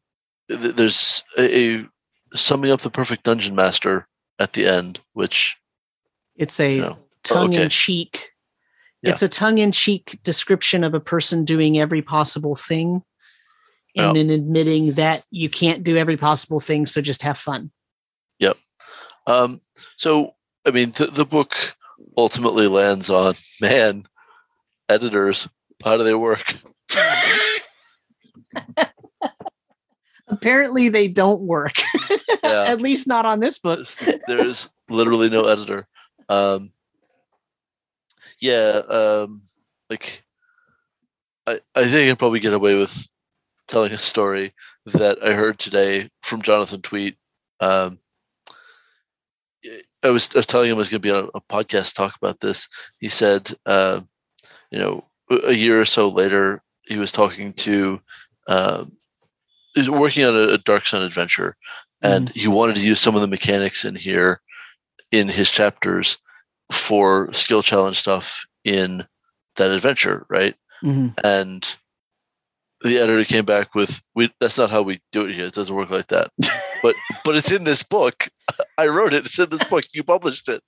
[0.49, 1.85] th- there's a, a,
[2.33, 4.07] summing up the perfect dungeon master
[4.39, 5.57] at the end, which
[6.35, 8.31] it's a you know, tongue in cheek.
[9.01, 9.11] Yeah.
[9.11, 13.03] It's a tongue in cheek description of a person doing every possible thing,
[13.95, 17.71] and then admitting that you can't do every possible thing, so just have fun.
[18.39, 18.57] Yep.
[19.25, 19.61] Um,
[19.97, 20.35] so
[20.65, 21.76] I mean, the, the book
[22.17, 24.07] ultimately lands on man,
[24.89, 25.47] editors,
[25.83, 26.55] how do they work?
[30.27, 31.77] Apparently, they don't work.
[32.43, 32.65] Yeah.
[32.67, 33.87] At least not on this book.
[34.27, 35.87] There's literally no editor.
[36.27, 36.71] Um,
[38.39, 39.43] yeah, um,
[39.89, 40.23] like
[41.45, 43.07] I, I think I can probably get away with
[43.67, 44.53] telling a story
[44.85, 47.15] that I heard today from Jonathan Tweet.
[47.59, 47.99] Um,
[50.03, 52.15] I was, I was telling him I was going to be on a, podcast talk
[52.15, 52.67] about this.
[52.99, 54.01] He said, uh,
[54.71, 57.99] you know, a year or so later, he was talking to,
[58.47, 58.85] uh,
[59.73, 61.55] he was working on a, a Dark Sun adventure,
[62.01, 64.39] and mm he wanted to use some of the mechanics in here
[65.11, 66.17] in his chapters
[66.71, 69.05] for skill challenge stuff in
[69.55, 70.55] that adventure, right?
[70.83, 71.07] Mm-hmm.
[71.23, 71.75] And
[72.81, 75.45] the editor came back with, "We that's not how we do it here.
[75.45, 76.31] It doesn't work like that."
[76.81, 78.29] but but it's in this book.
[78.77, 79.25] I wrote it.
[79.25, 79.85] It's in this book.
[79.93, 80.63] You published it.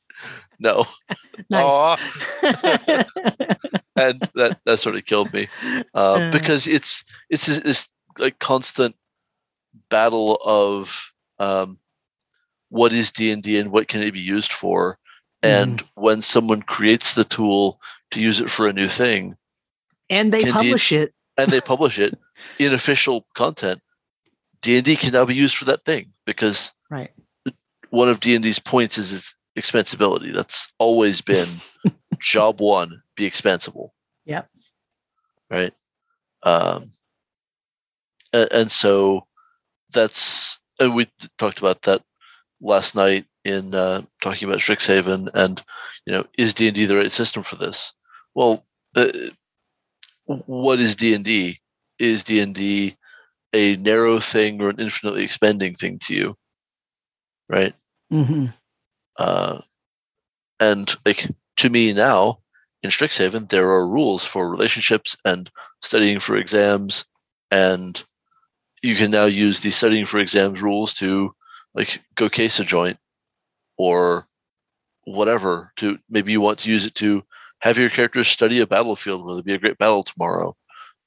[0.59, 0.85] No.
[1.49, 1.97] Nice.
[3.95, 5.47] and that that sort of killed me
[5.93, 8.93] uh, because it's it's this, this, like constant
[9.89, 11.79] battle of um,
[12.67, 14.99] what is D and D and what can it be used for,
[15.41, 15.87] and mm.
[15.95, 17.79] when someone creates the tool
[18.11, 19.37] to use it for a new thing,
[20.09, 22.17] and they publish D- it, and they publish it
[22.59, 23.81] in official content,
[24.61, 27.11] D&D can now be used for that thing because right.
[27.89, 30.33] one of D&D's points is its expensibility.
[30.33, 31.47] That's always been
[32.19, 33.93] job one, be expensible.
[34.25, 34.47] Yep.
[35.49, 35.73] right?
[36.43, 36.91] Um,
[38.31, 39.25] and, and so
[39.91, 41.07] that's and we
[41.37, 42.01] talked about that
[42.61, 45.61] last night in uh, talking about Strixhaven and
[46.05, 47.93] you know is D and D the right system for this?
[48.35, 49.09] Well, uh,
[50.45, 51.59] what is D and D?
[51.97, 52.95] Is D and D
[53.53, 56.37] a narrow thing or an infinitely expanding thing to you?
[57.49, 57.73] Right.
[58.13, 58.45] Mm-hmm.
[59.17, 59.61] Uh,
[60.59, 61.27] and like
[61.57, 62.39] to me now
[62.83, 65.49] in Strixhaven, there are rules for relationships and
[65.81, 67.05] studying for exams,
[67.51, 68.03] and
[68.81, 71.33] you can now use the studying for exams rules to
[71.73, 72.97] like go case a joint
[73.77, 74.27] or
[75.05, 77.23] whatever to maybe you want to use it to
[77.61, 80.55] have your characters study a battlefield where there'll be a great battle tomorrow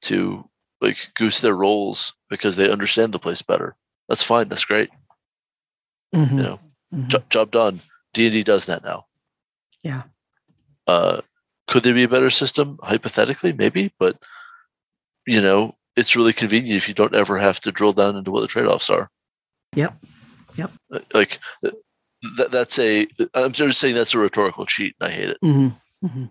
[0.02, 0.48] to
[0.80, 3.76] like goose their rolls because they understand the place better?
[4.08, 4.90] That's fine that's great.
[6.14, 6.36] Mm-hmm.
[6.36, 6.60] you know
[6.94, 7.08] mm-hmm.
[7.08, 7.80] jo- job done.
[8.12, 9.06] D&d does that now.
[9.82, 10.02] Yeah.
[10.86, 11.20] Uh
[11.68, 12.78] could there be a better system?
[12.82, 14.16] Hypothetically maybe but
[15.26, 18.40] you know it's really convenient if you don't ever have to drill down into what
[18.40, 19.10] the trade-offs are.
[19.74, 19.94] Yep.
[20.56, 20.70] Yep.
[20.92, 21.38] Uh, like
[22.36, 25.38] that, that's a i'm just saying that's a rhetorical cheat and i hate it.
[25.42, 26.24] Mm-hmm.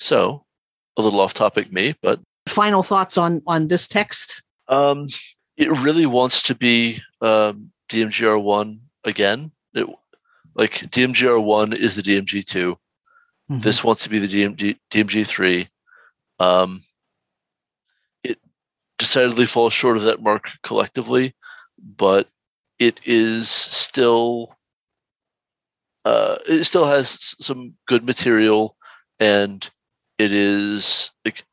[0.00, 0.44] So
[0.96, 4.42] a little off topic me but final thoughts on on this text?
[4.68, 5.06] Um
[5.56, 9.52] it really wants to be um dmgr1 again.
[9.74, 9.86] It,
[10.54, 13.60] like dmgr1 is the dmg2 mm-hmm.
[13.60, 15.68] this wants to be the DMG, dmg3
[16.40, 16.82] um
[18.24, 18.38] it
[18.98, 21.34] decidedly falls short of that mark collectively
[21.96, 22.28] but
[22.80, 24.56] it is still
[26.06, 28.74] uh, it still has some good material
[29.18, 29.70] and
[30.20, 31.44] it is like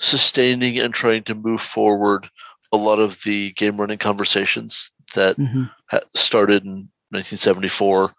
[0.00, 2.28] sustaining and trying to move forward
[2.72, 5.64] a lot of the game running conversations that mm-hmm.
[5.90, 8.14] ha- started in 1974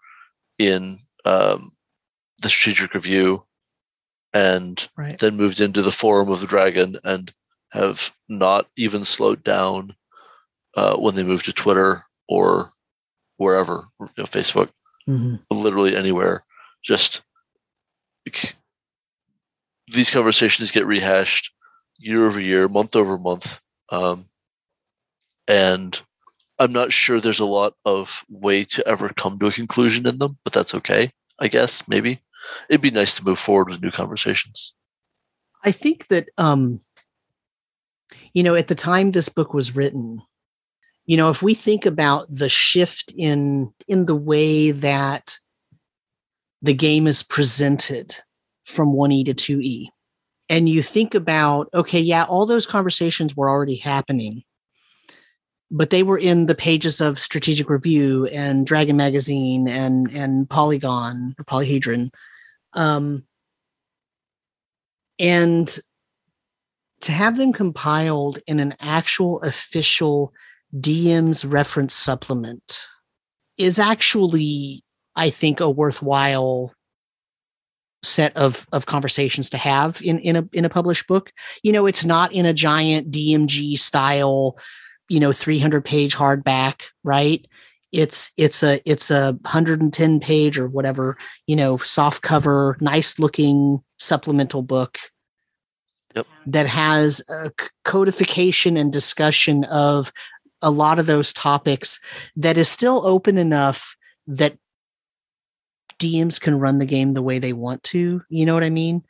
[0.60, 1.72] in um,
[2.40, 3.42] the strategic review
[4.32, 5.18] and right.
[5.18, 7.34] then moved into the forum of the dragon and
[7.70, 9.92] have not even slowed down
[10.76, 12.72] uh, when they moved to twitter or
[13.38, 14.70] wherever, you know, Facebook,
[15.08, 15.34] mm-hmm.
[15.50, 16.44] literally anywhere.
[16.84, 17.22] Just
[19.88, 21.52] these conversations get rehashed
[21.98, 24.26] year over year, month over month, um,
[25.46, 26.00] and
[26.58, 30.18] I'm not sure there's a lot of way to ever come to a conclusion in
[30.18, 31.10] them, but that's okay.
[31.38, 32.20] I guess maybe
[32.68, 34.74] it'd be nice to move forward with new conversations.
[35.64, 36.80] I think that um,
[38.32, 40.22] you know, at the time this book was written,
[41.06, 45.38] you know if we think about the shift in in the way that
[46.62, 48.16] the game is presented
[48.64, 49.88] from 1e to 2e
[50.48, 54.42] and you think about okay yeah all those conversations were already happening
[55.70, 61.34] but they were in the pages of strategic review and dragon magazine and and polygon
[61.38, 62.10] or polyhedron.
[62.74, 63.24] Um
[65.18, 65.78] and
[67.00, 70.32] to have them compiled in an actual official
[70.76, 72.86] DM's reference supplement
[73.58, 74.82] is actually,
[75.14, 76.72] I think, a worthwhile
[78.04, 81.32] set of of conversations to have in in a in a published book.
[81.62, 84.58] You know, it's not in a giant DMG style,
[85.08, 87.46] you know, 300 page hardback, right?
[87.92, 91.16] It's it's a it's a 110 page or whatever,
[91.46, 94.98] you know, soft cover, nice looking supplemental book
[96.14, 96.26] Yep.
[96.46, 97.50] that has a
[97.84, 100.12] codification and discussion of
[100.62, 101.98] a lot of those topics
[102.36, 103.96] that is still open enough
[104.28, 104.56] that
[106.04, 108.22] DMs can run the game the way they want to.
[108.28, 109.02] You know what I mean?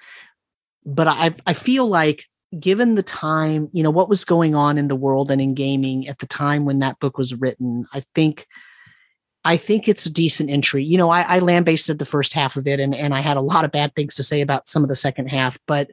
[0.87, 2.27] But I I feel like
[2.59, 6.07] given the time, you know, what was going on in the world and in gaming
[6.09, 8.47] at the time when that book was written, I think
[9.45, 10.85] I think it's a decent entry.
[10.85, 13.43] You know, I, I lambasted the first half of it and, and I had a
[13.43, 15.91] lot of bad things to say about some of the second half, but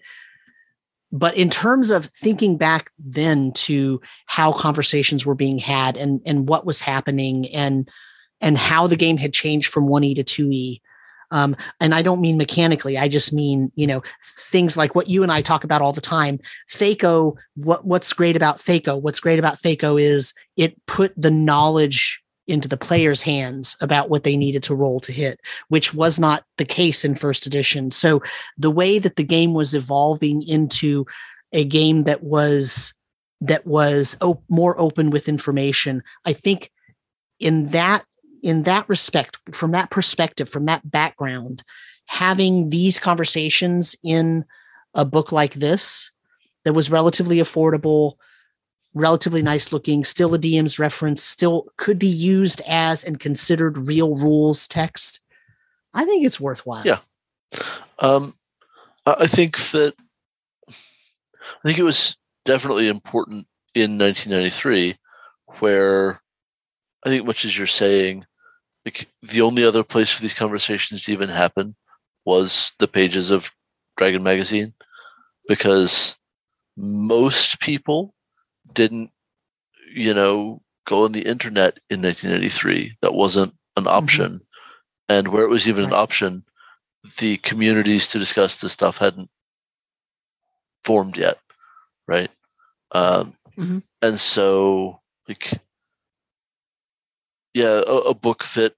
[1.11, 6.47] but in terms of thinking back then to how conversations were being had and and
[6.47, 7.89] what was happening and
[8.39, 10.81] and how the game had changed from 1e to 2e
[11.31, 12.97] um, and I don't mean mechanically.
[12.97, 14.03] I just mean, you know,
[14.37, 16.39] things like what you and I talk about all the time.
[16.69, 19.01] THAC0, what what's great about THAC0?
[19.01, 24.23] What's great about THAC0 is it put the knowledge into the player's hands about what
[24.23, 25.39] they needed to roll to hit,
[25.69, 27.91] which was not the case in first edition.
[27.91, 28.21] So
[28.57, 31.05] the way that the game was evolving into
[31.53, 32.93] a game that was
[33.43, 36.71] that was op- more open with information, I think
[37.39, 38.05] in that
[38.41, 41.63] in that respect, from that perspective, from that background,
[42.05, 44.45] having these conversations in
[44.93, 46.11] a book like this
[46.65, 48.15] that was relatively affordable
[48.93, 54.15] relatively nice looking, still a DM's reference, still could be used as and considered real
[54.15, 55.19] rules text.
[55.93, 56.85] I think it's worthwhile.
[56.85, 56.99] Yeah.
[57.99, 58.33] Um,
[59.05, 59.93] I think that
[60.69, 62.15] I think it was
[62.45, 64.95] definitely important in 1993,
[65.59, 66.21] where
[67.05, 68.25] I think much as you're saying,
[68.85, 71.75] like the only other place for these conversations to even happen
[72.25, 73.53] was the pages of
[73.97, 74.73] Dragon magazine,
[75.47, 76.15] because
[76.77, 78.13] most people
[78.73, 79.11] didn't,
[79.93, 82.97] you know, go on the internet in 1993.
[83.01, 83.95] That wasn't an mm-hmm.
[83.95, 84.45] option, mm-hmm.
[85.09, 85.93] and where it was even right.
[85.93, 86.43] an option,
[87.17, 89.29] the communities to discuss this stuff hadn't
[90.83, 91.37] formed yet,
[92.07, 92.31] right?
[92.91, 93.79] Um, mm-hmm.
[94.01, 95.59] And so, like,
[97.53, 98.73] yeah, a, a, book that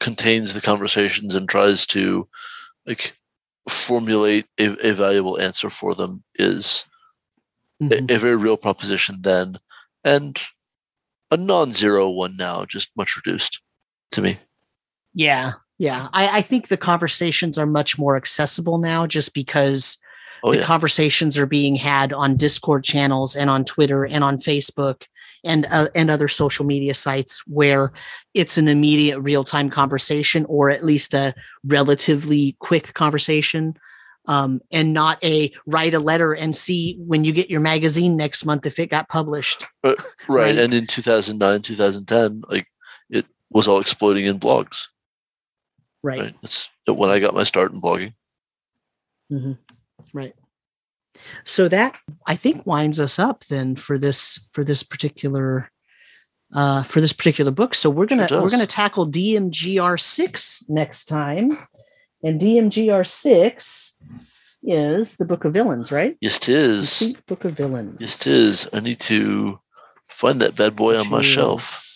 [0.00, 2.28] contains the conversations and tries to
[2.86, 3.16] like
[3.68, 6.84] formulate a, a valuable answer for them is
[7.82, 8.10] mm-hmm.
[8.10, 9.58] a, a very real proposition then,
[10.04, 10.40] and
[11.30, 13.62] a non-zero one now, just much reduced
[14.10, 14.38] to me.
[15.14, 16.08] Yeah, yeah.
[16.12, 19.98] I, I think the conversations are much more accessible now, just because
[20.44, 20.64] Oh, the yeah.
[20.64, 25.04] conversations are being had on Discord channels and on Twitter and on Facebook
[25.44, 27.92] and uh, and other social media sites where
[28.34, 33.76] it's an immediate real time conversation or at least a relatively quick conversation.
[34.28, 38.44] Um, and not a write a letter and see when you get your magazine next
[38.44, 39.64] month if it got published.
[39.82, 39.94] Uh,
[40.28, 40.54] right.
[40.54, 40.58] right.
[40.58, 42.68] And in 2009, 2010, like
[43.10, 44.86] it was all exploding in blogs.
[46.04, 46.20] Right.
[46.20, 46.34] right?
[46.44, 48.14] It's when I got my start in blogging.
[49.32, 49.52] Mm-hmm.
[50.12, 50.36] Right.
[51.44, 55.70] So that I think winds us up then for this for this particular
[56.54, 57.74] uh, for this particular book.
[57.74, 61.58] So we're gonna we're gonna tackle DMGR six next time,
[62.22, 63.96] and DMGR six
[64.62, 66.16] is the Book of Villains, right?
[66.20, 67.14] Yes, it is.
[67.26, 67.96] Book of Villains.
[68.00, 68.68] Yes, it is.
[68.72, 69.58] I need to
[70.04, 71.88] find that bad boy on my shelf.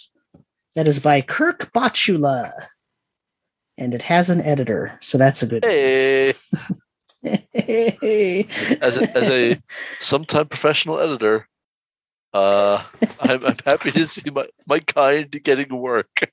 [0.75, 2.53] That is by Kirk Botula,
[3.79, 5.65] and it has an editor, so that's a good.
[5.65, 6.35] Hey.
[7.27, 9.61] as a, as a
[10.01, 11.49] sometime professional editor,
[12.33, 12.83] uh,
[13.21, 16.31] I'm, I'm happy to see my, my kind getting work.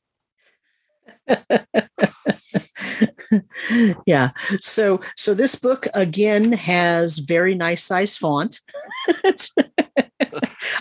[4.06, 4.32] yeah.
[4.60, 8.60] So so this book again has very nice size font.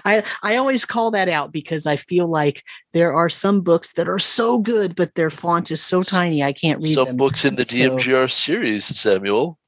[0.05, 2.63] I I always call that out because I feel like
[2.93, 6.53] there are some books that are so good, but their font is so tiny I
[6.53, 7.17] can't read some them.
[7.17, 9.59] books in the DMGR so, series, Samuel.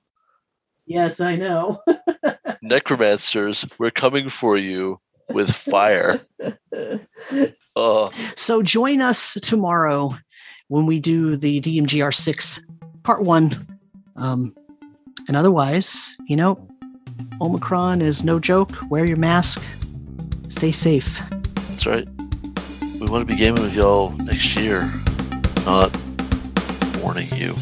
[0.86, 1.82] Yes, I know.
[2.62, 5.01] Necromancers, we're coming for you
[5.31, 6.20] with fire.
[7.77, 10.16] Uh, so join us tomorrow
[10.69, 12.65] when we do the DMGR 6
[13.02, 13.78] part one.
[14.16, 14.55] Um,
[15.28, 16.69] and otherwise, you know,
[17.40, 18.70] Omicron is no joke.
[18.90, 19.62] Wear your mask.
[20.48, 21.20] Stay safe.
[21.69, 22.06] That's right.
[23.01, 24.90] We want to be gaming with y'all next year,
[25.66, 25.97] not
[27.02, 27.55] warning you.